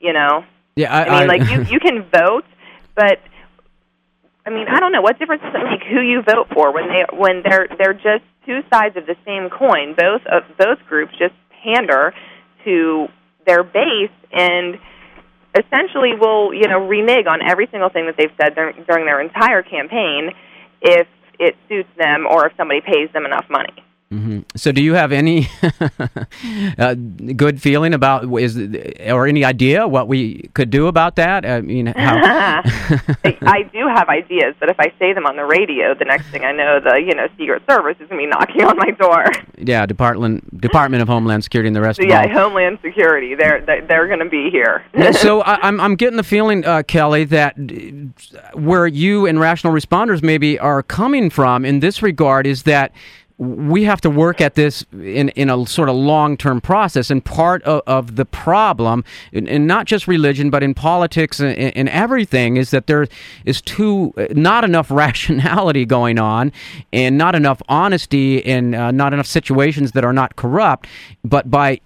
You 0.00 0.12
know? 0.12 0.44
Yeah, 0.76 0.92
I, 0.94 1.04
I 1.04 1.04
mean, 1.04 1.30
I- 1.30 1.36
like 1.36 1.50
you 1.50 1.62
you 1.74 1.80
can 1.80 2.04
vote, 2.10 2.44
but 2.94 3.18
I 4.46 4.50
mean, 4.50 4.66
I 4.68 4.80
don't 4.80 4.92
know 4.92 5.02
what 5.02 5.18
difference 5.18 5.42
does 5.42 5.54
it 5.54 5.64
make 5.64 5.82
who 5.82 6.00
you 6.00 6.22
vote 6.22 6.48
for 6.54 6.72
when 6.72 6.88
they 6.88 7.04
when 7.12 7.42
they're 7.42 7.68
they're 7.78 7.94
just 7.94 8.24
two 8.46 8.60
sides 8.72 8.96
of 8.96 9.06
the 9.06 9.16
same 9.24 9.50
coin. 9.50 9.94
Both 9.96 10.22
of 10.26 10.42
both 10.58 10.78
groups 10.88 11.12
just 11.18 11.34
pander 11.62 12.14
to 12.64 13.06
their 13.46 13.62
base 13.62 14.10
and 14.32 14.78
essentially 15.54 16.12
will 16.18 16.54
you 16.54 16.68
know 16.68 16.86
renege 16.86 17.26
on 17.26 17.40
every 17.46 17.68
single 17.70 17.88
thing 17.88 18.06
that 18.06 18.16
they've 18.16 18.34
said 18.40 18.54
during, 18.54 18.84
during 18.84 19.06
their 19.06 19.20
entire 19.20 19.62
campaign 19.62 20.30
if 20.80 21.06
it 21.38 21.56
suits 21.68 21.88
them 21.96 22.26
or 22.30 22.46
if 22.46 22.52
somebody 22.56 22.80
pays 22.80 23.10
them 23.12 23.24
enough 23.24 23.46
money. 23.50 23.72
Mhm. 24.12 24.44
So, 24.56 24.72
do 24.72 24.82
you 24.82 24.94
have 24.94 25.12
any 25.12 25.48
uh, 26.78 26.94
good 27.36 27.62
feeling 27.62 27.94
about 27.94 28.24
is 28.40 28.58
or 29.06 29.28
any 29.28 29.44
idea 29.44 29.86
what 29.86 30.08
we 30.08 30.50
could 30.54 30.68
do 30.68 30.88
about 30.88 31.14
that? 31.14 31.46
I 31.46 31.60
mean, 31.60 31.86
how? 31.86 32.62
I 32.64 33.62
do 33.72 33.86
have 33.86 34.08
ideas, 34.08 34.56
but 34.58 34.68
if 34.68 34.80
I 34.80 34.92
say 34.98 35.12
them 35.12 35.26
on 35.26 35.36
the 35.36 35.44
radio, 35.44 35.94
the 35.94 36.06
next 36.06 36.26
thing 36.30 36.44
I 36.44 36.50
know, 36.50 36.80
the 36.80 36.96
you 37.00 37.14
know 37.14 37.28
Secret 37.38 37.62
Service 37.70 37.98
is 38.00 38.08
going 38.08 38.20
to 38.20 38.26
be 38.26 38.26
knocking 38.26 38.64
on 38.64 38.76
my 38.78 38.90
door. 38.90 39.26
yeah, 39.58 39.86
Department 39.86 40.60
Department 40.60 41.02
of 41.02 41.08
Homeland 41.08 41.44
Security 41.44 41.68
and 41.68 41.76
the 41.76 41.80
rest 41.80 41.98
So 41.98 42.02
of 42.02 42.08
yeah, 42.08 42.22
all. 42.22 42.50
Homeland 42.50 42.80
Security, 42.82 43.36
they're 43.36 43.60
they're, 43.64 43.86
they're 43.86 44.06
going 44.08 44.18
to 44.18 44.28
be 44.28 44.50
here. 44.50 44.84
so 45.12 45.42
I, 45.42 45.68
I'm 45.68 45.80
I'm 45.80 45.94
getting 45.94 46.16
the 46.16 46.24
feeling, 46.24 46.64
uh, 46.64 46.82
Kelly, 46.82 47.22
that 47.26 47.54
uh, 47.56 48.58
where 48.58 48.88
you 48.88 49.26
and 49.26 49.38
rational 49.38 49.72
responders 49.72 50.20
maybe 50.20 50.58
are 50.58 50.82
coming 50.82 51.30
from 51.30 51.64
in 51.64 51.78
this 51.78 52.02
regard 52.02 52.44
is 52.44 52.64
that 52.64 52.90
we 53.40 53.84
have 53.84 54.02
to 54.02 54.10
work 54.10 54.42
at 54.42 54.54
this 54.54 54.84
in, 54.92 55.30
in 55.30 55.48
a 55.48 55.66
sort 55.66 55.88
of 55.88 55.96
long 55.96 56.36
term 56.36 56.60
process. 56.60 57.10
And 57.10 57.24
part 57.24 57.62
of, 57.62 57.80
of 57.86 58.16
the 58.16 58.26
problem, 58.26 59.02
in, 59.32 59.48
in 59.48 59.66
not 59.66 59.86
just 59.86 60.06
religion, 60.06 60.50
but 60.50 60.62
in 60.62 60.74
politics 60.74 61.40
and, 61.40 61.56
and 61.56 61.88
everything, 61.88 62.58
is 62.58 62.70
that 62.70 62.86
there 62.86 63.08
is 63.46 63.62
too 63.62 64.12
not 64.32 64.62
enough 64.62 64.90
rationality 64.90 65.86
going 65.86 66.18
on, 66.18 66.52
and 66.92 67.16
not 67.16 67.34
enough 67.34 67.62
honesty, 67.66 68.44
and 68.44 68.74
uh, 68.74 68.90
not 68.90 69.14
enough 69.14 69.26
situations 69.26 69.92
that 69.92 70.04
are 70.04 70.12
not 70.12 70.36
corrupt. 70.36 70.86
But 71.24 71.50
by 71.50 71.80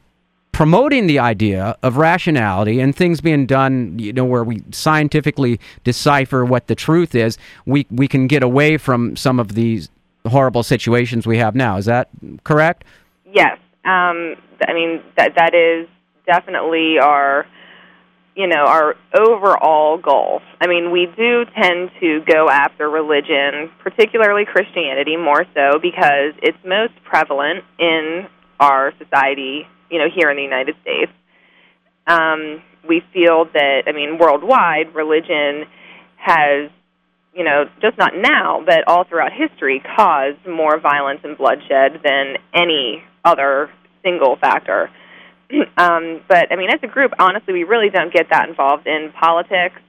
promoting 0.51 1.07
the 1.07 1.21
idea 1.21 1.77
of 1.85 1.97
rationality 1.99 2.81
and 2.81 2.97
things 2.97 3.21
being 3.21 3.47
done, 3.47 3.97
you 3.99 4.13
know, 4.13 4.25
where 4.25 4.43
we 4.43 4.63
scientifically 4.73 5.61
decipher 5.85 6.45
what 6.45 6.67
the 6.67 6.75
truth 6.75 7.15
is, 7.15 7.39
we 7.65 7.87
we 7.93 8.09
can 8.09 8.27
get 8.27 8.43
away 8.43 8.77
from 8.77 9.15
some 9.15 9.39
of 9.39 9.55
these 9.55 9.89
horrible 10.27 10.63
situations 10.63 11.27
we 11.27 11.39
have 11.39 11.55
now. 11.55 11.77
Is 11.77 11.87
that 11.87 12.09
correct? 12.45 12.85
yes, 13.33 13.59
um, 13.85 14.37
I 14.67 14.73
mean 14.73 15.03
that 15.17 15.33
that 15.37 15.55
is 15.55 15.89
definitely 16.27 16.99
our 16.99 17.47
you 18.35 18.47
know 18.47 18.65
our 18.65 18.95
overall 19.19 19.99
goal. 19.99 20.41
I 20.61 20.67
mean, 20.67 20.91
we 20.91 21.07
do 21.17 21.45
tend 21.61 21.91
to 22.01 22.21
go 22.27 22.49
after 22.49 22.89
religion, 22.89 23.71
particularly 23.81 24.45
Christianity, 24.45 25.17
more 25.17 25.45
so 25.55 25.79
because 25.81 26.33
it's 26.43 26.59
most 26.65 26.93
prevalent 27.05 27.65
in 27.79 28.27
our 28.61 28.93
society. 28.99 29.67
You 29.91 29.99
know, 29.99 30.07
here 30.13 30.31
in 30.31 30.37
the 30.37 30.43
United 30.43 30.75
States. 30.83 31.13
um, 32.07 32.63
we 32.89 33.03
feel 33.13 33.47
that 33.53 33.83
I 33.87 33.93
mean 33.93 34.19
worldwide 34.19 34.95
religion 34.95 35.65
has 36.17 36.71
you 37.35 37.45
know 37.45 37.65
just 37.81 37.99
not 37.99 38.13
now 38.17 38.63
but 38.65 38.87
all 38.87 39.05
throughout 39.05 39.33
history 39.33 39.83
caused 39.97 40.47
more 40.47 40.79
violence 40.79 41.21
and 41.25 41.37
bloodshed 41.37 42.01
than 42.05 42.37
any 42.55 43.03
other 43.25 43.71
single 44.03 44.37
factor. 44.37 44.91
um, 45.77 46.21
but 46.29 46.51
I 46.51 46.57
mean 46.57 46.71
as 46.71 46.81
a 46.83 46.87
group 46.87 47.13
honestly 47.19 47.53
we 47.53 47.65
really 47.65 47.91
don't 47.91 48.13
get 48.13 48.31
that 48.31 48.49
involved 48.49 48.87
in 48.87 49.13
politics. 49.19 49.81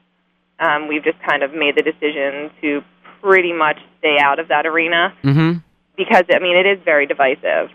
Um, 0.60 0.88
we've 0.88 1.04
just 1.04 1.18
kind 1.22 1.44
of 1.44 1.52
made 1.54 1.76
the 1.76 1.84
decision 1.84 2.50
to 2.62 2.82
pretty 3.22 3.54
much 3.54 3.78
stay 4.00 4.18
out 4.20 4.40
of 4.40 4.48
that 4.50 4.66
arena 4.66 5.14
Mm-hmm. 5.24 5.60
because 5.98 6.24
I 6.34 6.40
mean 6.40 6.56
it 6.58 6.66
is 6.66 6.80
very 6.86 7.06
divisive, 7.08 7.70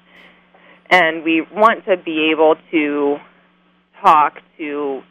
and 0.89 1.23
we 1.25 1.43
want 1.43 1.85
to 1.87 1.97
be 1.97 2.31
able 2.33 2.57
to 2.71 3.19
talk 4.03 4.35
to 4.59 5.03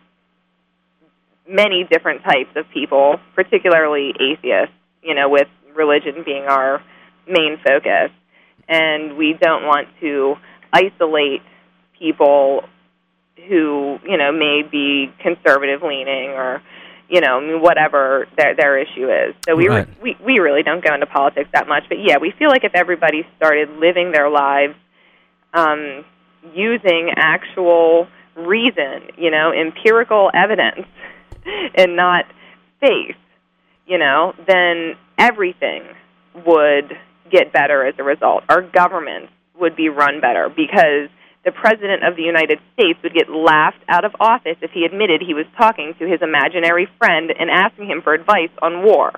many 1.50 1.84
different 1.90 2.24
types 2.24 2.52
of 2.56 2.70
people, 2.70 3.20
particularly 3.36 4.14
atheists. 4.20 4.76
You 5.02 5.16
know, 5.16 5.30
with 5.30 5.48
religion 5.76 6.24
being 6.26 6.44
our 6.44 6.84
main 7.28 7.58
focus, 7.66 8.12
and 8.68 9.18
we 9.18 9.34
don't 9.34 9.64
want 9.66 9.88
to 10.02 10.36
isolate 10.74 11.42
people 11.98 12.64
who 13.48 13.98
you 14.06 14.18
know 14.18 14.32
may 14.32 14.62
be 14.70 15.12
conservative 15.22 15.82
leaning 15.82 16.32
or 16.32 16.62
you 17.10 17.22
know 17.22 17.38
I 17.38 17.42
mean, 17.42 17.62
whatever 17.62 18.28
their 18.38 18.56
their 18.56 18.78
issue 18.78 19.10
is. 19.10 19.36
So 19.48 19.56
we 19.56 19.70
Right. 19.70 19.88
re- 20.02 20.16
we 20.20 20.26
we 20.26 20.40
really 20.40 20.64
don't 20.64 20.84
go 20.84 20.94
into 20.94 21.06
politics 21.06 21.50
that 21.54 21.68
much, 21.68 21.84
but 21.88 22.00
yeah, 22.00 22.18
we 22.18 22.32
feel 22.32 22.50
like 22.50 22.64
if 22.64 22.76
everybody 22.76 23.26
started 23.38 23.70
living 23.78 24.12
their 24.12 24.30
lives 24.30 24.76
um, 25.54 26.06
using 26.54 27.12
actual 27.16 28.08
reason, 28.36 29.10
you 29.18 29.32
know, 29.32 29.52
empirical 29.52 30.30
evidence, 30.34 30.86
and 31.76 31.96
not 31.96 32.26
faith, 32.80 33.16
you 33.88 33.98
know, 33.98 34.34
then 34.48 34.96
everything 35.18 35.84
would 36.46 36.98
get 37.32 37.52
better 37.54 37.86
as 37.86 37.96
a 38.00 38.04
result. 38.04 38.44
Our 38.50 38.62
governments 38.62 39.32
would 39.60 39.76
be 39.76 39.90
run 39.90 40.22
better 40.22 40.50
because 40.50 41.10
the 41.46 41.52
president 41.52 42.04
of 42.06 42.16
the 42.16 42.22
United 42.24 42.60
States 42.74 43.00
would 43.04 43.14
get 43.14 43.30
laughed 43.30 43.82
out 43.88 44.06
of 44.06 44.12
office 44.20 44.58
if 44.62 44.72
he 44.72 44.84
admitted 44.86 45.22
he 45.22 45.34
was 45.34 45.46
talking 45.58 45.94
to 46.00 46.06
his 46.08 46.22
imaginary 46.22 46.88
friend 46.98 47.32
and 47.38 47.50
asking 47.50 47.88
him 47.88 48.02
for 48.02 48.14
advice 48.14 48.50
on 48.62 48.84
war. 48.84 49.12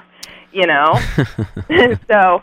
You 0.54 0.68
know, 0.68 1.00
so 2.12 2.42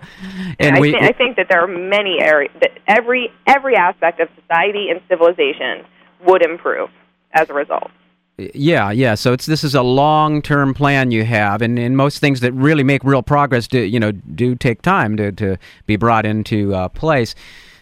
And 0.58 0.76
I, 0.76 0.80
we- 0.80 0.92
thi- 0.92 0.98
I 1.00 1.12
think 1.12 1.36
that 1.36 1.48
there 1.50 1.62
are 1.62 1.66
many 1.68 2.18
areas 2.20 2.52
that 2.60 2.70
every 2.86 3.30
every 3.46 3.76
aspect 3.76 4.20
of 4.20 4.28
society 4.40 4.88
and 4.90 5.00
civilization 5.08 5.84
would 6.24 6.42
improve 6.42 6.88
as 7.32 7.50
a 7.50 7.52
result. 7.54 7.90
Yeah, 8.38 8.92
yeah. 8.92 9.16
So 9.16 9.32
it's 9.32 9.46
this 9.46 9.64
is 9.64 9.74
a 9.74 9.82
long-term 9.82 10.74
plan 10.74 11.10
you 11.10 11.24
have, 11.24 11.60
and, 11.60 11.76
and 11.76 11.96
most 11.96 12.20
things 12.20 12.38
that 12.40 12.52
really 12.52 12.84
make 12.84 13.02
real 13.02 13.22
progress, 13.22 13.66
do, 13.66 13.80
you 13.80 13.98
know, 13.98 14.12
do 14.12 14.54
take 14.54 14.80
time 14.82 15.16
to, 15.16 15.32
to 15.32 15.56
be 15.86 15.96
brought 15.96 16.24
into 16.24 16.72
uh, 16.72 16.88
place. 16.88 17.34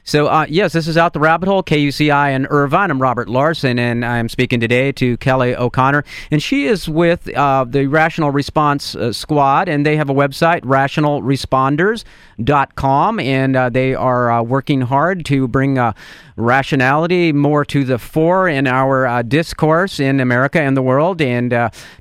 So 0.07 0.29
uh, 0.29 0.47
yes, 0.49 0.73
this 0.73 0.87
is 0.87 0.97
out 0.97 1.15
the 1.15 1.21
rabbit 1.21 1.49
hole. 1.49 1.65
KUCI 1.65 2.33
in 2.33 2.47
Irvine. 2.47 2.93
I'm 2.93 3.03
Robert 3.03 3.29
Larson, 3.29 3.77
and 3.77 4.05
I'm 4.05 4.29
speaking 4.29 4.61
today 4.61 4.93
to 4.93 5.17
Kelly 5.17 5.57
O'Connor, 5.57 6.05
and 6.31 6.41
she 6.41 6.67
is 6.67 6.89
with 6.89 7.29
uh, 7.35 7.65
the 7.69 7.89
Rational 7.89 8.31
Response 8.31 8.95
uh, 8.95 9.13
Squad, 9.13 9.69
and 9.69 9.85
they 9.85 9.97
have 9.97 10.09
a 10.09 10.15
website, 10.15 10.61
rationalresponders.com, 10.61 13.19
and 13.19 13.57
uh, 13.57 13.69
they 13.69 13.97
are 13.97 14.31
uh, 14.31 14.45
working 14.45 14.83
hard 14.83 15.25
to 15.25 15.49
bring 15.49 15.77
uh, 15.77 15.93
rationality 16.37 17.33
more 17.33 17.65
to 17.65 17.83
the 17.83 17.99
fore 17.99 18.49
in 18.49 18.69
our 18.69 19.25
discourse 19.25 19.99
in 19.99 20.21
America 20.21 20.61
and 20.61 20.77
the 20.77 20.83
world, 20.83 21.21
and 21.21 21.51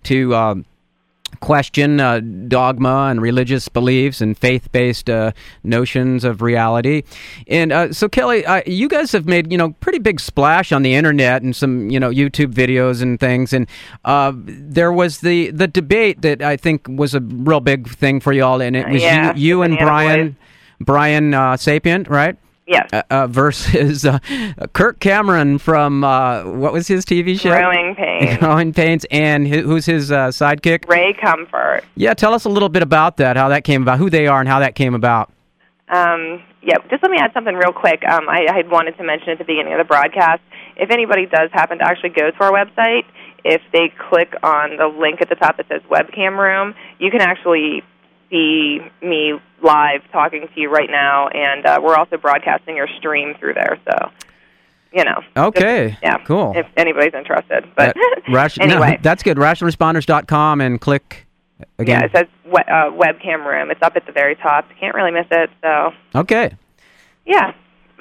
to 0.03 0.35
uh, 0.35 0.53
question 1.39 1.99
uh, 1.99 2.19
dogma 2.47 3.07
and 3.09 3.21
religious 3.21 3.67
beliefs 3.69 4.21
and 4.21 4.37
faith-based 4.37 5.09
uh, 5.09 5.31
notions 5.63 6.23
of 6.23 6.41
reality. 6.41 7.03
And 7.47 7.71
uh, 7.71 7.93
so, 7.93 8.09
Kelly, 8.09 8.45
uh, 8.45 8.61
you 8.65 8.87
guys 8.87 9.11
have 9.11 9.25
made 9.25 9.51
you 9.51 9.57
know 9.57 9.71
pretty 9.79 9.99
big 9.99 10.19
splash 10.19 10.71
on 10.71 10.83
the 10.83 10.93
internet 10.93 11.41
and 11.41 11.55
some 11.55 11.89
you 11.89 11.99
know 11.99 12.09
YouTube 12.09 12.53
videos 12.53 13.01
and 13.01 13.19
things. 13.19 13.53
And 13.53 13.67
uh, 14.03 14.33
there 14.35 14.91
was 14.91 15.19
the 15.19 15.51
the 15.51 15.67
debate 15.67 16.21
that 16.21 16.41
I 16.41 16.57
think 16.57 16.87
was 16.87 17.13
a 17.13 17.21
real 17.21 17.59
big 17.59 17.89
thing 17.89 18.19
for 18.19 18.33
you 18.33 18.43
all, 18.43 18.61
and 18.61 18.75
it 18.75 18.87
was 18.89 19.01
Yeah, 19.01 19.33
you, 19.35 19.47
you 19.47 19.61
and 19.61 19.77
Brian. 19.77 20.29
Boys. 20.29 20.35
Brian 20.81 21.33
uh, 21.33 21.55
Sapient, 21.55 22.09
right? 22.09 22.35
Yes, 22.67 22.89
Uh, 22.91 23.03
uh, 23.11 23.27
versus 23.27 24.05
uh, 24.05 24.17
Kirk 24.73 24.99
Cameron 24.99 25.59
from 25.59 26.03
uh, 26.03 26.43
what 26.45 26.73
was 26.73 26.87
his 26.87 27.05
TV 27.05 27.39
show? 27.39 27.49
growing 27.55 27.93
pain. 27.95 28.39
Growing 28.39 28.73
Pains, 28.73 29.05
and 29.11 29.47
who- 29.47 29.61
who's 29.61 29.85
his 29.85 30.11
uh, 30.11 30.29
sidekick? 30.29 30.87
Ray 30.89 31.13
Comfort. 31.13 31.83
Yeah, 31.95 32.13
tell 32.15 32.33
us 32.33 32.43
a 32.45 32.49
little 32.49 32.69
bit 32.69 32.81
about 32.81 33.17
that, 33.17 33.37
how 33.37 33.49
that 33.49 33.63
came 33.65 33.83
about, 33.83 33.99
who 33.99 34.09
they 34.09 34.25
are, 34.25 34.39
and 34.39 34.49
how 34.49 34.59
that 34.59 34.73
came 34.73 34.95
about. 34.95 35.31
Um, 35.89 36.41
yeah, 36.63 36.77
just 36.89 37.03
let 37.03 37.11
me 37.11 37.17
add 37.19 37.31
something 37.33 37.53
real 37.55 37.71
quick. 37.71 38.03
Um, 38.07 38.27
I, 38.27 38.47
I 38.51 38.55
had 38.55 38.71
wanted 38.71 38.97
to 38.97 39.03
mention 39.03 39.29
at 39.29 39.37
the 39.37 39.43
beginning 39.43 39.73
of 39.73 39.77
the 39.77 39.83
broadcast. 39.85 40.41
If 40.75 40.89
anybody 40.89 41.27
does 41.27 41.51
happen 41.53 41.77
to 41.77 41.83
actually 41.85 42.09
go 42.09 42.31
to 42.31 42.43
our 42.43 42.51
website, 42.51 43.05
if 43.43 43.61
they 43.71 43.93
click 44.09 44.33
on 44.41 44.77
the 44.77 44.87
link 44.87 45.21
at 45.21 45.29
the 45.29 45.35
top 45.35 45.57
that 45.57 45.67
says 45.67 45.81
webcam 45.83 46.35
room, 46.39 46.73
you 46.97 47.11
can 47.11 47.21
actually 47.21 47.83
see 48.29 48.79
me 49.01 49.33
live 49.63 50.01
talking 50.11 50.47
to 50.53 50.59
you 50.59 50.69
right 50.69 50.89
now, 50.89 51.27
and 51.29 51.65
uh, 51.65 51.79
we're 51.81 51.95
also 51.95 52.17
broadcasting 52.17 52.75
your 52.75 52.87
stream 52.97 53.33
through 53.39 53.53
there. 53.53 53.79
So, 53.89 54.11
you 54.93 55.03
know. 55.03 55.21
Okay. 55.35 55.89
Just, 55.89 56.03
yeah. 56.03 56.17
Cool. 56.25 56.53
If 56.55 56.67
anybody's 56.77 57.13
interested, 57.13 57.65
but 57.75 57.95
ration, 58.29 58.63
anyway, 58.69 58.91
no, 58.91 58.97
that's 59.01 59.23
good. 59.23 59.37
RationalResponders.com 59.37 60.61
and 60.61 60.79
click 60.79 61.27
again. 61.79 62.01
Yeah, 62.01 62.05
it 62.05 62.11
says 62.13 62.27
we- 62.45 62.59
uh, 62.59 62.91
webcam 62.91 63.45
room. 63.45 63.71
It's 63.71 63.81
up 63.81 63.95
at 63.95 64.05
the 64.05 64.11
very 64.11 64.35
top. 64.35 64.65
You 64.69 64.75
can't 64.79 64.95
really 64.95 65.11
miss 65.11 65.27
it. 65.31 65.49
So. 65.61 65.91
Okay. 66.15 66.55
Yeah. 67.25 67.53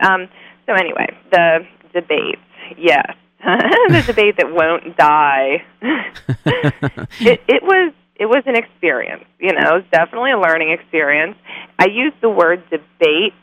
Um, 0.03 0.29
so 0.67 0.75
anyway, 0.75 1.17
the 1.31 1.67
debate. 1.93 2.39
Yes. 2.77 3.15
the 3.45 4.03
debate 4.07 4.37
that 4.39 4.51
won't 4.53 4.97
die. 4.97 5.63
it, 5.83 7.43
it 7.47 7.63
was 7.63 7.93
it 8.17 8.27
was 8.27 8.43
an 8.47 8.57
experience. 8.57 9.25
You 9.39 9.53
know, 9.53 9.77
it 9.77 9.85
was 9.85 9.85
definitely 9.91 10.33
a 10.33 10.39
learning 10.39 10.71
experience. 10.71 11.37
I 11.79 11.87
use 11.87 12.13
the 12.21 12.31
word 12.31 12.63
debate 12.71 13.35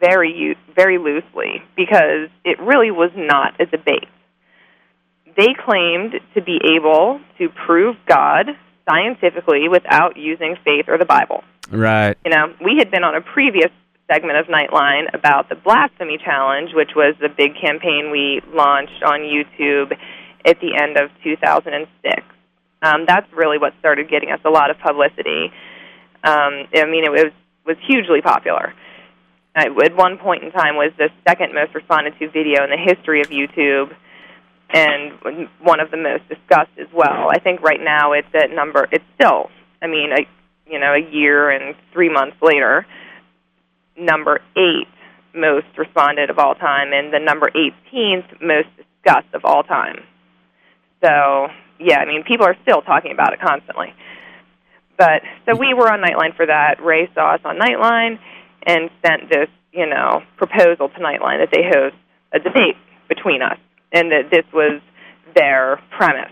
very 0.00 0.56
very 0.74 0.98
loosely 0.98 1.62
because 1.76 2.30
it 2.44 2.58
really 2.60 2.90
was 2.90 3.10
not 3.14 3.60
a 3.60 3.66
debate. 3.66 4.08
They 5.36 5.54
claimed 5.64 6.14
to 6.34 6.42
be 6.42 6.58
able 6.76 7.20
to 7.38 7.48
prove 7.66 7.96
God 8.08 8.46
scientifically 8.88 9.68
without 9.68 10.16
using 10.16 10.56
faith 10.64 10.86
or 10.88 10.98
the 10.98 11.04
Bible. 11.04 11.44
Right. 11.70 12.16
You 12.24 12.32
know, 12.32 12.54
we 12.64 12.76
had 12.78 12.90
been 12.90 13.04
on 13.04 13.14
a 13.14 13.20
previous 13.20 13.70
segment 14.10 14.38
of 14.38 14.46
Nightline 14.46 15.14
about 15.14 15.48
the 15.48 15.54
Blasphemy 15.54 16.18
Challenge, 16.24 16.70
which 16.74 16.90
was 16.96 17.14
the 17.20 17.28
big 17.28 17.52
campaign 17.60 18.10
we 18.10 18.40
launched 18.52 19.02
on 19.04 19.20
YouTube 19.20 19.96
at 20.44 20.58
the 20.60 20.74
end 20.80 20.96
of 20.96 21.10
2006. 21.22 22.22
Um, 22.82 23.04
that's 23.06 23.30
really 23.32 23.58
what 23.58 23.74
started 23.78 24.08
getting 24.08 24.30
us 24.30 24.40
a 24.44 24.50
lot 24.50 24.70
of 24.70 24.78
publicity. 24.78 25.52
Um, 26.24 26.66
I 26.74 26.86
mean, 26.86 27.04
it 27.04 27.10
was 27.10 27.32
was 27.66 27.76
hugely 27.86 28.20
popular. 28.22 28.74
Uh, 29.54 29.66
at 29.84 29.96
one 29.96 30.16
point 30.18 30.42
in 30.42 30.50
time, 30.50 30.76
was 30.76 30.92
the 30.96 31.10
second 31.28 31.54
most 31.54 31.74
responded 31.74 32.14
to 32.18 32.30
video 32.30 32.64
in 32.64 32.70
the 32.70 32.78
history 32.78 33.20
of 33.20 33.28
YouTube, 33.28 33.94
and 34.70 35.48
one 35.60 35.80
of 35.80 35.90
the 35.90 35.96
most 35.96 36.26
discussed 36.28 36.72
as 36.78 36.88
well. 36.92 37.28
I 37.30 37.38
think 37.38 37.60
right 37.60 37.80
now 37.80 38.12
it's 38.12 38.32
at 38.34 38.50
number. 38.50 38.88
It's 38.90 39.04
still, 39.14 39.50
I 39.82 39.86
mean, 39.86 40.10
a, 40.12 40.26
you 40.70 40.78
know, 40.78 40.94
a 40.94 41.10
year 41.12 41.50
and 41.50 41.74
three 41.92 42.08
months 42.08 42.36
later, 42.40 42.86
number 43.98 44.40
eight 44.56 44.88
most 45.34 45.66
responded 45.76 46.30
of 46.30 46.38
all 46.38 46.54
time, 46.54 46.92
and 46.92 47.12
the 47.12 47.18
number 47.18 47.50
18th 47.50 48.40
most 48.40 48.68
discussed 48.76 49.32
of 49.34 49.44
all 49.44 49.62
time. 49.62 50.04
So 51.04 51.48
yeah, 51.80 51.98
I 51.98 52.04
mean, 52.04 52.22
people 52.24 52.46
are 52.46 52.56
still 52.62 52.82
talking 52.82 53.12
about 53.12 53.32
it 53.32 53.40
constantly. 53.40 53.94
But 54.98 55.22
so 55.46 55.56
we 55.56 55.72
were 55.72 55.90
on 55.90 56.00
Nightline 56.00 56.36
for 56.36 56.46
that. 56.46 56.82
Ray 56.84 57.08
saw 57.14 57.34
us 57.34 57.40
on 57.44 57.58
Nightline 57.58 58.18
and 58.66 58.90
sent 59.04 59.30
this, 59.30 59.48
you 59.72 59.86
know, 59.86 60.22
proposal 60.36 60.90
to 60.90 60.98
Nightline 61.00 61.40
that 61.40 61.48
they 61.50 61.62
host 61.64 61.96
a 62.32 62.38
debate 62.38 62.76
between 63.08 63.42
us, 63.42 63.58
and 63.92 64.12
that 64.12 64.30
this 64.30 64.44
was 64.52 64.80
their 65.34 65.80
premise. 65.96 66.30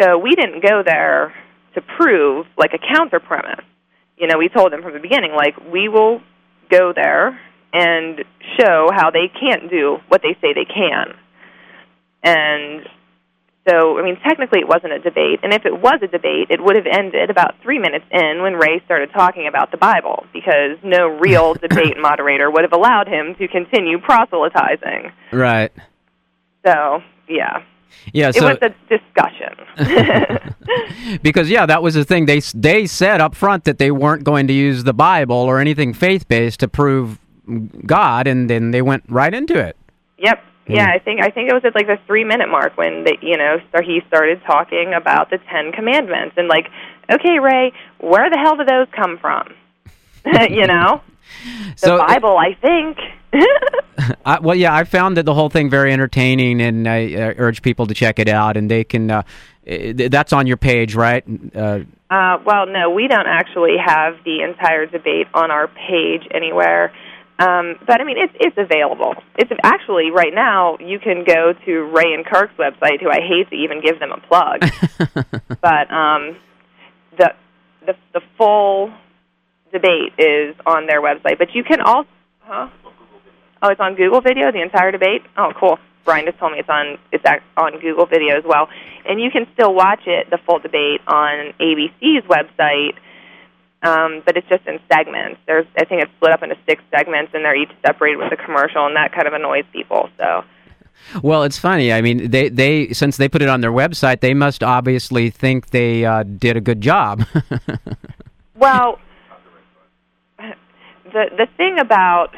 So 0.00 0.18
we 0.18 0.30
didn't 0.34 0.62
go 0.62 0.82
there 0.84 1.34
to 1.74 1.82
prove 1.82 2.46
like 2.56 2.72
a 2.72 2.78
counter 2.78 3.20
premise. 3.20 3.64
You 4.16 4.26
know, 4.26 4.38
we 4.38 4.48
told 4.48 4.72
them 4.72 4.82
from 4.82 4.94
the 4.94 5.00
beginning, 5.00 5.32
like 5.36 5.54
we 5.72 5.88
will 5.88 6.20
go 6.70 6.92
there 6.94 7.38
and 7.72 8.24
show 8.58 8.88
how 8.94 9.10
they 9.10 9.28
can't 9.28 9.70
do 9.70 9.98
what 10.08 10.22
they 10.22 10.36
say 10.40 10.52
they 10.54 10.64
can. 10.64 11.14
And 12.22 12.88
so, 13.68 13.98
I 13.98 14.02
mean, 14.02 14.18
technically 14.26 14.58
it 14.60 14.68
wasn't 14.68 14.92
a 14.92 14.98
debate, 14.98 15.40
and 15.42 15.52
if 15.52 15.64
it 15.64 15.80
was 15.80 16.00
a 16.02 16.08
debate, 16.08 16.48
it 16.50 16.62
would 16.62 16.74
have 16.74 16.86
ended 16.86 17.30
about 17.30 17.54
three 17.62 17.78
minutes 17.78 18.04
in 18.10 18.42
when 18.42 18.54
Ray 18.54 18.82
started 18.84 19.10
talking 19.12 19.46
about 19.46 19.70
the 19.70 19.76
Bible, 19.76 20.26
because 20.32 20.78
no 20.82 21.06
real 21.06 21.54
debate 21.62 21.96
moderator 21.96 22.50
would 22.50 22.62
have 22.62 22.72
allowed 22.72 23.06
him 23.06 23.36
to 23.36 23.46
continue 23.46 23.98
proselytizing. 23.98 25.12
Right. 25.32 25.72
So, 26.66 27.02
yeah. 27.28 27.62
Yeah, 28.12 28.32
so 28.32 28.48
it 28.48 28.60
was 28.60 28.72
a 28.72 28.74
discussion. 28.88 29.54
because 31.22 31.48
yeah, 31.50 31.66
that 31.66 31.82
was 31.82 31.94
the 31.94 32.04
thing. 32.04 32.24
They 32.24 32.40
they 32.54 32.86
said 32.86 33.20
up 33.20 33.34
front 33.34 33.64
that 33.64 33.78
they 33.78 33.90
weren't 33.90 34.24
going 34.24 34.46
to 34.46 34.52
use 34.52 34.82
the 34.84 34.94
Bible 34.94 35.36
or 35.36 35.58
anything 35.60 35.92
faith 35.92 36.26
based 36.26 36.60
to 36.60 36.68
prove 36.68 37.18
God, 37.86 38.26
and 38.26 38.48
then 38.48 38.70
they 38.70 38.80
went 38.80 39.04
right 39.08 39.32
into 39.32 39.58
it. 39.58 39.76
Yep. 40.18 40.42
Yeah, 40.68 40.88
I 40.88 40.98
think 40.98 41.20
I 41.20 41.30
think 41.30 41.50
it 41.50 41.54
was 41.54 41.64
at 41.64 41.74
like 41.74 41.86
the 41.86 41.98
three 42.06 42.24
minute 42.24 42.48
mark 42.48 42.76
when 42.76 43.04
they, 43.04 43.18
you 43.20 43.36
know 43.36 43.58
he 43.84 44.00
started 44.08 44.40
talking 44.46 44.94
about 44.94 45.30
the 45.30 45.38
Ten 45.50 45.72
Commandments 45.72 46.34
and 46.36 46.48
like, 46.48 46.68
okay, 47.10 47.38
Ray, 47.40 47.72
where 47.98 48.30
the 48.30 48.38
hell 48.38 48.56
do 48.56 48.64
those 48.64 48.86
come 48.94 49.18
from? 49.18 49.54
you 50.50 50.66
know, 50.66 51.00
the 51.44 51.76
So- 51.76 51.98
Bible, 51.98 52.38
I 52.38 52.54
think. 52.54 52.98
I, 54.26 54.38
well, 54.40 54.54
yeah, 54.54 54.74
I 54.74 54.84
found 54.84 55.16
that 55.16 55.24
the 55.24 55.32
whole 55.34 55.48
thing 55.48 55.70
very 55.70 55.92
entertaining, 55.92 56.60
and 56.60 56.86
I 56.88 57.14
uh, 57.14 57.34
urge 57.38 57.62
people 57.62 57.86
to 57.86 57.94
check 57.94 58.18
it 58.18 58.28
out. 58.28 58.56
And 58.56 58.70
they 58.70 58.84
can. 58.84 59.10
Uh, 59.10 59.22
that's 59.64 60.32
on 60.32 60.46
your 60.46 60.56
page, 60.58 60.94
right? 60.94 61.24
Uh, 61.54 61.80
Uh, 62.10 62.36
well, 62.44 62.66
no, 62.66 62.90
we 62.90 63.08
don't 63.08 63.26
actually 63.26 63.76
have 63.82 64.16
the 64.24 64.42
entire 64.42 64.84
debate 64.86 65.28
on 65.34 65.50
our 65.50 65.66
page 65.68 66.26
anywhere. 66.32 66.92
Um, 67.42 67.74
but 67.86 68.00
I 68.00 68.04
mean, 68.04 68.18
it's 68.18 68.34
it's 68.38 68.56
available. 68.56 69.14
It's 69.36 69.50
actually 69.64 70.10
right 70.12 70.32
now. 70.32 70.76
You 70.78 71.00
can 71.00 71.24
go 71.24 71.52
to 71.52 71.72
Ray 71.90 72.14
and 72.14 72.24
Kirk's 72.24 72.54
website, 72.56 73.00
who 73.00 73.10
I 73.10 73.18
hate 73.20 73.50
to 73.50 73.56
even 73.56 73.80
give 73.80 73.98
them 73.98 74.12
a 74.12 74.20
plug. 74.20 74.60
but 75.60 75.90
um, 75.90 76.36
the 77.18 77.34
the 77.84 77.94
the 78.12 78.20
full 78.38 78.92
debate 79.72 80.12
is 80.18 80.54
on 80.66 80.86
their 80.86 81.02
website. 81.02 81.38
But 81.38 81.54
you 81.54 81.64
can 81.64 81.80
also, 81.80 82.08
huh? 82.40 82.68
Oh, 83.62 83.68
it's 83.70 83.80
on 83.80 83.96
Google 83.96 84.20
Video, 84.20 84.52
the 84.52 84.62
entire 84.62 84.92
debate. 84.92 85.22
Oh, 85.36 85.52
cool. 85.58 85.78
Brian 86.04 86.26
just 86.26 86.38
told 86.38 86.52
me 86.52 86.58
it's 86.58 86.68
on 86.68 86.98
it's 87.10 87.24
on 87.56 87.80
Google 87.80 88.06
Video 88.06 88.36
as 88.36 88.44
well, 88.46 88.68
and 89.08 89.20
you 89.20 89.30
can 89.30 89.46
still 89.54 89.74
watch 89.74 90.02
it, 90.06 90.30
the 90.30 90.38
full 90.46 90.60
debate, 90.60 91.00
on 91.08 91.54
ABC's 91.58 92.24
website. 92.28 92.94
Um, 93.82 94.22
but 94.24 94.36
it's 94.36 94.48
just 94.48 94.66
in 94.66 94.78
segments. 94.92 95.40
There's, 95.46 95.66
I 95.76 95.84
think 95.84 96.02
it's 96.02 96.12
split 96.16 96.32
up 96.32 96.42
into 96.42 96.56
six 96.68 96.82
segments, 96.94 97.32
and 97.34 97.44
they're 97.44 97.56
each 97.56 97.70
separated 97.84 98.18
with 98.18 98.32
a 98.32 98.36
commercial, 98.36 98.86
and 98.86 98.94
that 98.94 99.12
kind 99.12 99.26
of 99.26 99.32
annoys 99.32 99.64
people. 99.72 100.08
So, 100.18 100.44
well, 101.22 101.42
it's 101.42 101.58
funny. 101.58 101.92
I 101.92 102.00
mean, 102.00 102.30
they 102.30 102.48
they 102.48 102.92
since 102.92 103.16
they 103.16 103.28
put 103.28 103.42
it 103.42 103.48
on 103.48 103.60
their 103.60 103.72
website, 103.72 104.20
they 104.20 104.34
must 104.34 104.62
obviously 104.62 105.30
think 105.30 105.70
they 105.70 106.04
uh, 106.04 106.22
did 106.22 106.56
a 106.56 106.60
good 106.60 106.80
job. 106.80 107.24
well, 108.54 109.00
the 110.38 111.24
the 111.36 111.48
thing 111.56 111.78
about 111.80 112.34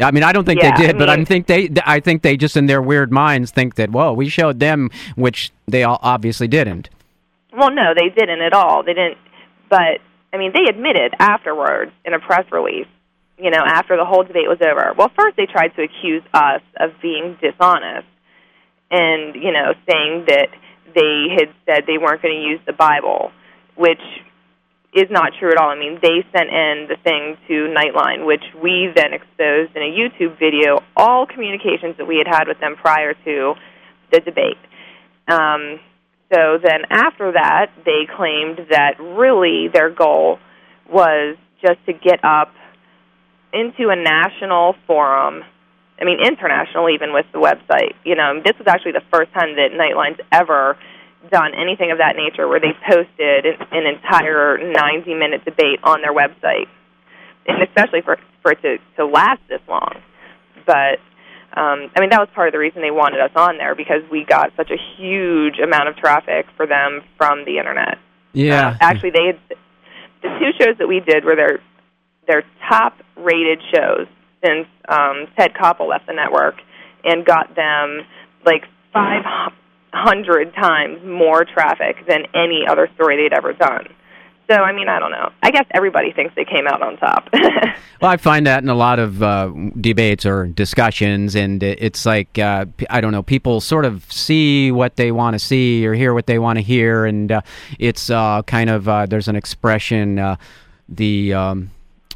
I 0.00 0.10
mean, 0.10 0.22
I 0.22 0.32
don't 0.32 0.44
think 0.44 0.62
Yeah, 0.62 0.76
they 0.76 0.86
did, 0.86 0.96
I 0.96 0.98
but 0.98 1.08
I 1.08 1.24
think 1.24 1.46
they. 1.46 1.70
I 1.84 2.00
think 2.00 2.22
they 2.22 2.36
just 2.36 2.56
in 2.56 2.66
their 2.66 2.82
weird 2.82 3.12
minds 3.12 3.50
think 3.50 3.76
that, 3.76 3.90
whoa, 3.90 4.12
we 4.12 4.28
showed 4.28 4.60
them, 4.60 4.90
which 5.14 5.52
they 5.66 5.84
all 5.84 5.98
obviously 6.02 6.48
didn't. 6.48 6.90
Well, 7.56 7.70
no, 7.70 7.94
they 7.96 8.10
didn't 8.10 8.42
at 8.42 8.52
all. 8.52 8.82
They 8.82 8.92
didn't. 8.92 9.16
But 9.70 10.00
I 10.36 10.38
mean, 10.38 10.52
they 10.52 10.68
admitted 10.68 11.14
afterwards 11.18 11.92
in 12.04 12.12
a 12.12 12.20
press 12.20 12.44
release. 12.52 12.86
You 13.38 13.50
know, 13.50 13.64
after 13.64 13.96
the 13.96 14.04
whole 14.04 14.22
debate 14.22 14.48
was 14.48 14.58
over. 14.60 14.92
Well, 14.96 15.10
first 15.16 15.36
they 15.36 15.46
tried 15.46 15.68
to 15.76 15.82
accuse 15.82 16.22
us 16.32 16.62
of 16.80 16.92
being 17.02 17.36
dishonest, 17.40 18.08
and 18.90 19.34
you 19.34 19.52
know, 19.52 19.72
saying 19.88 20.24
that 20.28 20.48
they 20.94 21.28
had 21.36 21.48
said 21.64 21.84
they 21.86 21.98
weren't 21.98 22.22
going 22.22 22.34
to 22.34 22.40
use 22.40 22.60
the 22.66 22.72
Bible, 22.72 23.32
which 23.76 24.00
is 24.94 25.10
not 25.10 25.32
true 25.38 25.50
at 25.50 25.58
all. 25.58 25.68
I 25.68 25.78
mean, 25.78 25.98
they 26.00 26.24
sent 26.32 26.48
in 26.48 26.88
the 26.88 26.96
thing 27.04 27.36
to 27.48 27.68
Nightline, 27.76 28.24
which 28.24 28.44
we 28.62 28.88
then 28.94 29.12
exposed 29.12 29.76
in 29.76 29.82
a 29.82 29.92
YouTube 29.92 30.38
video, 30.38 30.80
all 30.96 31.26
communications 31.26 31.96
that 31.98 32.06
we 32.06 32.16
had 32.16 32.26
had 32.26 32.48
with 32.48 32.58
them 32.60 32.76
prior 32.76 33.12
to 33.12 33.54
the 34.12 34.20
debate. 34.20 34.56
Um, 35.28 35.80
so 36.32 36.58
then 36.62 36.82
after 36.90 37.32
that, 37.32 37.70
they 37.84 38.06
claimed 38.16 38.66
that 38.70 38.98
really 38.98 39.68
their 39.72 39.90
goal 39.90 40.38
was 40.90 41.36
just 41.62 41.78
to 41.86 41.92
get 41.92 42.24
up 42.24 42.52
into 43.52 43.88
a 43.90 43.96
national 43.96 44.74
forum. 44.86 45.44
I 46.00 46.04
mean, 46.04 46.18
international 46.24 46.90
even 46.90 47.12
with 47.12 47.26
the 47.32 47.38
website. 47.38 47.94
You 48.04 48.16
know, 48.16 48.40
this 48.44 48.58
was 48.58 48.66
actually 48.66 48.92
the 48.92 49.04
first 49.12 49.32
time 49.32 49.56
that 49.56 49.70
Nightline's 49.72 50.20
ever 50.32 50.76
done 51.30 51.52
anything 51.54 51.90
of 51.90 51.98
that 51.98 52.16
nature 52.16 52.46
where 52.46 52.60
they 52.60 52.74
posted 52.86 53.46
an, 53.72 53.86
entire 53.86 54.58
90 54.58 55.14
minute 55.14 55.44
debate 55.44 55.80
on 55.82 56.02
their 56.02 56.12
website. 56.12 56.66
And 57.46 57.62
especially 57.62 58.02
for, 58.02 58.18
for 58.42 58.52
it 58.52 58.62
to, 58.62 58.78
to 58.96 59.06
last 59.06 59.40
this 59.48 59.60
long. 59.68 60.02
But 60.66 60.98
um, 61.56 61.90
I 61.96 62.00
mean, 62.00 62.10
that 62.10 62.20
was 62.20 62.28
part 62.34 62.48
of 62.48 62.52
the 62.52 62.58
reason 62.58 62.82
they 62.82 62.90
wanted 62.90 63.20
us 63.20 63.30
on 63.34 63.56
there 63.56 63.74
because 63.74 64.02
we 64.10 64.24
got 64.24 64.52
such 64.56 64.70
a 64.70 64.76
huge 64.96 65.58
amount 65.58 65.88
of 65.88 65.96
traffic 65.96 66.44
for 66.54 66.66
them 66.66 67.00
from 67.16 67.46
the 67.46 67.56
internet. 67.56 67.98
Yeah. 68.34 68.68
Uh, 68.68 68.76
actually, 68.82 69.10
they 69.10 69.26
had 69.26 69.40
the 70.22 70.28
two 70.38 70.52
shows 70.62 70.76
that 70.78 70.86
we 70.86 71.00
did 71.00 71.24
were 71.24 71.34
their 71.34 71.60
their 72.26 72.42
top 72.68 72.98
rated 73.16 73.62
shows 73.72 74.06
since 74.44 74.66
um, 74.88 75.28
Ted 75.38 75.54
Koppel 75.54 75.88
left 75.88 76.06
the 76.06 76.12
network 76.12 76.56
and 77.04 77.24
got 77.24 77.54
them 77.54 78.02
like 78.44 78.64
500 78.92 80.54
times 80.54 80.98
more 81.06 81.46
traffic 81.46 82.06
than 82.06 82.26
any 82.34 82.64
other 82.68 82.90
story 82.96 83.16
they'd 83.16 83.34
ever 83.34 83.54
done. 83.54 83.86
So, 84.48 84.54
I 84.54 84.72
mean, 84.72 84.88
I 84.88 85.00
don't 85.00 85.10
know. 85.10 85.32
I 85.42 85.50
guess 85.50 85.66
everybody 85.72 86.12
thinks 86.12 86.34
they 86.36 86.44
came 86.44 86.68
out 86.68 86.80
on 86.80 86.96
top. 86.98 87.28
well, 87.32 88.10
I 88.10 88.16
find 88.16 88.46
that 88.46 88.62
in 88.62 88.68
a 88.68 88.76
lot 88.76 89.00
of 89.00 89.20
uh, 89.20 89.52
debates 89.80 90.24
or 90.24 90.46
discussions, 90.46 91.34
and 91.34 91.62
it's 91.62 92.06
like, 92.06 92.38
uh, 92.38 92.66
I 92.88 93.00
don't 93.00 93.10
know, 93.10 93.24
people 93.24 93.60
sort 93.60 93.84
of 93.84 94.10
see 94.10 94.70
what 94.70 94.96
they 94.96 95.10
want 95.10 95.34
to 95.34 95.40
see 95.40 95.84
or 95.84 95.94
hear 95.94 96.14
what 96.14 96.26
they 96.26 96.38
want 96.38 96.58
to 96.58 96.62
hear, 96.62 97.06
and 97.06 97.32
uh, 97.32 97.40
it's 97.80 98.08
uh, 98.08 98.42
kind 98.42 98.70
of, 98.70 98.88
uh, 98.88 99.06
there's 99.06 99.26
an 99.26 99.34
expression, 99.34 100.20
uh, 100.20 100.36
the, 100.88 101.34
um, 101.34 101.70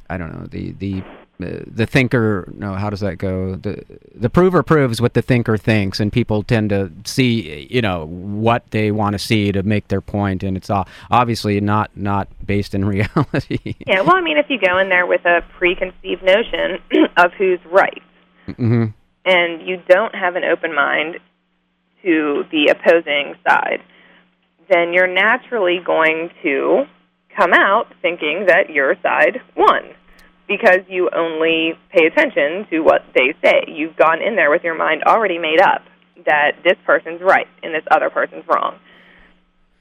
I 0.08 0.16
don't 0.16 0.32
know, 0.32 0.46
the, 0.46 0.70
the 0.72 1.02
the 1.40 1.86
thinker 1.86 2.48
no 2.56 2.74
how 2.74 2.90
does 2.90 3.00
that 3.00 3.16
go? 3.16 3.56
The 3.56 3.84
the 4.14 4.30
prover 4.30 4.62
proves 4.62 5.00
what 5.00 5.14
the 5.14 5.22
thinker 5.22 5.56
thinks 5.56 6.00
and 6.00 6.12
people 6.12 6.42
tend 6.42 6.70
to 6.70 6.90
see 7.04 7.66
you 7.70 7.80
know 7.80 8.06
what 8.06 8.70
they 8.70 8.90
want 8.90 9.14
to 9.14 9.18
see 9.18 9.52
to 9.52 9.62
make 9.62 9.88
their 9.88 10.00
point 10.00 10.42
and 10.42 10.56
it's 10.56 10.70
all 10.70 10.86
obviously 11.10 11.60
not 11.60 11.90
not 11.96 12.28
based 12.44 12.74
in 12.74 12.84
reality. 12.96 13.74
Yeah 13.86 14.00
well 14.02 14.16
i 14.16 14.20
mean 14.20 14.38
if 14.38 14.46
you 14.48 14.58
go 14.58 14.78
in 14.78 14.88
there 14.88 15.06
with 15.06 15.24
a 15.24 15.42
preconceived 15.58 16.22
notion 16.22 16.78
of 17.16 17.32
who's 17.32 17.60
right 17.70 18.02
mm-hmm. 18.48 18.86
and 19.24 19.66
you 19.66 19.82
don't 19.88 20.14
have 20.14 20.36
an 20.36 20.44
open 20.44 20.74
mind 20.74 21.18
to 22.02 22.44
the 22.50 22.68
opposing 22.68 23.34
side 23.46 23.82
then 24.70 24.92
you're 24.92 25.12
naturally 25.12 25.80
going 25.84 26.30
to 26.42 26.84
come 27.36 27.52
out 27.52 27.86
thinking 28.02 28.46
that 28.46 28.70
your 28.70 28.94
side 29.02 29.40
won 29.56 29.82
because 30.50 30.80
you 30.88 31.08
only 31.14 31.78
pay 31.94 32.06
attention 32.06 32.66
to 32.70 32.80
what 32.80 33.02
they 33.14 33.32
say. 33.40 33.62
You've 33.68 33.94
gone 33.94 34.20
in 34.20 34.34
there 34.34 34.50
with 34.50 34.64
your 34.64 34.76
mind 34.76 35.04
already 35.04 35.38
made 35.38 35.60
up 35.60 35.82
that 36.26 36.58
this 36.64 36.74
person's 36.84 37.20
right 37.22 37.46
and 37.62 37.72
this 37.72 37.84
other 37.88 38.10
person's 38.10 38.42
wrong. 38.48 38.74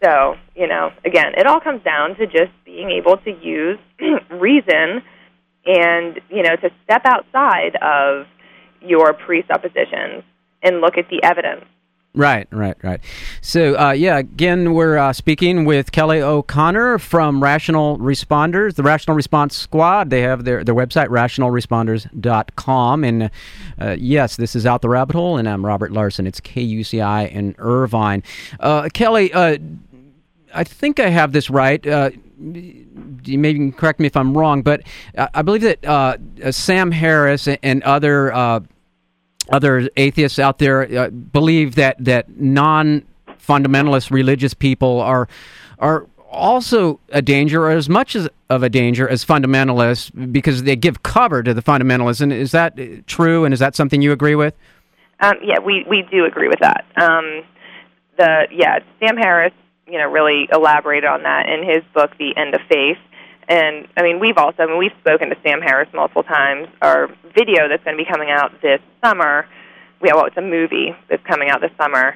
So, 0.04 0.36
you 0.56 0.68
know, 0.68 0.92
again, 1.04 1.34
it 1.36 1.48
all 1.48 1.60
comes 1.60 1.84
down 1.84 2.16
to 2.18 2.28
just 2.28 2.52
being 2.66 2.92
able 2.92 3.18
to 3.18 3.32
use 3.32 3.80
reason 4.30 5.02
and, 5.66 6.22
you 6.30 6.44
know, 6.44 6.56
to 6.56 6.70
step 6.84 7.02
outside 7.04 7.76
of 7.82 8.28
your 8.80 9.14
presuppositions 9.14 10.24
and 10.62 10.82
look 10.82 11.00
at 11.00 11.10
the 11.10 11.24
evidence 11.24 11.66
Right, 12.16 12.48
right, 12.52 12.76
right. 12.82 13.00
So, 13.40 13.80
uh, 13.80 13.92
yeah, 13.92 14.18
again, 14.18 14.74
we're 14.74 14.98
uh, 14.98 15.14
speaking 15.14 15.64
with 15.64 15.92
Kelly 15.92 16.20
O'Connor 16.22 16.98
from 16.98 17.42
Rational 17.42 18.00
Responders, 18.00 18.76
the 18.76 18.84
Rational 18.84 19.16
Response 19.16 19.56
Squad. 19.56 20.10
They 20.10 20.22
have 20.22 20.44
their, 20.44 20.64
their 20.64 20.74
website, 20.74 21.10
rationalresponders.com. 21.10 23.04
And 23.04 23.30
uh, 23.80 23.96
yes, 24.00 24.38
this 24.38 24.56
is 24.56 24.66
Out 24.66 24.82
the 24.82 24.90
Rabbit 24.90 25.16
Hole, 25.16 25.38
and 25.38 25.48
I'm 25.48 25.64
Robert 25.64 25.92
Larson. 25.92 26.26
It's 26.26 26.42
KUCI 26.42 27.32
in 27.32 27.54
Irvine. 27.60 28.24
Uh, 28.60 28.90
Kelly, 28.92 29.32
uh, 29.32 29.60
I 30.52 30.64
think 30.64 31.00
I 31.00 31.10
have 31.10 31.32
this 31.32 31.52
right. 31.52 31.86
Uh, 31.86 32.10
you 32.40 33.38
maybe 33.38 33.70
correct 33.72 34.00
me 34.00 34.08
if 34.08 34.18
I'm 34.18 34.36
wrong, 34.36 34.64
but 34.64 34.82
I 35.16 35.44
believe 35.44 35.62
that 35.62 36.20
Sam 36.56 36.90
Harris 36.90 37.48
and 37.48 37.84
other 37.84 38.64
other 39.52 39.90
atheists 39.98 40.40
out 40.40 40.60
there 40.60 40.82
uh, 40.98 41.10
believe 41.10 41.76
that 41.76 41.96
that 42.04 42.30
non 42.40 43.06
fundamentalist 43.40 44.12
religious 44.12 44.54
people 44.54 45.00
are 45.02 45.28
are 45.80 46.08
also 46.30 47.00
a 47.10 47.22
danger, 47.22 47.66
or 47.66 47.72
as 47.72 47.90
much 47.90 48.16
as 48.16 48.30
of 48.50 48.64
a 48.64 48.70
danger 48.70 49.08
as 49.08 49.26
fundamentalists, 49.26 50.32
because 50.32 50.64
they 50.64 50.76
give 50.76 51.04
cover 51.04 51.42
to 51.44 51.54
the 51.54 51.62
fundamentalists. 51.62 52.22
And 52.22 52.32
is 52.32 52.52
that 52.52 52.78
true? 53.08 53.46
And 53.46 53.54
is 53.54 53.60
that 53.60 53.76
something 53.76 54.02
you 54.02 54.12
agree 54.12 54.36
with? 54.36 54.54
Um, 55.20 55.36
yeah, 55.44 55.60
we 55.60 55.86
we 55.90 56.04
do 56.10 56.26
agree 56.26 56.48
with 56.48 56.60
that. 56.60 56.86
Um, 56.96 57.44
the 58.18 58.48
yeah, 58.52 58.80
Sam 59.00 59.18
Harris, 59.18 59.54
you 59.88 59.98
know, 59.98 60.10
really 60.10 60.48
elaborated 60.52 61.06
on 61.06 61.24
that 61.24 61.50
in 61.50 61.68
his 61.68 61.84
book, 61.94 62.12
The 62.18 62.36
End 62.38 62.54
of 62.54 62.62
Faith. 62.70 62.98
And 63.50 63.88
I 63.98 64.04
mean, 64.04 64.20
we've 64.20 64.38
also, 64.38 64.62
I 64.62 64.66
mean, 64.68 64.78
we've 64.78 64.96
spoken 65.00 65.30
to 65.30 65.36
Sam 65.44 65.60
Harris 65.60 65.90
multiple 65.92 66.22
times. 66.22 66.68
Our 66.84 67.08
video 67.36 67.68
that's 67.68 67.84
going 67.84 67.98
to 67.98 68.04
be 68.04 68.10
coming 68.10 68.30
out 68.30 68.52
this 68.62 68.80
summer, 69.04 69.48
we, 70.00 70.12
well, 70.14 70.26
it's 70.26 70.38
a 70.38 70.42
movie 70.42 70.96
that's 71.10 71.26
coming 71.26 71.50
out 71.50 71.60
this 71.60 71.72
summer, 71.82 72.16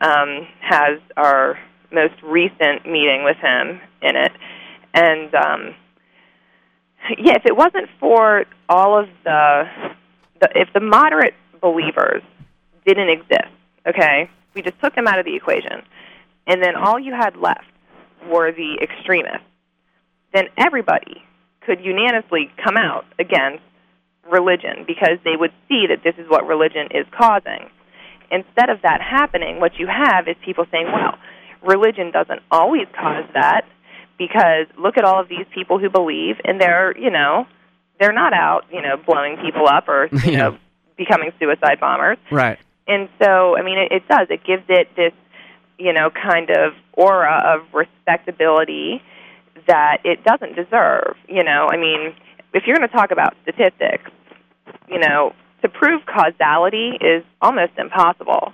um, 0.00 0.46
has 0.60 1.00
our 1.16 1.58
most 1.92 2.14
recent 2.22 2.86
meeting 2.86 3.24
with 3.24 3.36
him 3.38 3.80
in 4.02 4.14
it. 4.14 4.32
And 4.94 5.34
um, 5.34 5.74
yeah, 7.18 7.34
if 7.34 7.44
it 7.44 7.56
wasn't 7.56 7.88
for 7.98 8.44
all 8.68 9.00
of 9.00 9.08
the, 9.24 9.64
the, 10.40 10.48
if 10.54 10.68
the 10.74 10.80
moderate 10.80 11.34
believers 11.60 12.22
didn't 12.86 13.08
exist, 13.08 13.50
okay, 13.84 14.30
we 14.54 14.62
just 14.62 14.80
took 14.80 14.94
them 14.94 15.08
out 15.08 15.18
of 15.18 15.24
the 15.24 15.34
equation, 15.34 15.82
and 16.46 16.62
then 16.62 16.76
all 16.76 17.00
you 17.00 17.12
had 17.14 17.36
left 17.36 17.66
were 18.30 18.52
the 18.52 18.78
extremists 18.80 19.42
then 20.32 20.44
everybody 20.56 21.22
could 21.60 21.80
unanimously 21.80 22.50
come 22.62 22.76
out 22.76 23.04
against 23.18 23.62
religion 24.30 24.84
because 24.86 25.18
they 25.24 25.36
would 25.36 25.52
see 25.68 25.86
that 25.88 26.02
this 26.04 26.14
is 26.18 26.28
what 26.28 26.46
religion 26.46 26.88
is 26.90 27.06
causing. 27.16 27.68
Instead 28.30 28.68
of 28.68 28.82
that 28.82 29.00
happening, 29.00 29.60
what 29.60 29.72
you 29.78 29.86
have 29.86 30.28
is 30.28 30.36
people 30.44 30.66
saying, 30.70 30.86
well, 30.86 31.18
religion 31.62 32.10
doesn't 32.10 32.40
always 32.50 32.86
cause 32.94 33.24
that 33.34 33.62
because 34.18 34.66
look 34.78 34.98
at 34.98 35.04
all 35.04 35.20
of 35.20 35.28
these 35.28 35.46
people 35.54 35.78
who 35.78 35.88
believe 35.88 36.36
and 36.44 36.60
they're, 36.60 36.96
you 36.98 37.10
know, 37.10 37.46
they're 37.98 38.12
not 38.12 38.32
out, 38.32 38.64
you 38.70 38.82
know, 38.82 38.96
blowing 38.96 39.36
people 39.38 39.66
up 39.66 39.88
or, 39.88 40.08
you 40.12 40.32
yeah. 40.32 40.38
know, 40.38 40.58
becoming 40.96 41.32
suicide 41.38 41.80
bombers. 41.80 42.18
Right. 42.30 42.58
And 42.86 43.08
so, 43.22 43.56
I 43.56 43.62
mean, 43.62 43.78
it, 43.78 43.92
it 43.92 44.08
does. 44.08 44.28
It 44.30 44.44
gives 44.44 44.64
it 44.68 44.88
this, 44.96 45.12
you 45.78 45.92
know, 45.92 46.10
kind 46.10 46.50
of 46.50 46.72
aura 46.92 47.54
of 47.54 47.72
respectability 47.72 49.02
that 49.68 49.98
it 50.04 50.24
doesn't 50.24 50.56
deserve. 50.56 51.16
You 51.28 51.44
know, 51.44 51.68
I 51.70 51.76
mean, 51.76 52.14
if 52.52 52.64
you're 52.66 52.76
going 52.76 52.88
to 52.88 52.94
talk 52.94 53.12
about 53.12 53.34
statistics, 53.42 54.10
you 54.88 54.98
know, 54.98 55.32
to 55.62 55.68
prove 55.68 56.02
causality 56.06 56.98
is 57.00 57.24
almost 57.40 57.72
impossible. 57.78 58.52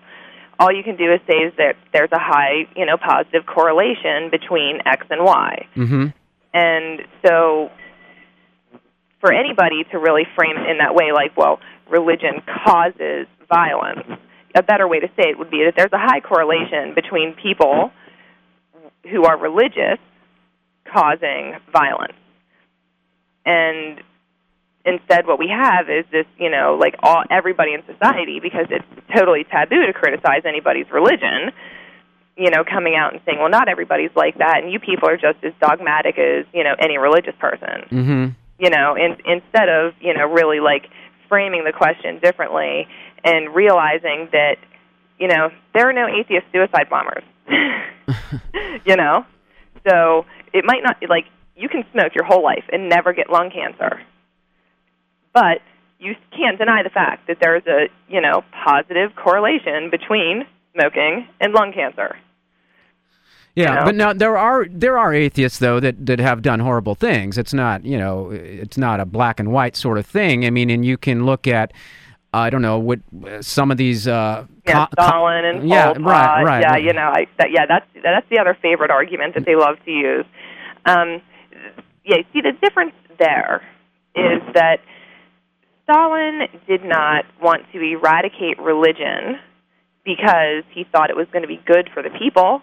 All 0.59 0.73
you 0.73 0.83
can 0.85 0.97
do 0.97 1.13
is 1.13 1.21
say 1.29 1.39
is 1.39 1.53
that 1.57 1.77
there's 1.93 2.13
a 2.13 2.19
high, 2.19 2.69
you 2.77 2.87
know, 2.87 2.97
positive 2.97 3.47
correlation 3.47 4.31
between 4.31 4.81
X 4.87 5.07
and 5.11 5.25
Y. 5.25 5.67
Mm-hmm. 5.75 6.07
And 6.53 7.01
so 7.27 7.71
for 9.21 9.33
anybody 9.33 9.85
to 9.91 9.99
really 9.99 10.25
frame 10.37 10.57
it 10.57 10.71
in 10.71 10.79
that 10.79 10.95
way, 10.95 11.13
like, 11.13 11.37
well, 11.37 11.59
religion 11.91 12.43
causes 12.65 13.27
violence, 13.49 14.07
a 14.55 14.63
better 14.63 14.87
way 14.87 15.01
to 15.01 15.09
say 15.17 15.31
it 15.31 15.39
would 15.39 15.51
be 15.51 15.65
that 15.65 15.75
there's 15.77 15.93
a 15.93 15.99
high 15.99 16.21
correlation 16.21 16.95
between 16.95 17.35
people 17.35 17.91
who 19.11 19.25
are 19.25 19.37
religious 19.37 19.99
causing 20.85 21.55
violence. 21.73 22.15
And 23.47 24.01
instead 24.85 25.27
what 25.27 25.39
we 25.39 25.49
have 25.49 25.89
is 25.89 26.05
this, 26.11 26.27
you 26.39 26.51
know, 26.51 26.77
like 26.81 26.97
all 27.03 27.23
everybody 27.31 27.73
in 27.73 27.83
society 27.87 28.41
because 28.41 28.67
it's 28.71 28.85
totally 29.15 29.45
taboo 29.45 29.87
to 29.87 29.93
criticize 29.93 30.43
anybody's 30.47 30.91
religion, 30.91 31.53
you 32.37 32.51
know, 32.51 32.65
coming 32.65 32.95
out 32.97 33.13
and 33.13 33.21
saying, 33.25 33.39
"Well, 33.39 33.51
not 33.51 33.69
everybody's 33.69 34.15
like 34.17 34.39
that 34.39 34.63
and 34.63 34.73
you 34.73 34.81
people 34.81 35.09
are 35.09 35.17
just 35.17 35.43
as 35.43 35.53
dogmatic 35.61 36.19
as, 36.19 36.47
you 36.53 36.65
know, 36.65 36.75
any 36.79 36.99
religious 36.99 37.35
person." 37.39 37.89
Mm-hmm. 37.91 38.27
You 38.59 38.71
know, 38.71 38.95
in, 38.95 39.17
instead 39.27 39.69
of, 39.69 39.95
you 40.01 40.15
know, 40.15 40.27
really 40.27 40.61
like 40.61 40.89
framing 41.29 41.65
the 41.65 41.73
question 41.73 42.21
differently 42.21 42.87
and 43.25 43.55
realizing 43.55 44.29
that, 44.33 44.57
you 45.19 45.27
know, 45.27 45.51
there 45.73 45.89
are 45.89 45.93
no 45.93 46.07
atheist 46.07 46.47
suicide 46.53 46.89
bombers. 46.89 47.25
you 48.87 48.97
know? 48.97 49.25
So 49.89 50.25
it 50.55 50.65
might 50.65 50.83
not 50.83 50.97
like 51.09 51.27
you 51.57 51.69
can 51.69 51.85
smoke 51.93 52.15
your 52.15 52.25
whole 52.25 52.43
life 52.43 52.65
and 52.73 52.89
never 52.89 53.13
get 53.13 53.29
lung 53.29 53.51
cancer, 53.51 54.01
but 55.35 55.59
you 55.99 56.15
can't 56.31 56.59
deny 56.59 56.83
the 56.83 56.91
fact 56.91 57.27
that 57.27 57.39
there's 57.41 57.67
a 57.67 57.89
you 58.09 58.21
know 58.21 58.43
positive 58.65 59.15
correlation 59.17 59.91
between 59.91 60.45
smoking 60.73 61.29
and 61.41 61.53
lung 61.53 61.73
cancer. 61.75 62.17
Yeah, 63.55 63.71
you 63.71 63.75
know? 63.75 63.85
but 63.85 63.95
now 63.95 64.13
there 64.13 64.37
are 64.37 64.67
there 64.71 64.97
are 64.97 65.13
atheists 65.13 65.59
though 65.59 65.81
that 65.81 66.07
that 66.07 66.21
have 66.21 66.41
done 66.41 66.61
horrible 66.61 66.95
things. 66.95 67.37
It's 67.37 67.53
not 67.53 67.85
you 67.85 67.99
know 67.99 68.31
it's 68.31 68.79
not 68.79 69.01
a 69.01 69.05
black 69.05 69.41
and 69.41 69.53
white 69.53 69.77
sort 69.77 69.99
of 69.99 70.07
thing. 70.07 70.45
I 70.47 70.51
mean, 70.51 70.71
and 70.71 70.85
you 70.85 70.97
can 70.97 71.27
look 71.27 71.47
at 71.47 71.73
I 72.35 72.51
don't 72.51 72.63
know 72.63 72.79
what 72.79 73.01
some 73.41 73.71
of 73.71 73.77
these. 73.77 74.09
Uh, 74.09 74.47
yeah, 74.67 74.87
Stalin 74.93 75.45
and 75.45 75.69
yeah, 75.69 75.93
Pol 75.93 76.03
right, 76.03 76.43
right. 76.43 76.61
Yeah, 76.63 76.77
you 76.77 76.93
know, 76.93 77.13
I, 77.15 77.27
that, 77.39 77.51
yeah, 77.53 77.67
that's 77.67 77.87
that's 78.03 78.27
the 78.31 78.39
other 78.39 78.57
favorite 78.61 78.91
argument 78.91 79.35
that 79.35 79.45
they 79.45 79.55
love 79.55 79.77
to 79.85 79.91
use. 79.91 80.25
Um, 80.85 81.23
yeah, 82.05 82.17
see 82.33 82.41
the 82.41 82.53
difference 82.61 82.95
there 83.19 83.63
is 84.17 84.43
that 84.55 84.79
Stalin 85.85 86.49
did 86.67 86.85
not 86.85 87.25
want 87.41 87.63
to 87.73 87.81
eradicate 87.81 88.59
religion 88.59 89.39
because 90.05 90.65
he 90.73 90.85
thought 90.91 91.11
it 91.11 91.17
was 91.17 91.27
going 91.33 91.43
to 91.43 91.49
be 91.49 91.61
good 91.65 91.89
for 91.95 92.03
the 92.03 92.11
people. 92.11 92.63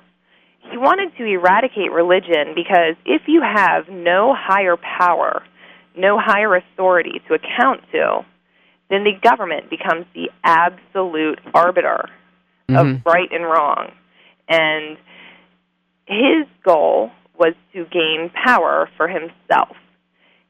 He 0.70 0.78
wanted 0.78 1.16
to 1.18 1.26
eradicate 1.26 1.92
religion 1.92 2.54
because 2.56 2.96
if 3.06 3.24
you 3.28 3.42
have 3.42 3.90
no 3.90 4.36
higher 4.38 4.78
power 4.78 5.44
no 5.96 6.18
higher 6.20 6.56
authority 6.56 7.22
to 7.28 7.34
account 7.34 7.82
to, 7.92 8.26
then 8.92 9.04
the 9.04 9.14
government 9.14 9.70
becomes 9.70 10.06
the 10.14 10.30
absolute 10.44 11.40
arbiter 11.54 12.10
Mhm. 12.70 12.80
of 12.80 13.06
right 13.06 13.32
and 13.32 13.46
wrong. 13.46 13.92
And 14.48 14.98
his 16.06 16.46
goal 16.64 17.12
was 17.38 17.54
to 17.74 17.86
gain 17.86 18.30
power 18.30 18.90
for 18.98 19.08
himself. 19.08 19.78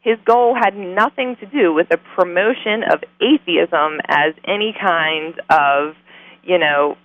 His 0.02 0.18
goal 0.26 0.56
had 0.56 0.76
nothing 0.76 1.36
to 1.38 1.46
do 1.46 1.72
with 1.72 1.90
the 1.90 1.98
promotion 1.98 2.84
of 2.84 3.04
atheism 3.22 4.02
as 4.08 4.34
any 4.46 4.74
kind 4.74 5.40
of, 5.50 5.96
you 6.44 6.58
know, 6.58 6.98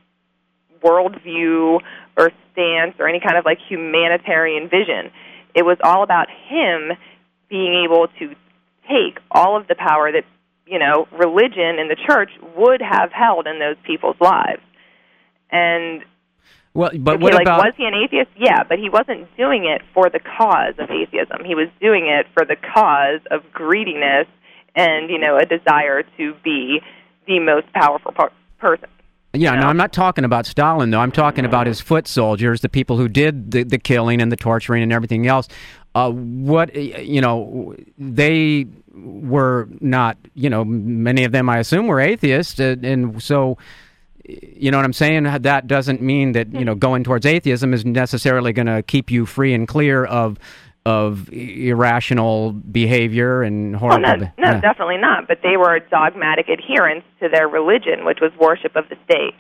worldview 0.83 1.81
or 2.17 2.31
stance 2.53 2.95
or 2.99 3.07
any 3.07 3.21
kind 3.21 3.37
of 3.37 3.45
like 3.45 3.59
humanitarian 3.69 4.69
vision. 4.69 5.11
It 5.55 5.65
was 5.65 5.77
all 5.85 6.03
about 6.03 6.29
him 6.31 6.93
being 7.49 7.85
able 7.85 8.09
to 8.19 8.35
take 8.89 9.19
all 9.31 9.57
of 9.57 9.67
the 9.67 9.75
power 9.75 10.11
that, 10.13 10.25
you 10.67 10.79
know, 10.79 11.07
religion 11.13 11.79
and 11.79 11.91
the 11.91 11.97
church 11.97 12.31
would 12.57 12.83
have 12.83 13.13
held 13.13 13.47
in 13.47 13.59
those 13.59 13.77
people's 13.85 14.17
lives. 14.21 14.63
And 15.51 16.03
Well, 16.75 16.91
but 16.99 17.17
okay, 17.17 17.23
what 17.23 17.35
like 17.35 17.43
about 17.43 17.65
was 17.65 17.75
he 17.77 17.85
an 17.85 17.95
atheist? 17.95 18.31
Yeah, 18.37 18.65
but 18.65 18.79
he 18.79 18.91
wasn't 18.91 19.35
doing 19.37 19.65
it 19.65 19.83
for 19.95 20.11
the 20.11 20.19
cause 20.19 20.75
of 20.79 20.91
atheism. 20.91 21.45
He 21.45 21.55
was 21.55 21.69
doing 21.81 22.07
it 22.07 22.27
for 22.35 22.45
the 22.45 22.57
cause 22.57 23.21
of 23.31 23.43
greediness 23.53 24.27
and 24.75 25.09
you 25.09 25.19
know 25.19 25.37
a 25.37 25.47
desire 25.47 26.03
to 26.19 26.35
be 26.45 26.81
the 27.27 27.41
most 27.41 27.73
powerful 27.73 28.13
per- 28.13 28.33
person. 28.59 28.89
Yeah, 29.33 29.55
no, 29.55 29.61
know? 29.61 29.67
I'm 29.69 29.77
not 29.77 29.93
talking 29.93 30.25
about 30.25 30.47
Stalin 30.47 30.91
though. 30.91 31.01
I'm 31.01 31.13
talking 31.13 31.45
about 31.45 31.67
his 31.67 31.81
foot 31.81 32.07
soldiers, 32.09 32.61
the 32.61 32.69
people 32.69 32.97
who 32.97 33.09
did 33.09 33.51
the, 33.51 33.63
the 33.65 33.79
killing 33.79 34.21
and 34.21 34.33
the 34.33 34.37
torturing 34.37 34.83
and 34.83 34.93
everything 34.93 35.27
else. 35.27 35.49
Uh, 35.97 36.11
what 36.11 36.75
you 36.77 37.23
know, 37.23 37.75
they 37.97 38.67
were 38.93 39.67
not. 39.81 40.19
You 40.35 40.51
know, 40.51 40.63
many 40.63 41.25
of 41.25 41.33
them, 41.33 41.49
I 41.49 41.57
assume, 41.57 41.87
were 41.87 42.01
atheists, 42.01 42.61
uh, 42.61 42.77
and 42.83 43.23
so. 43.23 43.57
You 44.29 44.73
know 44.73 44.79
what 44.79 44.85
I'm 44.85 44.93
saying? 44.93 45.23
That 45.23 45.69
doesn't 45.69 46.03
mean 46.03 46.33
that 46.33 46.53
you 46.53 46.65
know 46.65 46.75
going 46.75 47.05
towards 47.05 47.25
atheism 47.25 47.73
is 47.73 47.85
necessarily 47.85 48.53
going 48.53 48.67
to 48.67 48.83
keep 48.83 49.09
you 49.09 49.25
free 49.25 49.55
and 49.55 49.69
clear 49.69 50.05
of 50.05 50.37
of 50.85 51.33
irrational 51.33 52.53
behavior 52.53 53.43
and 53.43 53.77
horrible. 53.77 54.03
no, 54.03 54.17
no, 54.17 54.31
yeah. 54.39 54.61
definitely 54.61 54.99
not. 54.99 55.29
But 55.29 55.39
they 55.43 55.57
were 55.57 55.79
dogmatic 55.79 56.47
adherents 56.51 57.07
to 57.21 57.29
their 57.29 57.49
religion, 57.49 58.05
which 58.05 58.19
was 58.21 58.33
worship 58.41 58.75
of 58.75 58.89
the 58.89 58.97
state. 59.05 59.35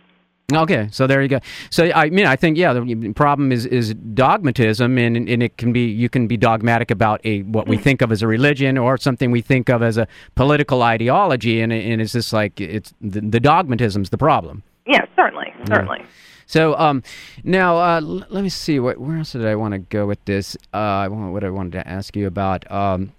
Okay, 0.54 0.88
so 0.92 1.08
there 1.08 1.20
you 1.22 1.28
go. 1.28 1.40
So 1.70 1.90
I 1.92 2.08
mean, 2.10 2.24
I 2.26 2.36
think 2.36 2.56
yeah, 2.56 2.72
the 2.72 3.12
problem 3.16 3.50
is 3.50 3.66
is 3.66 3.94
dogmatism, 3.94 4.96
and 4.96 5.16
and 5.28 5.42
it 5.42 5.56
can 5.56 5.72
be 5.72 5.86
you 5.86 6.08
can 6.08 6.28
be 6.28 6.36
dogmatic 6.36 6.92
about 6.92 7.20
a 7.24 7.42
what 7.42 7.66
we 7.66 7.76
think 7.76 8.00
of 8.00 8.12
as 8.12 8.22
a 8.22 8.28
religion 8.28 8.78
or 8.78 8.96
something 8.96 9.32
we 9.32 9.40
think 9.42 9.68
of 9.68 9.82
as 9.82 9.96
a 9.98 10.06
political 10.36 10.82
ideology, 10.84 11.60
and 11.60 11.72
and 11.72 12.00
it's 12.00 12.12
just 12.12 12.32
like 12.32 12.60
it's 12.60 12.94
the, 13.00 13.20
the 13.22 13.40
dogmatism's 13.40 14.10
the 14.10 14.18
problem. 14.18 14.62
Yeah, 14.86 15.04
certainly, 15.16 15.52
certainly. 15.66 16.04
So 16.46 16.76
um, 16.78 17.02
now 17.42 17.76
uh, 17.78 18.00
l- 18.00 18.24
let 18.30 18.44
me 18.44 18.48
see 18.48 18.78
what 18.78 18.98
where 18.98 19.16
else 19.18 19.32
did 19.32 19.44
I 19.44 19.56
want 19.56 19.72
to 19.72 19.78
go 19.78 20.06
with 20.06 20.24
this? 20.26 20.56
Uh, 20.72 20.76
I 20.76 21.08
want- 21.08 21.32
what 21.32 21.42
I 21.42 21.50
wanted 21.50 21.72
to 21.72 21.88
ask 21.88 22.14
you 22.14 22.28
about. 22.28 22.70
Um, 22.70 23.12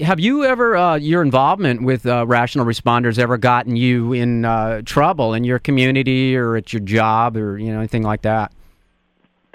have 0.00 0.18
you 0.20 0.44
ever 0.44 0.76
uh, 0.76 0.94
your 0.96 1.22
involvement 1.22 1.82
with 1.82 2.06
uh, 2.06 2.26
rational 2.26 2.64
responders 2.64 3.18
ever 3.18 3.36
gotten 3.36 3.76
you 3.76 4.12
in 4.12 4.44
uh, 4.44 4.82
trouble 4.84 5.34
in 5.34 5.44
your 5.44 5.58
community 5.58 6.36
or 6.36 6.56
at 6.56 6.72
your 6.72 6.80
job 6.80 7.36
or 7.36 7.58
you 7.58 7.72
know 7.72 7.78
anything 7.78 8.02
like 8.02 8.22
that? 8.22 8.52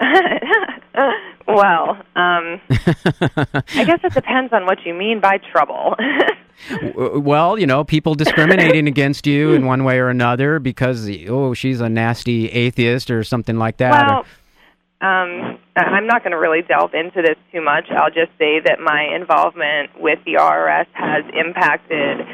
well, 1.48 1.96
um, 2.16 2.60
I 2.70 3.84
guess 3.84 4.00
it 4.04 4.14
depends 4.14 4.52
on 4.52 4.66
what 4.66 4.84
you 4.86 4.94
mean 4.94 5.20
by 5.20 5.38
trouble. 5.38 5.96
Well, 6.96 7.56
you 7.56 7.66
know, 7.66 7.84
people 7.84 8.16
discriminating 8.16 8.88
against 8.88 9.28
you 9.28 9.52
in 9.52 9.64
one 9.64 9.84
way 9.84 9.98
or 10.00 10.08
another 10.08 10.58
because 10.58 11.08
oh, 11.28 11.54
she's 11.54 11.80
a 11.80 11.88
nasty 11.88 12.48
atheist 12.48 13.12
or 13.12 13.22
something 13.22 13.58
like 13.58 13.76
that. 13.76 13.92
or- 14.10 14.14
Well, 14.14 14.26
um, 15.00 15.58
I'm 15.76 16.06
not 16.06 16.24
going 16.24 16.32
to 16.32 16.38
really 16.38 16.62
delve 16.62 16.92
into 16.94 17.22
this 17.22 17.36
too 17.52 17.62
much. 17.62 17.86
I'll 17.90 18.10
just 18.10 18.32
say 18.38 18.60
that 18.64 18.80
my 18.80 19.14
involvement 19.14 19.90
with 20.00 20.18
the 20.24 20.34
RRS 20.34 20.86
has 20.92 21.24
impacted 21.34 22.26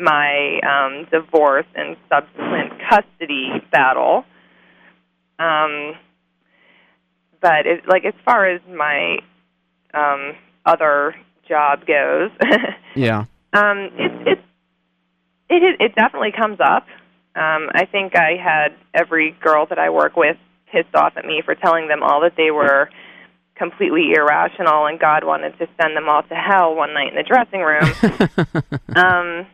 my 0.00 0.60
um, 0.60 1.06
divorce 1.10 1.66
and 1.74 1.96
subsequent 2.08 2.72
custody 2.88 3.50
battle. 3.72 4.24
Um, 5.38 5.94
but 7.40 7.66
it, 7.66 7.88
like 7.88 8.04
as 8.04 8.14
far 8.24 8.46
as 8.48 8.60
my 8.68 9.18
um, 9.92 10.34
other 10.64 11.16
job 11.48 11.84
goes, 11.86 12.30
yeah. 12.94 13.24
um, 13.52 13.90
it, 13.98 14.28
it 14.28 14.38
it 15.48 15.80
it 15.80 15.94
definitely 15.96 16.32
comes 16.32 16.58
up. 16.60 16.86
Um, 17.34 17.68
I 17.74 17.86
think 17.90 18.14
I 18.16 18.36
had 18.42 18.74
every 18.94 19.36
girl 19.42 19.66
that 19.66 19.78
I 19.78 19.90
work 19.90 20.16
with 20.16 20.36
pissed 20.72 20.94
off 20.94 21.12
at 21.16 21.24
me 21.24 21.42
for 21.44 21.54
telling 21.54 21.88
them 21.88 22.02
all 22.02 22.22
that 22.22 22.32
they 22.36 22.50
were 22.50 22.88
completely 23.56 24.12
irrational 24.16 24.86
and 24.86 24.98
God 24.98 25.24
wanted 25.24 25.56
to 25.58 25.68
send 25.80 25.96
them 25.96 26.08
all 26.08 26.22
to 26.24 26.34
hell 26.34 26.74
one 26.74 26.94
night 26.94 27.10
in 27.10 27.14
the 27.14 27.22
dressing 27.22 27.60
room. 27.60 27.84
um, 28.96 29.46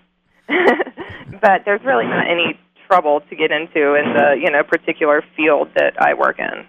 but 1.40 1.62
there's 1.64 1.82
really 1.84 2.06
not 2.06 2.26
any 2.30 2.58
trouble 2.88 3.20
to 3.28 3.36
get 3.36 3.50
into 3.50 3.94
in 3.94 4.14
the 4.14 4.34
you 4.40 4.50
know 4.50 4.62
particular 4.62 5.22
field 5.36 5.68
that 5.74 6.00
I 6.00 6.14
work 6.14 6.38
in. 6.38 6.66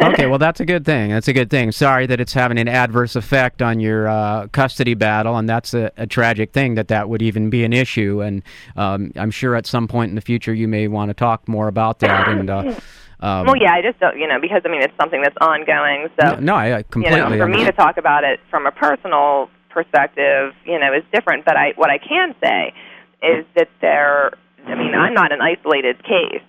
okay, 0.00 0.26
well, 0.26 0.38
that's 0.46 0.60
a 0.60 0.64
good 0.64 0.84
thing. 0.84 1.10
That's 1.10 1.26
a 1.26 1.32
good 1.32 1.50
thing. 1.50 1.72
Sorry 1.72 2.06
that 2.06 2.20
it's 2.20 2.32
having 2.32 2.58
an 2.58 2.68
adverse 2.68 3.16
effect 3.16 3.60
on 3.60 3.80
your 3.80 4.06
uh, 4.06 4.46
custody 4.52 4.94
battle, 4.94 5.36
and 5.36 5.48
that's 5.48 5.74
a, 5.74 5.90
a 5.96 6.06
tragic 6.06 6.52
thing 6.52 6.76
that 6.76 6.88
that 6.88 7.08
would 7.08 7.22
even 7.22 7.50
be 7.50 7.64
an 7.64 7.72
issue. 7.72 8.22
And 8.22 8.42
um, 8.76 9.12
I'm 9.16 9.32
sure 9.32 9.56
at 9.56 9.66
some 9.66 9.88
point 9.88 10.10
in 10.10 10.14
the 10.14 10.20
future 10.20 10.54
you 10.54 10.68
may 10.68 10.86
want 10.86 11.08
to 11.10 11.14
talk 11.14 11.48
more 11.48 11.66
about 11.66 11.98
that. 12.00 12.28
And 12.28 12.48
uh, 12.48 12.74
um, 13.22 13.46
Well, 13.46 13.56
yeah, 13.56 13.72
I 13.72 13.82
just 13.82 13.98
don't, 14.00 14.18
you 14.18 14.26
know, 14.26 14.40
because 14.40 14.62
I 14.64 14.68
mean 14.68 14.82
it's 14.82 14.96
something 15.00 15.22
that's 15.22 15.36
ongoing. 15.40 16.08
So 16.20 16.36
no, 16.36 16.54
I, 16.54 16.66
I 16.66 16.78
you 16.78 16.84
completely. 16.84 17.20
know, 17.20 17.38
for 17.38 17.48
me 17.48 17.64
to 17.64 17.72
talk 17.72 17.96
about 17.96 18.24
it 18.24 18.40
from 18.50 18.66
a 18.66 18.72
personal 18.72 19.48
perspective, 19.70 20.52
you 20.64 20.78
know, 20.78 20.92
is 20.92 21.04
different. 21.12 21.44
But 21.44 21.56
I, 21.56 21.72
what 21.76 21.88
I 21.90 21.98
can 21.98 22.34
say 22.42 22.74
is 23.22 23.46
that 23.56 23.68
there. 23.80 24.32
I 24.66 24.76
mean, 24.76 24.94
I'm 24.94 25.14
not 25.14 25.32
an 25.32 25.40
isolated 25.40 26.02
case. 26.04 26.42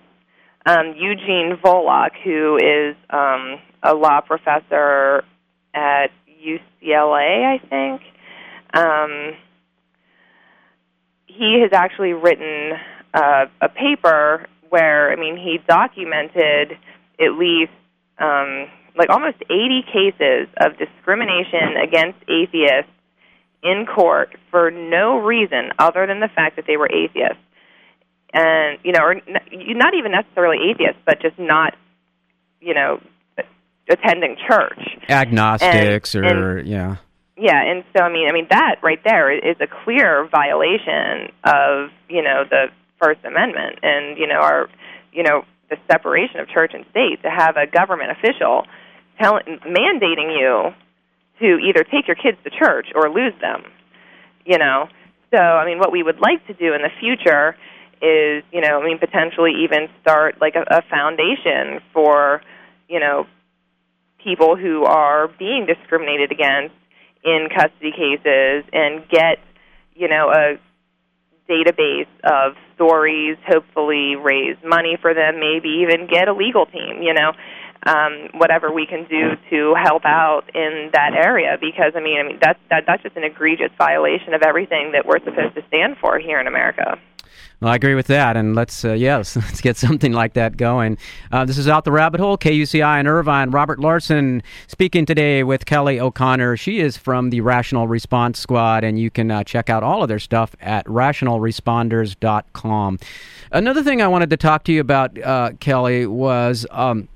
Um, 0.66 0.94
Eugene 0.96 1.58
Volokh, 1.62 2.14
who 2.22 2.56
is 2.56 2.96
um, 3.10 3.58
a 3.82 3.92
law 3.94 4.20
professor 4.20 5.24
at 5.74 6.10
UCLA, 6.44 7.44
I 7.44 7.58
think, 7.68 8.02
um, 8.72 9.32
he 11.26 11.60
has 11.60 11.72
actually 11.72 12.12
written 12.12 12.78
uh, 13.12 13.46
a 13.60 13.68
paper 13.68 14.46
where, 14.74 15.12
I 15.12 15.16
mean, 15.16 15.36
he 15.36 15.58
documented 15.68 16.72
at 17.20 17.32
least 17.38 17.70
um, 18.18 18.66
like 18.98 19.08
almost 19.08 19.36
80 19.48 19.84
cases 19.86 20.48
of 20.58 20.76
discrimination 20.76 21.76
against 21.80 22.18
atheists 22.28 22.90
in 23.62 23.86
court 23.86 24.30
for 24.50 24.72
no 24.72 25.18
reason 25.18 25.70
other 25.78 26.08
than 26.08 26.18
the 26.18 26.28
fact 26.34 26.56
that 26.56 26.64
they 26.66 26.76
were 26.76 26.90
atheists. 26.90 27.38
And, 28.32 28.78
you 28.82 28.90
know, 28.90 28.98
or 29.00 29.12
n- 29.12 29.78
not 29.78 29.94
even 29.94 30.10
necessarily 30.10 30.58
atheists, 30.72 31.00
but 31.06 31.22
just 31.22 31.38
not, 31.38 31.76
you 32.60 32.74
know, 32.74 33.00
attending 33.88 34.36
church. 34.48 34.80
agnostics 35.08 36.16
and- 36.16 36.26
or 36.26 36.62
yeah. 36.64 36.96
Yeah, 37.36 37.60
and 37.62 37.84
so 37.96 38.02
I 38.04 38.12
mean, 38.12 38.28
I 38.28 38.32
mean 38.32 38.46
that 38.50 38.76
right 38.82 39.00
there 39.04 39.30
is 39.30 39.56
a 39.60 39.66
clear 39.66 40.28
violation 40.30 41.32
of 41.42 41.90
you 42.08 42.22
know 42.22 42.44
the 42.48 42.68
First 43.04 43.20
Amendment 43.24 43.80
and 43.82 44.16
you 44.16 44.26
know 44.26 44.40
our 44.40 44.68
you 45.12 45.22
know 45.22 45.44
the 45.68 45.76
separation 45.90 46.40
of 46.40 46.48
church 46.48 46.72
and 46.74 46.84
state 46.90 47.22
to 47.22 47.30
have 47.30 47.56
a 47.56 47.66
government 47.66 48.10
official 48.12 48.64
telling 49.20 49.58
mandating 49.66 50.32
you 50.32 50.72
to 51.40 51.58
either 51.58 51.84
take 51.84 52.06
your 52.06 52.16
kids 52.16 52.38
to 52.44 52.50
church 52.50 52.88
or 52.94 53.10
lose 53.10 53.34
them. 53.40 53.64
You 54.46 54.58
know, 54.58 54.88
so 55.34 55.38
I 55.38 55.64
mean, 55.66 55.78
what 55.78 55.92
we 55.92 56.02
would 56.02 56.20
like 56.20 56.46
to 56.46 56.54
do 56.54 56.74
in 56.74 56.82
the 56.82 56.90
future 57.00 57.56
is 58.02 58.44
you 58.52 58.60
know 58.60 58.80
I 58.80 58.84
mean 58.84 58.98
potentially 58.98 59.52
even 59.64 59.88
start 60.00 60.40
like 60.40 60.54
a, 60.54 60.64
a 60.78 60.82
foundation 60.88 61.80
for 61.92 62.42
you 62.88 63.00
know 63.00 63.26
people 64.22 64.56
who 64.56 64.84
are 64.84 65.28
being 65.28 65.66
discriminated 65.66 66.32
against 66.32 66.74
in 67.22 67.48
custody 67.54 67.92
cases 67.92 68.64
and 68.72 69.08
get 69.08 69.38
you 69.94 70.08
know 70.08 70.30
a 70.30 70.58
database 71.48 72.08
of 72.24 72.56
stories 72.74 73.36
hopefully 73.46 74.16
raise 74.16 74.56
money 74.64 74.96
for 75.00 75.14
them 75.14 75.38
maybe 75.40 75.84
even 75.86 76.06
get 76.06 76.28
a 76.28 76.32
legal 76.32 76.66
team 76.66 77.02
you 77.02 77.12
know 77.12 77.32
um 77.86 78.28
whatever 78.34 78.72
we 78.72 78.86
can 78.86 79.06
do 79.08 79.36
to 79.50 79.74
help 79.74 80.04
out 80.04 80.42
in 80.54 80.90
that 80.92 81.12
area. 81.14 81.56
Because 81.60 81.92
i 81.94 82.00
mean 82.00 82.18
i 82.18 82.22
mean 82.22 82.38
that's 82.40 82.58
that 82.70 82.84
that's 82.86 83.02
just 83.02 83.16
an 83.16 83.24
egregious 83.24 83.70
violation 83.78 84.34
of 84.34 84.42
everything 84.42 84.92
that 84.92 85.06
we're 85.06 85.20
supposed 85.20 85.54
to 85.54 85.62
stand 85.68 85.96
for 86.00 86.18
here 86.18 86.40
in 86.40 86.46
america 86.46 86.98
Well, 87.60 87.72
I 87.72 87.76
agree 87.76 87.94
with 87.94 88.08
that, 88.08 88.36
and 88.36 88.54
let's 88.54 88.84
uh, 88.84 88.92
yes, 88.92 89.36
let's 89.36 89.60
get 89.60 89.76
something 89.76 90.12
like 90.12 90.34
that 90.34 90.56
going. 90.56 90.98
Uh, 91.32 91.44
this 91.44 91.58
is 91.58 91.68
out 91.68 91.84
the 91.84 91.92
rabbit 91.92 92.20
hole. 92.20 92.36
KUCI 92.36 93.00
in 93.00 93.06
Irvine. 93.06 93.50
Robert 93.50 93.80
Larson 93.80 94.42
speaking 94.66 95.06
today 95.06 95.42
with 95.42 95.64
Kelly 95.66 96.00
O'Connor. 96.00 96.56
She 96.56 96.80
is 96.80 96.96
from 96.96 97.30
the 97.30 97.40
Rational 97.40 97.88
Response 97.88 98.38
Squad, 98.38 98.84
and 98.84 98.98
you 98.98 99.10
can 99.10 99.30
uh, 99.30 99.44
check 99.44 99.70
out 99.70 99.82
all 99.82 100.02
of 100.02 100.08
their 100.08 100.18
stuff 100.18 100.54
at 100.60 100.84
rationalresponders.com. 100.86 102.98
Another 103.52 103.82
thing 103.82 104.02
I 104.02 104.08
wanted 104.08 104.30
to 104.30 104.36
talk 104.36 104.64
to 104.64 104.72
you 104.72 104.80
about, 104.80 105.18
uh, 105.22 105.52
Kelly, 105.60 106.06
was 106.06 106.66
um, 106.70 107.08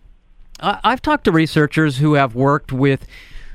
I've 0.60 1.02
talked 1.02 1.24
to 1.24 1.32
researchers 1.32 1.98
who 1.98 2.14
have 2.14 2.34
worked 2.34 2.72
with 2.72 3.06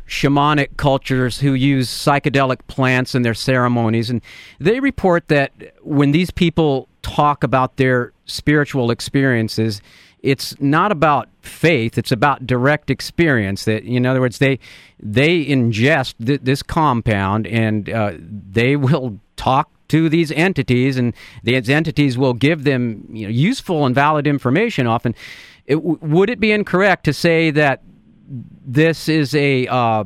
shamanic 0.07 0.77
cultures 0.77 1.39
who 1.39 1.53
use 1.53 1.89
psychedelic 1.89 2.59
plants 2.67 3.15
in 3.15 3.21
their 3.21 3.33
ceremonies. 3.33 4.09
And 4.09 4.21
they 4.59 4.79
report 4.79 5.27
that 5.29 5.51
when 5.81 6.11
these 6.11 6.31
people 6.31 6.87
talk 7.01 7.43
about 7.43 7.77
their 7.77 8.13
spiritual 8.25 8.91
experiences, 8.91 9.81
it's 10.23 10.59
not 10.61 10.91
about 10.91 11.27
faith 11.41 11.97
it's 11.97 12.11
about 12.11 12.47
direct 12.47 12.89
experience 12.89 13.65
that 13.65 13.83
in 13.83 14.05
other 14.05 14.21
words 14.21 14.37
they 14.39 14.57
they 14.97 15.45
ingest 15.45 16.15
th- 16.25 16.39
this 16.41 16.63
compound 16.63 17.45
and 17.45 17.89
uh, 17.89 18.13
they 18.17 18.75
will 18.87 19.19
talk 19.35 19.69
to 19.89 20.07
these 20.07 20.31
entities 20.31 20.97
and 20.97 21.13
these 21.43 21.69
entities 21.69 22.17
will 22.17 22.33
give 22.33 22.63
them 22.63 23.05
you 23.11 23.27
know, 23.27 23.29
useful 23.29 23.85
and 23.85 23.93
valid 23.93 24.25
information 24.25 24.87
often 24.87 25.13
it, 25.65 25.83
would 25.83 26.29
it 26.29 26.39
be 26.39 26.51
incorrect 26.51 27.03
to 27.03 27.13
say 27.13 27.51
that 27.51 27.81
this 28.65 29.07
is 29.07 29.35
a 29.35 29.67
uh, 29.67 30.03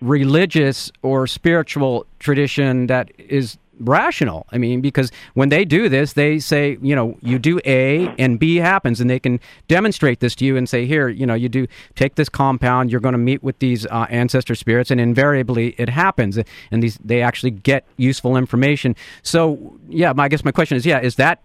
religious 0.00 0.92
or 1.02 1.26
spiritual 1.26 2.06
tradition 2.18 2.86
that 2.86 3.10
is 3.18 3.58
rational. 3.80 4.46
I 4.52 4.58
mean, 4.58 4.80
because 4.80 5.10
when 5.34 5.48
they 5.48 5.64
do 5.64 5.88
this, 5.88 6.12
they 6.12 6.38
say, 6.38 6.78
you 6.80 6.94
know, 6.94 7.18
you 7.22 7.38
do 7.38 7.60
A 7.64 8.08
and 8.18 8.38
B 8.38 8.56
happens, 8.56 9.00
and 9.00 9.10
they 9.10 9.18
can 9.18 9.40
demonstrate 9.68 10.20
this 10.20 10.34
to 10.36 10.44
you 10.44 10.56
and 10.56 10.68
say, 10.68 10.86
here, 10.86 11.08
you 11.08 11.26
know, 11.26 11.34
you 11.34 11.48
do 11.48 11.66
take 11.94 12.14
this 12.14 12.28
compound, 12.28 12.90
you're 12.90 13.00
going 13.00 13.12
to 13.12 13.18
meet 13.18 13.42
with 13.42 13.58
these 13.58 13.86
uh, 13.86 14.06
ancestor 14.10 14.54
spirits, 14.54 14.90
and 14.90 15.00
invariably 15.00 15.74
it 15.78 15.88
happens, 15.88 16.38
and 16.70 16.82
these 16.82 16.98
they 17.04 17.22
actually 17.22 17.50
get 17.50 17.84
useful 17.96 18.36
information. 18.36 18.94
So, 19.22 19.76
yeah, 19.88 20.12
I 20.16 20.28
guess 20.28 20.44
my 20.44 20.52
question 20.52 20.76
is, 20.76 20.86
yeah, 20.86 21.00
is 21.00 21.16
that 21.16 21.40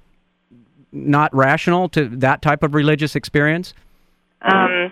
not 0.92 1.34
rational 1.36 1.90
to 1.90 2.08
that 2.10 2.42
type 2.42 2.64
of 2.64 2.74
religious 2.74 3.16
experience? 3.16 3.74
Um, 4.42 4.92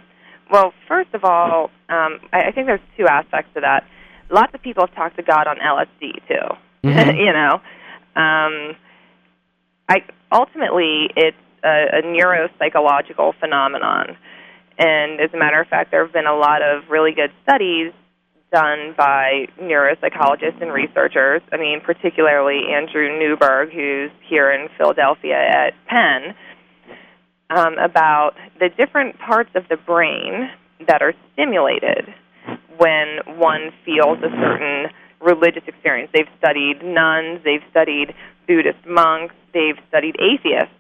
well, 0.51 0.73
first 0.87 1.13
of 1.13 1.23
all, 1.23 1.69
um, 1.89 2.19
I, 2.33 2.47
I 2.47 2.51
think 2.51 2.67
there's 2.67 2.81
two 2.97 3.05
aspects 3.07 3.51
to 3.55 3.61
that. 3.61 3.85
Lots 4.29 4.53
of 4.53 4.61
people 4.61 4.85
have 4.85 4.95
talked 4.95 5.15
to 5.17 5.23
God 5.23 5.47
on 5.47 5.57
LSD 5.57 6.27
too. 6.27 6.55
Mm-hmm. 6.83 7.17
you 7.17 7.33
know, 7.33 7.53
um, 8.15 8.75
I 9.89 10.03
ultimately 10.31 11.09
it's 11.15 11.37
a, 11.63 11.99
a 11.99 12.01
neuropsychological 12.03 13.33
phenomenon, 13.39 14.17
and 14.77 15.19
as 15.21 15.29
a 15.33 15.37
matter 15.37 15.61
of 15.61 15.67
fact, 15.67 15.91
there 15.91 16.03
have 16.03 16.13
been 16.13 16.27
a 16.27 16.35
lot 16.35 16.61
of 16.61 16.89
really 16.89 17.11
good 17.11 17.31
studies 17.43 17.93
done 18.51 18.93
by 18.97 19.47
neuropsychologists 19.61 20.61
and 20.61 20.71
researchers. 20.71 21.41
I 21.51 21.57
mean, 21.57 21.81
particularly 21.81 22.61
Andrew 22.73 23.19
Newberg, 23.19 23.71
who's 23.71 24.11
here 24.29 24.51
in 24.51 24.69
Philadelphia 24.77 25.35
at 25.35 25.73
Penn 25.87 26.33
um, 27.49 27.77
about 27.77 28.31
the 28.59 28.69
different 28.69 29.17
parts 29.19 29.49
of 29.55 29.67
the 29.69 29.77
brain 29.77 30.49
that 30.87 31.01
are 31.01 31.13
stimulated 31.33 32.13
when 32.77 33.19
one 33.37 33.71
feels 33.85 34.19
a 34.19 34.29
certain 34.29 34.87
religious 35.19 35.63
experience. 35.67 36.11
They've 36.13 36.29
studied 36.37 36.83
nuns, 36.83 37.41
they've 37.43 37.63
studied 37.71 38.13
Buddhist 38.47 38.85
monks, 38.85 39.35
they've 39.53 39.77
studied 39.89 40.15
atheists 40.19 40.73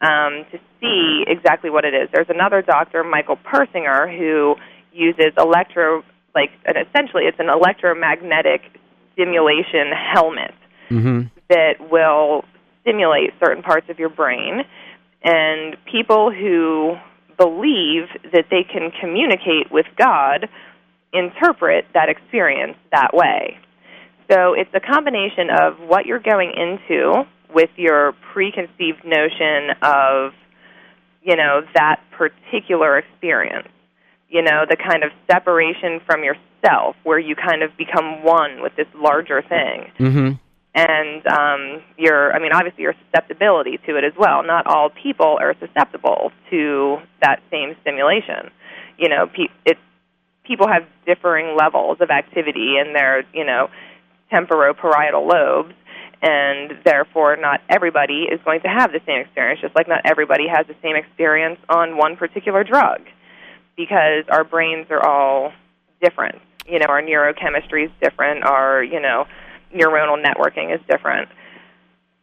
um, 0.00 0.44
to 0.52 0.58
see 0.80 1.24
exactly 1.26 1.70
what 1.70 1.84
it 1.84 1.94
is. 1.94 2.08
There's 2.12 2.28
another 2.28 2.62
doctor, 2.62 3.02
Michael 3.02 3.36
Persinger, 3.36 4.06
who 4.16 4.54
uses 4.92 5.32
electro, 5.36 6.04
like, 6.34 6.50
and 6.64 6.76
essentially 6.76 7.24
it's 7.24 7.40
an 7.40 7.48
electromagnetic 7.48 8.62
stimulation 9.14 9.90
helmet 9.92 10.54
mm-hmm. 10.90 11.22
that 11.48 11.90
will 11.90 12.44
stimulate 12.82 13.30
certain 13.40 13.62
parts 13.62 13.88
of 13.88 13.98
your 13.98 14.10
brain 14.10 14.62
and 15.24 15.76
people 15.90 16.30
who 16.30 16.96
believe 17.38 18.08
that 18.32 18.46
they 18.50 18.62
can 18.62 18.92
communicate 19.00 19.72
with 19.72 19.86
God 19.98 20.48
interpret 21.12 21.86
that 21.94 22.08
experience 22.08 22.76
that 22.92 23.10
way. 23.14 23.58
So 24.30 24.52
it's 24.52 24.70
a 24.74 24.80
combination 24.80 25.48
of 25.50 25.80
what 25.80 26.06
you're 26.06 26.20
going 26.20 26.52
into 26.56 27.24
with 27.52 27.70
your 27.76 28.14
preconceived 28.32 29.04
notion 29.04 29.70
of, 29.82 30.32
you 31.22 31.36
know, 31.36 31.62
that 31.74 32.00
particular 32.12 32.98
experience. 32.98 33.68
You 34.28 34.42
know, 34.42 34.64
the 34.68 34.76
kind 34.76 35.04
of 35.04 35.10
separation 35.30 36.00
from 36.06 36.24
yourself 36.24 36.96
where 37.04 37.18
you 37.18 37.36
kind 37.36 37.62
of 37.62 37.76
become 37.76 38.24
one 38.24 38.62
with 38.62 38.74
this 38.76 38.88
larger 38.94 39.42
thing. 39.42 39.92
Mm-hmm 39.98 40.43
and 40.74 41.26
um, 41.26 41.82
your, 41.96 42.34
I 42.34 42.40
mean, 42.40 42.52
obviously 42.52 42.82
your 42.82 42.94
susceptibility 43.06 43.78
to 43.86 43.96
it 43.96 44.04
as 44.04 44.12
well. 44.18 44.42
Not 44.42 44.66
all 44.66 44.90
people 44.90 45.38
are 45.40 45.54
susceptible 45.60 46.32
to 46.50 46.98
that 47.22 47.42
same 47.50 47.76
stimulation. 47.82 48.50
You 48.98 49.08
know, 49.08 49.26
pe- 49.26 49.54
it, 49.64 49.78
people 50.44 50.66
have 50.68 50.82
differing 51.06 51.56
levels 51.56 51.98
of 52.00 52.10
activity 52.10 52.76
in 52.78 52.92
their, 52.92 53.24
you 53.32 53.44
know, 53.44 53.68
temporoparietal 54.32 55.30
lobes, 55.30 55.74
and 56.22 56.72
therefore 56.84 57.36
not 57.36 57.60
everybody 57.68 58.24
is 58.24 58.40
going 58.44 58.60
to 58.62 58.68
have 58.68 58.90
the 58.90 59.00
same 59.06 59.20
experience, 59.20 59.60
just 59.60 59.76
like 59.76 59.86
not 59.86 60.00
everybody 60.04 60.48
has 60.48 60.66
the 60.66 60.74
same 60.82 60.96
experience 60.96 61.58
on 61.68 61.96
one 61.96 62.16
particular 62.16 62.64
drug, 62.64 63.00
because 63.76 64.24
our 64.28 64.42
brains 64.42 64.86
are 64.90 65.04
all 65.06 65.52
different. 66.02 66.40
You 66.66 66.78
know, 66.78 66.86
our 66.88 67.02
neurochemistry 67.02 67.84
is 67.86 67.90
different. 68.02 68.42
Our, 68.44 68.82
you 68.82 69.00
know, 69.00 69.26
neuronal 69.74 70.22
networking 70.22 70.74
is 70.74 70.80
different. 70.88 71.28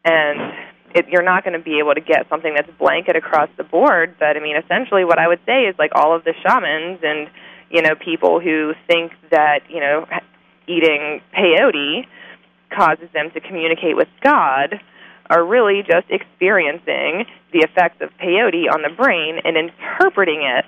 And 0.05 0.53
it, 0.95 1.07
you're 1.09 1.23
not 1.23 1.43
going 1.43 1.57
to 1.57 1.63
be 1.63 1.79
able 1.79 1.93
to 1.93 2.01
get 2.01 2.27
something 2.29 2.53
that's 2.53 2.69
blanket 2.77 3.15
across 3.15 3.49
the 3.57 3.63
board. 3.63 4.15
But 4.19 4.37
I 4.37 4.39
mean, 4.39 4.55
essentially, 4.57 5.05
what 5.05 5.19
I 5.19 5.27
would 5.27 5.39
say 5.45 5.63
is 5.63 5.75
like 5.77 5.91
all 5.93 6.15
of 6.15 6.23
the 6.23 6.33
shamans 6.45 6.99
and 7.03 7.29
you 7.69 7.81
know 7.81 7.95
people 7.95 8.39
who 8.39 8.73
think 8.87 9.11
that 9.29 9.61
you 9.69 9.79
know 9.79 10.05
eating 10.67 11.21
peyote 11.37 12.07
causes 12.75 13.09
them 13.13 13.31
to 13.31 13.39
communicate 13.39 13.95
with 13.95 14.07
God 14.23 14.79
are 15.29 15.45
really 15.45 15.81
just 15.81 16.07
experiencing 16.09 17.25
the 17.53 17.59
effects 17.59 18.01
of 18.01 18.09
peyote 18.21 18.67
on 18.71 18.81
the 18.81 18.89
brain 18.95 19.39
and 19.43 19.55
interpreting 19.57 20.43
it 20.43 20.65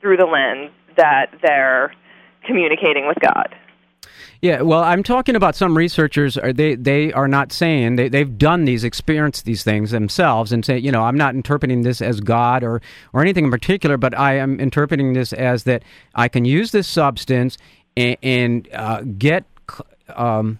through 0.00 0.16
the 0.16 0.26
lens 0.26 0.72
that 0.96 1.26
they're 1.42 1.94
communicating 2.46 3.06
with 3.06 3.18
God. 3.20 3.54
Yeah, 4.40 4.62
well, 4.62 4.82
I'm 4.82 5.02
talking 5.02 5.36
about 5.36 5.54
some 5.54 5.76
researchers. 5.76 6.38
Are 6.38 6.52
they 6.52 6.74
they 6.74 7.12
are 7.12 7.28
not 7.28 7.52
saying 7.52 7.96
they 7.96 8.08
they've 8.08 8.38
done 8.38 8.64
these, 8.64 8.84
experienced 8.84 9.44
these 9.44 9.62
things 9.62 9.90
themselves, 9.90 10.52
and 10.52 10.64
say, 10.64 10.78
you 10.78 10.90
know, 10.90 11.02
I'm 11.02 11.16
not 11.16 11.34
interpreting 11.34 11.82
this 11.82 12.00
as 12.00 12.20
God 12.20 12.64
or 12.64 12.80
or 13.12 13.20
anything 13.20 13.44
in 13.44 13.50
particular, 13.50 13.96
but 13.96 14.16
I 14.18 14.36
am 14.36 14.58
interpreting 14.58 15.12
this 15.12 15.32
as 15.32 15.64
that 15.64 15.82
I 16.14 16.28
can 16.28 16.44
use 16.44 16.72
this 16.72 16.88
substance 16.88 17.58
and, 17.96 18.16
and 18.22 18.68
uh, 18.72 19.02
get 19.18 19.44
um, 20.14 20.58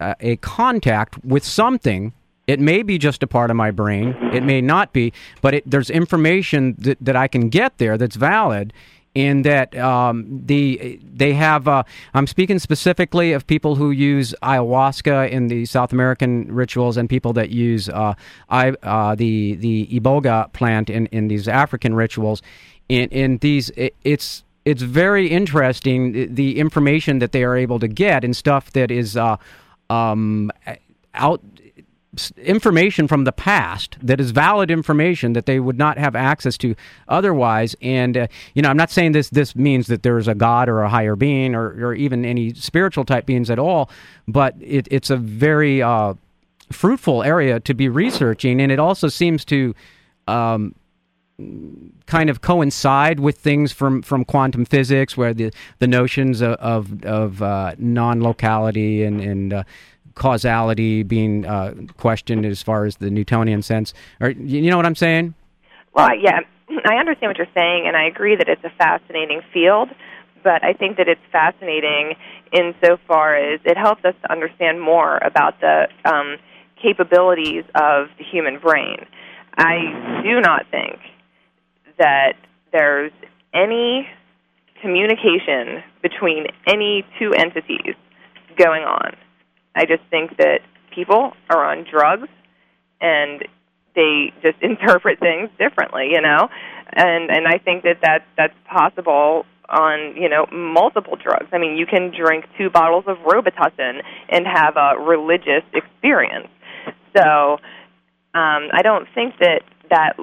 a 0.00 0.36
contact 0.36 1.24
with 1.24 1.44
something 1.44 2.12
it 2.48 2.58
may 2.58 2.82
be 2.82 2.96
just 2.96 3.22
a 3.22 3.26
part 3.26 3.50
of 3.50 3.56
my 3.56 3.70
brain. 3.70 4.16
It 4.32 4.42
may 4.42 4.62
not 4.62 4.94
be, 4.94 5.12
but 5.42 5.52
it, 5.52 5.70
there's 5.70 5.90
information 5.90 6.76
that, 6.78 6.96
that 6.98 7.14
I 7.14 7.28
can 7.28 7.50
get 7.50 7.76
there 7.76 7.98
that's 7.98 8.16
valid 8.16 8.72
in 9.18 9.42
that 9.42 9.76
um, 9.76 10.24
the 10.46 11.00
they 11.02 11.32
have. 11.32 11.66
Uh, 11.66 11.82
I'm 12.14 12.28
speaking 12.28 12.60
specifically 12.60 13.32
of 13.32 13.48
people 13.48 13.74
who 13.74 13.90
use 13.90 14.32
ayahuasca 14.44 15.28
in 15.30 15.48
the 15.48 15.66
South 15.66 15.92
American 15.92 16.54
rituals 16.54 16.96
and 16.96 17.10
people 17.10 17.32
that 17.32 17.50
use 17.50 17.88
uh, 17.88 18.14
I, 18.48 18.70
uh, 18.84 19.16
the 19.16 19.56
the 19.56 19.88
iboga 19.88 20.52
plant 20.52 20.88
in, 20.88 21.06
in 21.06 21.26
these 21.26 21.48
African 21.48 21.94
rituals. 21.94 22.42
In 22.88 23.08
in 23.08 23.38
these, 23.38 23.70
it, 23.70 23.96
it's 24.04 24.44
it's 24.64 24.82
very 24.82 25.26
interesting 25.26 26.32
the 26.32 26.60
information 26.60 27.18
that 27.18 27.32
they 27.32 27.42
are 27.42 27.56
able 27.56 27.80
to 27.80 27.88
get 27.88 28.22
and 28.22 28.36
stuff 28.36 28.70
that 28.72 28.92
is 28.92 29.16
uh, 29.16 29.36
um, 29.90 30.52
out 31.14 31.42
information 32.38 33.06
from 33.06 33.24
the 33.24 33.32
past 33.32 33.98
that 34.02 34.20
is 34.20 34.30
valid 34.30 34.70
information 34.70 35.34
that 35.34 35.46
they 35.46 35.60
would 35.60 35.76
not 35.76 35.98
have 35.98 36.16
access 36.16 36.56
to 36.58 36.74
otherwise. 37.06 37.76
And 37.82 38.16
uh, 38.16 38.26
you 38.54 38.62
know, 38.62 38.70
I'm 38.70 38.76
not 38.76 38.90
saying 38.90 39.12
this 39.12 39.28
this 39.30 39.54
means 39.54 39.88
that 39.88 40.02
there's 40.02 40.26
a 40.26 40.34
God 40.34 40.68
or 40.68 40.82
a 40.82 40.88
higher 40.88 41.16
being 41.16 41.54
or, 41.54 41.66
or 41.66 41.94
even 41.94 42.24
any 42.24 42.54
spiritual 42.54 43.04
type 43.04 43.26
beings 43.26 43.50
at 43.50 43.58
all, 43.58 43.90
but 44.26 44.54
it, 44.60 44.88
it's 44.90 45.10
a 45.10 45.16
very 45.16 45.82
uh, 45.82 46.14
fruitful 46.72 47.22
area 47.22 47.60
to 47.60 47.74
be 47.74 47.88
researching, 47.88 48.60
and 48.60 48.72
it 48.72 48.78
also 48.78 49.08
seems 49.08 49.44
to. 49.46 49.74
Um, 50.26 50.74
kind 52.06 52.28
of 52.28 52.40
coincide 52.40 53.20
with 53.20 53.38
things 53.38 53.70
from, 53.70 54.02
from 54.02 54.24
quantum 54.24 54.64
physics, 54.64 55.16
where 55.16 55.32
the, 55.32 55.52
the 55.78 55.86
notions 55.86 56.42
of 56.42 56.54
of, 56.54 57.04
of 57.04 57.40
uh, 57.40 57.76
non 57.78 58.20
locality 58.20 59.04
and 59.04 59.20
and 59.20 59.52
uh, 59.52 59.62
causality 60.18 61.02
being 61.02 61.46
uh, 61.46 61.74
questioned 61.96 62.44
as 62.44 62.62
far 62.62 62.84
as 62.84 62.96
the 62.96 63.10
Newtonian 63.10 63.62
sense. 63.62 63.94
Or 64.20 64.30
you 64.30 64.70
know 64.70 64.76
what 64.76 64.86
I'm 64.86 64.94
saying? 64.94 65.34
Well, 65.94 66.10
yeah, 66.14 66.40
I 66.84 66.96
understand 66.96 67.30
what 67.30 67.38
you're 67.38 67.54
saying, 67.54 67.84
and 67.86 67.96
I 67.96 68.04
agree 68.06 68.36
that 68.36 68.48
it's 68.48 68.62
a 68.64 68.70
fascinating 68.76 69.40
field. 69.52 69.88
But 70.44 70.62
I 70.62 70.72
think 70.72 70.98
that 70.98 71.08
it's 71.08 71.20
fascinating 71.32 72.14
insofar 72.52 73.36
as 73.36 73.60
it 73.64 73.76
helps 73.76 74.04
us 74.04 74.14
to 74.22 74.32
understand 74.32 74.80
more 74.80 75.18
about 75.18 75.60
the 75.60 75.88
um, 76.04 76.36
capabilities 76.80 77.64
of 77.74 78.08
the 78.18 78.24
human 78.30 78.58
brain. 78.58 78.98
I 79.56 80.22
do 80.22 80.40
not 80.40 80.66
think 80.70 81.00
that 81.98 82.34
there's 82.72 83.12
any 83.52 84.06
communication 84.80 85.82
between 86.02 86.46
any 86.66 87.04
two 87.18 87.32
entities 87.34 87.94
going 88.56 88.82
on. 88.82 89.16
I 89.74 89.84
just 89.84 90.02
think 90.10 90.36
that 90.38 90.60
people 90.94 91.32
are 91.50 91.64
on 91.64 91.84
drugs 91.90 92.28
and 93.00 93.46
they 93.94 94.32
just 94.42 94.58
interpret 94.62 95.20
things 95.20 95.50
differently, 95.58 96.10
you 96.12 96.20
know, 96.20 96.48
and 96.92 97.30
and 97.30 97.46
I 97.46 97.58
think 97.58 97.84
that 97.84 98.00
that 98.02 98.26
that's 98.36 98.54
possible 98.70 99.44
on 99.68 100.16
you 100.16 100.28
know 100.28 100.46
multiple 100.52 101.16
drugs. 101.16 101.46
I 101.52 101.58
mean, 101.58 101.76
you 101.76 101.86
can 101.86 102.12
drink 102.16 102.46
two 102.56 102.70
bottles 102.70 103.04
of 103.06 103.18
Robitussin 103.18 104.00
and 104.28 104.46
have 104.46 104.76
a 104.76 104.98
religious 104.98 105.64
experience. 105.74 106.48
So 107.16 107.58
um, 108.34 108.68
I 108.72 108.80
don't 108.82 109.06
think 109.14 109.34
that 109.40 109.62
that 109.90 110.16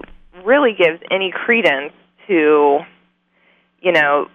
really 0.43 0.73
gives 0.77 1.01
any 1.11 1.31
credence 1.31 1.93
to 2.27 2.79
you 3.81 3.91
know 3.91 4.27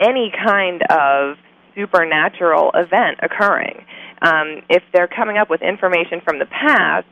any 0.00 0.32
kind 0.44 0.82
of 0.90 1.36
supernatural 1.74 2.70
event 2.74 3.18
occurring. 3.22 3.84
Um, 4.24 4.62
if 4.70 4.82
they're 4.92 5.08
coming 5.08 5.36
up 5.36 5.50
with 5.50 5.60
information 5.60 6.22
from 6.24 6.38
the 6.38 6.46
past 6.46 7.06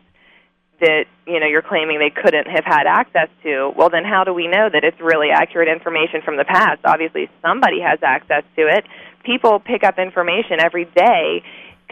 that 0.80 1.04
you 1.26 1.38
know 1.38 1.46
you're 1.46 1.62
claiming 1.62 1.98
they 1.98 2.10
couldn't 2.10 2.48
have 2.48 2.64
had 2.64 2.86
access 2.86 3.28
to, 3.42 3.70
well 3.76 3.90
then 3.90 4.04
how 4.04 4.24
do 4.24 4.32
we 4.32 4.48
know 4.48 4.68
that 4.72 4.82
it's 4.82 4.98
really 5.00 5.28
accurate 5.30 5.68
information 5.68 6.22
from 6.24 6.36
the 6.36 6.44
past? 6.44 6.80
Obviously 6.84 7.28
somebody 7.42 7.80
has 7.80 7.98
access 8.02 8.44
to 8.56 8.62
it. 8.62 8.84
People 9.24 9.60
pick 9.60 9.84
up 9.84 9.98
information 9.98 10.58
every 10.58 10.86
day 10.86 11.42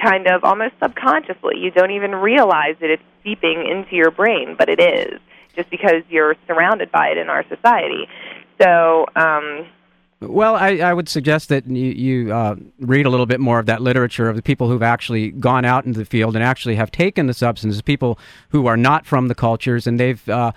kind 0.03 0.27
of 0.27 0.43
almost 0.45 0.73
subconsciously. 0.83 1.59
You 1.59 1.71
don't 1.71 1.91
even 1.91 2.13
realize 2.13 2.77
that 2.81 2.91
it's 2.91 3.03
seeping 3.23 3.67
into 3.67 3.95
your 3.95 4.11
brain, 4.11 4.57
but 4.59 4.69
it 4.69 4.81
is 4.81 5.21
just 5.55 5.69
because 5.71 6.03
you're 6.09 6.37
surrounded 6.47 6.91
by 6.91 7.09
it 7.09 7.19
in 7.19 7.29
our 7.29 7.45
society. 7.49 8.09
So, 8.61 9.07
um, 9.15 9.67
well, 10.21 10.55
I, 10.55 10.77
I, 10.79 10.93
would 10.93 11.09
suggest 11.09 11.49
that 11.49 11.67
you, 11.67 11.93
you 11.93 12.33
uh, 12.33 12.57
read 12.79 13.07
a 13.07 13.11
little 13.11 13.27
bit 13.27 13.41
more 13.41 13.59
of 13.59 13.67
that 13.67 13.81
literature 13.81 14.29
of 14.29 14.37
the 14.37 14.43
people 14.43 14.69
who've 14.69 14.83
actually 14.83 15.31
gone 15.31 15.65
out 15.65 15.87
into 15.87 15.99
the 15.99 16.05
field 16.05 16.37
and 16.37 16.45
actually 16.45 16.75
have 16.75 16.91
taken 16.91 17.27
the 17.27 17.33
substances, 17.33 17.81
people 17.81 18.19
who 18.51 18.67
are 18.67 18.77
not 18.77 19.07
from 19.07 19.29
the 19.29 19.35
cultures, 19.35 19.87
and 19.87 19.99
they've. 19.99 20.29
Uh, 20.29 20.53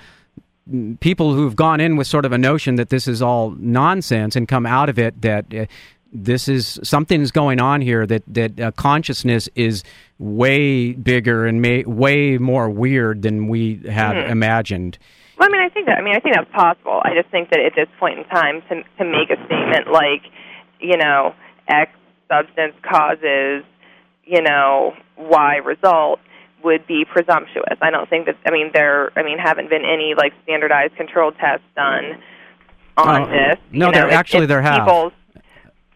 people 1.02 1.34
who've 1.34 1.58
gone 1.58 1.82
in 1.82 1.98
with 1.98 2.08
sort 2.08 2.24
of 2.24 2.32
a 2.32 2.38
notion 2.38 2.76
that 2.76 2.88
this 2.88 3.06
is 3.06 3.22
all 3.22 3.50
nonsense 3.58 4.34
and 4.34 4.48
come 4.48 4.66
out 4.66 4.88
of 4.88 4.98
it 4.98 5.22
that 5.22 5.54
uh, 5.54 5.66
this 6.14 6.48
is 6.48 6.80
something's 6.84 7.32
going 7.32 7.60
on 7.60 7.82
here 7.82 8.06
that 8.06 8.24
that 8.28 8.58
uh, 8.60 8.72
consciousness 8.72 9.50
is 9.56 9.84
way 10.20 10.94
bigger 10.94 11.46
and 11.46 11.62
may, 11.62 11.84
way 11.84 12.38
more 12.38 12.70
weird 12.70 13.24
than 13.24 13.48
we 13.48 13.82
have 13.90 14.16
mm-hmm. 14.16 14.32
imagined. 14.32 14.98
Well, 15.38 15.50
I 15.50 15.52
mean, 15.52 15.62
I 15.62 15.70
think 15.70 15.88
that. 15.88 15.98
I 15.98 16.02
mean, 16.02 16.16
I 16.16 16.20
think 16.20 16.36
that's 16.36 16.52
possible. 16.52 17.02
I 17.04 17.14
just 17.16 17.30
think 17.30 17.50
that 17.50 17.60
at 17.60 17.74
this 17.76 17.88
point 18.00 18.20
in 18.20 18.26
time, 18.26 18.62
to 18.70 18.84
to 19.00 19.06
make 19.06 19.30
a 19.30 19.38
statement 19.46 19.92
like, 19.92 20.24
you 20.80 20.98
know, 20.98 21.34
X 21.68 21.92
substance 22.28 22.76
causes, 22.82 23.64
you 24.26 24.42
know, 24.42 24.94
Y 25.18 25.56
result 25.58 26.20
would 26.64 26.86
be 26.88 27.06
presumptuous. 27.06 27.78
I 27.82 27.90
don't 27.90 28.10
think 28.10 28.28
that. 28.28 28.38
I 28.46 28.52
mean, 28.52 28.72
there. 28.74 29.12
I 29.18 29.24
mean, 29.24 29.38
haven't 29.40 29.70
been 29.70 29.86
any 29.86 30.14
like 30.18 30.34
standardized 30.44 30.96
controlled 30.96 31.36
tests 31.40 31.66
done 31.76 32.22
on 32.98 33.24
uh, 33.24 33.26
this. 33.26 33.58
No, 33.72 33.88
you 33.88 33.92
know, 33.92 33.92
there 33.92 34.12
actually 34.12 34.46
there 34.46 34.62
have. 34.62 35.14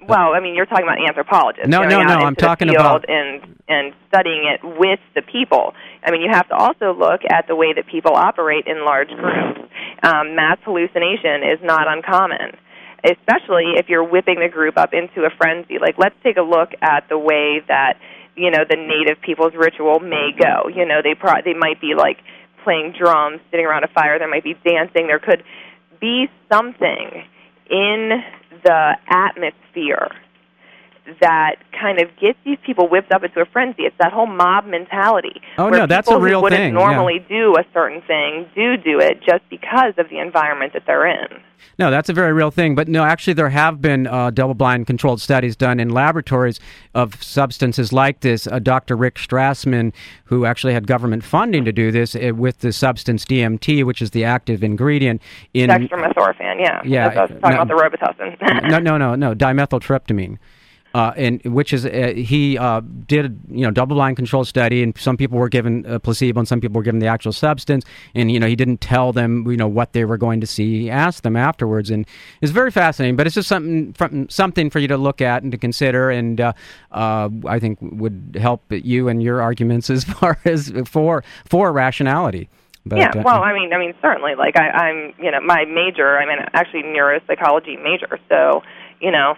Well, 0.08 0.34
I 0.34 0.39
mean, 0.39 0.55
you're 0.55 0.66
talking 0.66 0.86
about 0.86 1.03
anthropologists. 1.05 1.68
No, 1.68 1.84
no, 1.84 2.01
no. 2.03 2.16
I'm 2.16 2.36
talking 2.36 2.70
about 2.70 3.05
and 3.10 3.43
and 3.68 3.93
studying 4.08 4.47
it 4.47 4.64
with 4.64 4.99
the 5.14 5.22
people. 5.22 5.74
I 6.03 6.12
mean, 6.12 6.22
you 6.22 6.30
have 6.32 6.47
to 6.47 6.55
also 6.55 6.93
look 6.97 7.22
at 7.30 7.47
the 7.47 7.55
way 7.55 7.74
that 7.74 7.88
people 7.88 8.16
operate 8.16 8.66
in 8.68 8.86
large 8.86 9.10
groups. 9.10 9.60
Um, 10.03 10.36
mass 10.36 10.58
hallucination 10.64 11.43
is 11.43 11.60
not 11.62 11.91
uncommon, 11.91 12.55
especially 13.03 13.76
if 13.76 13.89
you're 13.89 14.03
whipping 14.03 14.39
the 14.39 14.47
group 14.47 14.78
up 14.78 14.93
into 14.93 15.26
a 15.26 15.32
frenzy. 15.36 15.80
Like, 15.82 15.95
let's 15.97 16.16
take 16.24 16.38
a 16.38 16.41
look 16.41 16.70
at 16.82 17.10
the 17.10 17.18
way 17.18 17.62
that 17.68 17.99
you 18.36 18.51
know 18.51 18.64
the 18.70 18.78
native 18.78 19.22
people's 19.22 19.53
ritual 19.58 19.99
may 19.99 20.32
go. 20.38 20.70
You 20.70 20.86
know, 20.86 21.01
they 21.03 21.16
pro- 21.16 21.41
they 21.43 21.53
might 21.53 21.82
be 21.82 21.95
like 21.97 22.18
playing 22.64 22.93
drums, 22.97 23.41
sitting 23.51 23.66
around 23.66 23.84
a 23.84 23.89
fire. 23.89 24.20
There 24.20 24.30
might 24.30 24.43
be 24.43 24.55
dancing. 24.64 25.08
There 25.08 25.20
could 25.20 25.43
be 25.99 26.28
something 26.51 27.26
in 27.70 28.24
the 28.63 28.93
atmosphere 29.09 30.09
that 31.22 31.55
kind 31.80 31.99
of 31.99 32.10
gets 32.18 32.38
these 32.43 32.58
people 32.66 32.89
whipped 32.89 33.12
up 33.12 33.24
into 33.24 33.39
a 33.39 33.45
frenzy. 33.45 33.84
It's 33.84 33.95
that 33.99 34.12
whole 34.12 34.28
mob 34.28 34.66
mentality. 34.66 35.41
Oh 35.58 35.70
no, 35.70 35.88
that's 35.88 36.10
a 36.10 36.18
real 36.18 36.39
who 36.39 36.43
wouldn't 36.43 36.60
thing. 36.60 36.74
Normally 36.74 37.20
yeah. 37.22 37.38
do 37.38 37.55
a 37.58 37.64
certain 37.74 38.01
thing, 38.01 38.49
do 38.55 38.78
do 38.78 38.99
it 38.99 39.22
just 39.22 39.47
because 39.49 39.93
of 39.97 40.10
the 40.10 40.20
environment 40.20 40.74
that 40.74 40.84
they're 40.86 41.08
in. 41.08 41.41
No, 41.80 41.91
that's 41.91 42.10
a 42.10 42.14
very 42.14 42.34
real 42.34 42.51
thing. 42.51 42.76
But 42.76 42.88
no, 42.88 43.03
actually, 43.03 43.34
there 43.34 43.49
have 43.49 43.82
been 43.82 44.08
uh, 44.08 44.32
double-blind 44.32 44.88
controlled 44.88 45.22
studies 45.22 45.55
done 45.55 45.80
in 45.80 45.89
laboratories 45.89 46.60
of 46.93 47.22
substances 47.24 47.93
like 47.93 48.22
this. 48.22 48.47
Uh, 48.47 48.60
Dr. 48.60 48.95
Rick 48.95 49.16
Strassman, 49.16 49.93
who 50.26 50.45
actually 50.45 50.74
had 50.74 50.88
government 50.88 51.24
funding 51.24 51.66
to 51.66 51.72
do 51.72 51.91
this 51.91 52.16
uh, 52.16 52.32
with 52.36 52.60
the 52.60 52.72
substance 52.72 53.26
DMT, 53.26 53.84
which 53.84 54.01
is 54.01 54.12
the 54.12 54.24
active 54.24 54.64
ingredient 54.64 55.22
in 55.53 55.70
dextromethorphan. 55.70 56.60
Yeah, 56.60 56.82
yeah. 56.84 57.10
That's, 57.10 57.32
talking 57.34 57.41
no, 57.41 57.62
about 57.62 57.68
the 57.68 57.74
Robitussin. 57.74 58.70
no, 58.70 58.80
no, 58.80 58.97
no, 59.16 59.16
no, 59.16 59.36
dimethyltryptamine 59.36 60.38
uh, 60.98 61.14
and 61.16 61.43
which 61.45 61.74
is 61.74 61.86
uh, 61.86 62.12
he 62.16 62.58
uh, 62.58 62.82
did 63.06 63.39
you 63.52 63.62
know 63.62 63.70
double 63.70 63.95
blind 63.95 64.16
controlled 64.16 64.48
study, 64.48 64.82
and 64.82 64.98
some 64.98 65.16
people 65.16 65.38
were 65.38 65.48
given 65.48 65.86
a 65.86 66.00
placebo, 66.00 66.39
and 66.39 66.48
some 66.48 66.60
people 66.60 66.74
were 66.74 66.84
given 66.84 67.00
the 67.00 67.06
actual 67.06 67.32
substance, 67.32 67.86
and 68.16 68.32
you 68.32 68.39
know 68.39 68.48
he 68.48 68.56
didn't 68.56 68.82
tell 68.82 69.14
them 69.14 69.45
you 69.45 69.58
know 69.58 69.68
what 69.68 69.93
they 69.93 70.06
were 70.06 70.18
going 70.18 70.41
to 70.41 70.48
see. 70.48 70.82
He 70.82 70.89
asked 70.89 71.22
them 71.22 71.36
afterwards, 71.36 71.91
and 71.91 72.08
it's 72.41 72.52
very 72.52 72.72
fascinating. 72.72 73.16
But 73.16 73.28
it's 73.28 73.36
just 73.36 73.48
something 73.48 73.93
from, 73.93 74.28
something 74.30 74.72
for 74.72 74.80
you 74.80 74.88
to 74.88 74.98
look 74.98 75.22
at 75.22 75.43
and 75.43 75.52
to 75.52 75.58
consider, 75.60 76.10
and 76.10 76.41
uh, 76.41 76.54
uh, 76.91 77.30
I 77.45 77.60
think 77.60 77.78
would 77.80 78.36
help 78.41 78.64
you 78.72 79.08
and 79.08 79.22
your 79.22 79.39
arguments 79.39 79.91
as 79.91 80.04
far 80.16 80.39
as 80.45 80.74
for 80.88 81.24
for 81.45 81.72
rationality. 81.72 82.50
But, 82.88 82.98
yeah, 82.98 83.10
uh, 83.10 83.22
well, 83.24 83.43
I 83.43 83.54
mean, 83.54 83.72
I 83.72 83.78
mean, 83.78 83.93
certainly. 84.02 84.34
Like, 84.34 84.58
I, 84.58 84.70
I'm, 84.70 85.14
you 85.20 85.30
know, 85.30 85.41
my 85.41 85.66
major. 85.66 86.18
I'm 86.18 86.30
actually 86.54 86.82
neuropsychology 86.84 87.84
major, 87.84 88.18
so 88.30 88.64
you 89.00 89.12
know, 89.12 89.36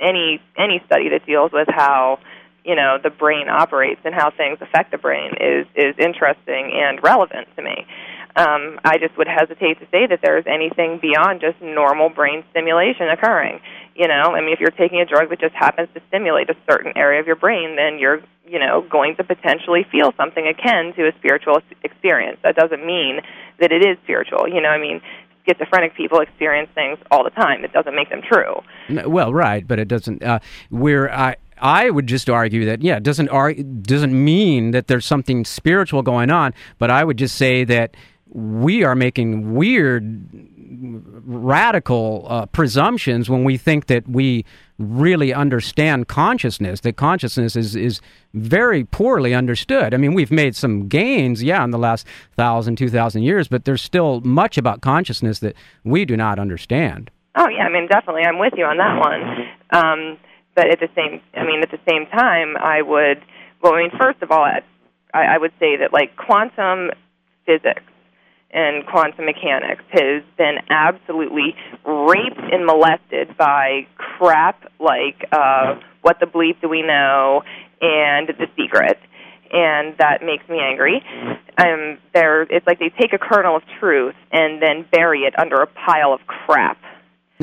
any 0.00 0.40
any 0.56 0.82
study 0.86 1.08
that 1.10 1.26
deals 1.26 1.52
with 1.52 1.68
how 1.68 2.18
you 2.64 2.76
know 2.76 2.98
the 3.02 3.10
brain 3.10 3.48
operates 3.48 4.00
and 4.04 4.14
how 4.14 4.30
things 4.30 4.58
affect 4.60 4.90
the 4.90 4.98
brain 4.98 5.32
is 5.40 5.66
is 5.74 5.94
interesting 5.98 6.72
and 6.74 7.02
relevant 7.02 7.48
to 7.56 7.62
me. 7.62 7.86
Um, 8.34 8.80
I 8.82 8.96
just 8.96 9.16
would 9.18 9.28
hesitate 9.28 9.78
to 9.80 9.86
say 9.92 10.06
that 10.06 10.20
there's 10.22 10.46
anything 10.46 10.98
beyond 11.02 11.42
just 11.42 11.60
normal 11.60 12.08
brain 12.08 12.44
stimulation 12.50 13.10
occurring. 13.10 13.60
You 13.94 14.08
know, 14.08 14.32
I 14.32 14.40
mean, 14.40 14.54
if 14.54 14.60
you're 14.60 14.70
taking 14.70 15.00
a 15.00 15.04
drug 15.04 15.28
that 15.28 15.38
just 15.38 15.54
happens 15.54 15.90
to 15.92 16.00
stimulate 16.08 16.48
a 16.48 16.56
certain 16.70 16.96
area 16.96 17.20
of 17.20 17.26
your 17.26 17.36
brain, 17.36 17.76
then 17.76 17.98
you're 17.98 18.22
you 18.46 18.58
know 18.58 18.80
going 18.88 19.16
to 19.16 19.24
potentially 19.24 19.84
feel 19.90 20.12
something 20.16 20.46
akin 20.46 20.94
to 20.96 21.08
a 21.08 21.12
spiritual 21.18 21.58
experience. 21.82 22.38
That 22.42 22.56
doesn't 22.56 22.84
mean 22.84 23.20
that 23.60 23.70
it 23.70 23.84
is 23.84 23.98
spiritual. 24.04 24.48
You 24.48 24.62
know, 24.62 24.70
I 24.70 24.78
mean, 24.78 25.02
schizophrenic 25.46 25.94
people 25.94 26.20
experience 26.20 26.70
things 26.74 26.98
all 27.10 27.24
the 27.24 27.30
time. 27.30 27.64
It 27.64 27.72
doesn't 27.72 27.94
make 27.94 28.10
them 28.10 28.22
true. 28.22 28.60
Well, 29.08 29.32
right, 29.32 29.66
but 29.66 29.78
it 29.78 29.88
doesn't. 29.88 30.22
Uh, 30.22 30.38
where 30.70 31.12
I. 31.12 31.36
I 31.64 31.90
would 31.90 32.08
just 32.08 32.28
argue 32.28 32.64
that 32.64 32.82
yeah, 32.82 32.96
it 32.96 33.04
doesn't 33.04 33.28
ar- 33.28 33.54
doesn't 33.54 34.12
mean 34.12 34.72
that 34.72 34.88
there's 34.88 35.06
something 35.06 35.44
spiritual 35.44 36.02
going 36.02 36.28
on, 36.28 36.54
but 36.78 36.90
I 36.90 37.04
would 37.04 37.16
just 37.16 37.36
say 37.36 37.62
that 37.62 37.94
we 38.26 38.82
are 38.82 38.96
making 38.96 39.54
weird 39.54 40.51
radical 41.24 42.26
uh, 42.28 42.46
presumptions 42.46 43.28
when 43.28 43.44
we 43.44 43.56
think 43.56 43.86
that 43.86 44.08
we 44.08 44.44
really 44.78 45.32
understand 45.32 46.08
consciousness, 46.08 46.80
that 46.80 46.96
consciousness 46.96 47.56
is, 47.56 47.76
is 47.76 48.00
very 48.34 48.84
poorly 48.84 49.34
understood. 49.34 49.94
I 49.94 49.96
mean, 49.96 50.14
we've 50.14 50.30
made 50.30 50.56
some 50.56 50.88
gains, 50.88 51.42
yeah, 51.42 51.62
in 51.62 51.70
the 51.70 51.78
last 51.78 52.06
thousand, 52.36 52.76
two 52.76 52.88
thousand 52.88 53.22
years, 53.22 53.48
but 53.48 53.64
there's 53.64 53.82
still 53.82 54.20
much 54.22 54.58
about 54.58 54.80
consciousness 54.80 55.38
that 55.40 55.54
we 55.84 56.04
do 56.04 56.16
not 56.16 56.38
understand. 56.38 57.10
Oh 57.36 57.48
yeah, 57.48 57.64
I 57.64 57.72
mean, 57.72 57.86
definitely, 57.88 58.22
I'm 58.22 58.38
with 58.38 58.54
you 58.56 58.64
on 58.64 58.78
that 58.78 58.98
one. 58.98 59.48
Um, 59.70 60.18
but 60.54 60.70
at 60.70 60.80
the 60.80 60.88
same, 60.94 61.20
I 61.34 61.44
mean, 61.44 61.62
at 61.62 61.70
the 61.70 61.80
same 61.88 62.06
time, 62.06 62.56
I 62.56 62.82
would. 62.82 63.22
Well, 63.62 63.74
I 63.74 63.82
mean, 63.82 63.90
first 63.98 64.20
of 64.22 64.30
all, 64.30 64.44
I, 64.44 64.60
I 65.14 65.38
would 65.38 65.52
say 65.58 65.76
that 65.76 65.92
like 65.92 66.16
quantum 66.16 66.90
physics 67.46 67.82
and 68.52 68.86
quantum 68.86 69.24
mechanics 69.24 69.82
has 69.90 70.22
been 70.36 70.56
absolutely 70.70 71.54
raped 71.84 72.40
and 72.52 72.66
molested 72.66 73.36
by 73.36 73.86
crap 73.96 74.70
like 74.78 75.26
uh, 75.32 75.76
What 76.02 76.20
the 76.20 76.26
Bleep 76.26 76.60
Do 76.60 76.68
We 76.68 76.82
Know 76.82 77.42
and 77.80 78.28
The 78.28 78.46
Secret. 78.56 78.98
and 79.52 79.96
that 79.98 80.22
makes 80.22 80.48
me 80.48 80.58
angry. 80.60 81.02
Um, 81.58 81.98
there, 82.14 82.42
it's 82.42 82.66
like 82.66 82.78
they 82.78 82.90
take 82.98 83.12
a 83.12 83.18
kernel 83.18 83.56
of 83.56 83.62
truth 83.78 84.14
and 84.30 84.62
then 84.62 84.86
bury 84.90 85.20
it 85.20 85.38
under 85.38 85.56
a 85.56 85.66
pile 85.66 86.12
of 86.12 86.20
crap. 86.26 86.78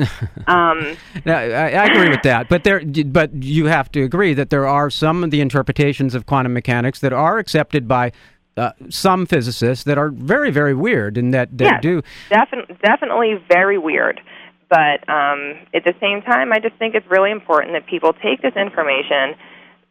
um, 0.46 0.96
I, 1.26 1.72
I, 1.74 1.84
agree 1.84 2.08
with 2.08 2.22
that, 2.22 2.48
but 2.48 2.64
there, 2.64 2.80
but 3.04 3.34
you 3.34 3.66
have 3.66 3.92
to 3.92 4.02
agree 4.02 4.32
that 4.32 4.48
there 4.48 4.66
are 4.66 4.88
some 4.88 5.22
of 5.22 5.30
the 5.30 5.42
interpretations 5.42 6.14
of 6.14 6.24
quantum 6.24 6.54
mechanics 6.54 7.00
that 7.00 7.12
are 7.12 7.38
accepted 7.38 7.86
by 7.86 8.12
uh, 8.56 8.72
some 8.88 9.26
physicists 9.26 9.84
that 9.84 9.98
are 9.98 10.10
very, 10.10 10.50
very 10.50 10.74
weird, 10.74 11.16
and 11.16 11.32
that, 11.32 11.56
that 11.58 11.64
yes, 11.64 11.82
do 11.82 12.02
definitely, 12.28 12.76
definitely 12.82 13.44
very 13.48 13.78
weird. 13.78 14.20
But 14.68 15.08
um, 15.08 15.58
at 15.74 15.84
the 15.84 15.94
same 16.00 16.22
time, 16.22 16.52
I 16.52 16.60
just 16.60 16.76
think 16.76 16.94
it's 16.94 17.06
really 17.10 17.30
important 17.32 17.72
that 17.72 17.86
people 17.86 18.12
take 18.12 18.40
this 18.40 18.54
information 18.54 19.34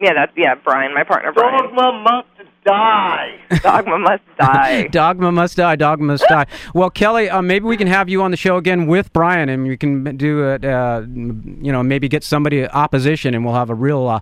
Yeah, 0.00 0.14
that's 0.14 0.32
yeah, 0.36 0.54
Brian, 0.56 0.94
my 0.94 1.04
partner. 1.04 1.32
Brian. 1.32 1.62
Dogma 1.62 2.02
must 2.02 2.28
die. 2.64 3.38
Dogma 3.62 3.98
must 3.98 4.22
die. 4.38 4.88
Dogma 4.88 5.30
must 5.30 5.56
die. 5.56 5.76
Dogma 5.76 6.06
must 6.06 6.24
die. 6.28 6.46
Well, 6.74 6.90
Kelly, 6.90 7.30
uh, 7.30 7.42
maybe 7.42 7.66
we 7.66 7.76
can 7.76 7.86
have 7.86 8.08
you 8.08 8.22
on 8.22 8.30
the 8.30 8.36
show 8.36 8.56
again 8.56 8.86
with 8.86 9.12
Brian, 9.12 9.48
and 9.48 9.64
we 9.64 9.76
can 9.76 10.16
do 10.16 10.48
it. 10.48 10.64
Uh, 10.64 11.02
you 11.06 11.70
know, 11.70 11.82
maybe 11.82 12.08
get 12.08 12.24
somebody 12.24 12.66
opposition, 12.66 13.34
and 13.34 13.44
we'll 13.44 13.54
have 13.54 13.70
a 13.70 13.74
real 13.74 14.08
uh, 14.08 14.20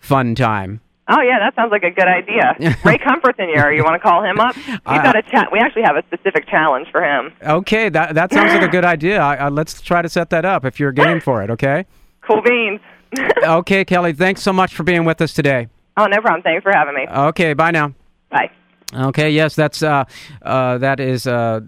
fun 0.00 0.34
time. 0.34 0.80
Oh 1.14 1.20
yeah, 1.20 1.38
that 1.40 1.54
sounds 1.54 1.70
like 1.70 1.82
a 1.82 1.90
good 1.90 2.08
idea. 2.08 2.56
Ray 2.84 2.96
Comfort's 2.96 3.38
in 3.38 3.48
here. 3.48 3.70
You 3.70 3.84
want 3.84 3.94
to 3.94 4.08
call 4.08 4.24
him 4.24 4.40
up? 4.40 4.54
He's 4.54 4.78
uh, 4.86 5.02
got 5.02 5.14
a 5.14 5.22
chat. 5.22 5.52
We 5.52 5.58
actually 5.58 5.82
have 5.82 5.96
a 5.96 6.02
specific 6.06 6.48
challenge 6.48 6.88
for 6.90 7.04
him. 7.04 7.34
Okay, 7.42 7.90
that 7.90 8.14
that 8.14 8.32
sounds 8.32 8.50
like 8.50 8.62
a 8.62 8.68
good 8.68 8.86
idea. 8.86 9.22
Uh, 9.22 9.50
let's 9.50 9.82
try 9.82 10.00
to 10.00 10.08
set 10.08 10.30
that 10.30 10.46
up 10.46 10.64
if 10.64 10.80
you're 10.80 10.90
game 10.90 11.20
for 11.20 11.42
it. 11.42 11.50
Okay. 11.50 11.84
Cool 12.24 12.40
beans. 12.40 12.80
okay, 13.42 13.84
Kelly. 13.84 14.12
Thanks 14.12 14.42
so 14.42 14.52
much 14.52 14.76
for 14.76 14.84
being 14.84 15.04
with 15.04 15.20
us 15.20 15.32
today. 15.32 15.66
Oh, 15.96 16.06
no 16.06 16.20
problem. 16.20 16.40
Thanks 16.42 16.62
for 16.62 16.70
having 16.72 16.94
me. 16.94 17.04
Okay. 17.08 17.52
Bye 17.52 17.72
now. 17.72 17.94
Bye. 18.30 18.48
Okay. 18.94 19.30
Yes, 19.30 19.56
that's 19.56 19.82
uh, 19.82 20.04
uh, 20.42 20.78
that 20.78 21.00
is 21.00 21.26
uh, 21.26 21.62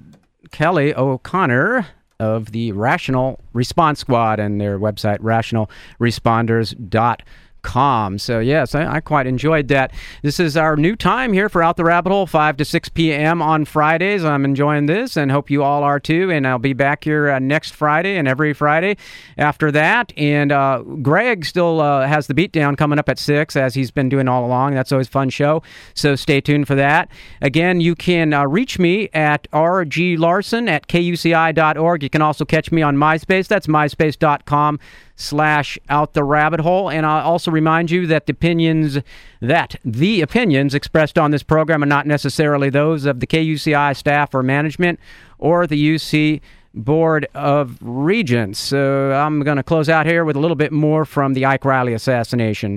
Kelly 0.53 0.95
O'Connor 0.95 1.89
of 2.21 2.53
the 2.53 2.71
Rational 2.71 3.41
Response 3.53 3.99
Squad 3.99 4.39
and 4.39 4.61
their 4.61 4.79
website 4.79 5.19
rationalresponders.com 5.19 7.17
com. 7.65 8.19
So, 8.19 8.39
yes, 8.39 8.75
I, 8.75 8.97
I, 8.97 9.01
quite 9.01 9.27
enjoyed 9.27 9.69
that. 9.69 9.93
This 10.23 10.39
is 10.39 10.57
our 10.57 10.77
new 10.77 10.95
time 10.95 11.33
here 11.33 11.49
for 11.49 11.63
Out 11.63 11.77
the 11.77 11.85
Rabbit 11.85 12.11
Hole, 12.11 12.27
5 12.27 12.59
to 12.59 12.65
6 12.65 12.89
p.m. 12.91 13.43
on 13.43 13.65
Fridays. 13.65 14.25
I'm 14.25 14.45
enjoying 14.45 14.87
this 14.87 15.17
and 15.17 15.33
hope 15.33 15.51
you 15.51 15.65
all 15.65 15.83
are 15.83 15.99
too. 15.99 16.31
And 16.31 16.47
I'll 16.47 16.59
be 16.59 16.75
back 16.75 17.03
here 17.03 17.31
uh, 17.31 17.39
next 17.41 17.71
Friday 17.71 18.17
and 18.17 18.29
every 18.29 18.53
Friday 18.53 18.97
after 19.39 19.73
that. 19.73 20.13
And 20.17 20.53
uh, 20.53 20.83
Greg 21.03 21.45
still 21.45 21.81
uh, 21.81 22.07
has 22.07 22.29
the 22.29 22.35
beatdown 22.35 22.77
coming 22.77 22.99
up 22.99 23.09
at 23.09 23.19
6 23.19 23.57
as 23.57 23.75
he's 23.75 23.91
been 23.91 24.09
doing 24.09 24.29
all 24.29 24.45
along. 24.45 24.75
That's 24.75 24.93
always 24.93 25.09
fun 25.09 25.31
show. 25.31 25.63
So, 25.95 26.15
stay 26.15 26.41
tuned 26.41 26.69
for 26.69 26.75
that. 26.77 27.09
Again, 27.41 27.81
you 27.81 27.95
can 27.95 28.35
uh, 28.35 28.45
reach 28.47 28.79
me 28.79 29.09
at 29.15 29.51
rglarson 29.51 30.69
at 30.69 30.87
kuci.org. 30.87 32.03
You 32.03 32.11
can 32.11 32.23
also 32.23 32.45
catch 32.45 32.71
me 32.71 32.83
on 32.83 32.97
MySpace. 32.97 33.49
That's 33.49 33.67
myspace.com 33.67 34.79
slash 35.17 35.79
out 35.89 36.15
the 36.15 36.25
rabbit 36.25 36.61
hole. 36.61 36.91
And 36.91 37.07
I'll 37.07 37.25
also 37.25 37.51
remind 37.51 37.91
you 37.91 38.07
that 38.09 38.27
the 38.27 38.33
opinions 38.33 38.99
that 39.41 39.77
the 39.85 40.21
opinions 40.21 40.75
expressed 40.75 41.19
on 41.19 41.31
this 41.31 41.43
program 41.43 41.83
are 41.83 41.87
not 41.87 42.07
necessarily 42.07 42.71
those 42.71 43.05
of 43.05 43.21
the 43.21 43.27
KUCI 43.27 43.97
staff 43.97 44.35
or 44.35 44.43
management 44.43 44.99
or 45.39 45.67
the 45.67 45.95
UC 45.95 46.41
Board 46.75 47.29
of 47.35 47.79
Regents. 47.81 48.59
So 48.59 49.13
I'm 49.13 49.41
going 49.41 49.59
to 49.59 49.63
close 49.63 49.89
out 49.89 50.07
here 50.07 50.25
with 50.25 50.35
a 50.35 50.41
little 50.41 50.57
bit 50.57 50.73
more 50.73 51.05
from 51.05 51.35
the 51.35 51.45
Ike 51.45 51.65
Reilly 51.65 51.95
assassination. 51.95 52.73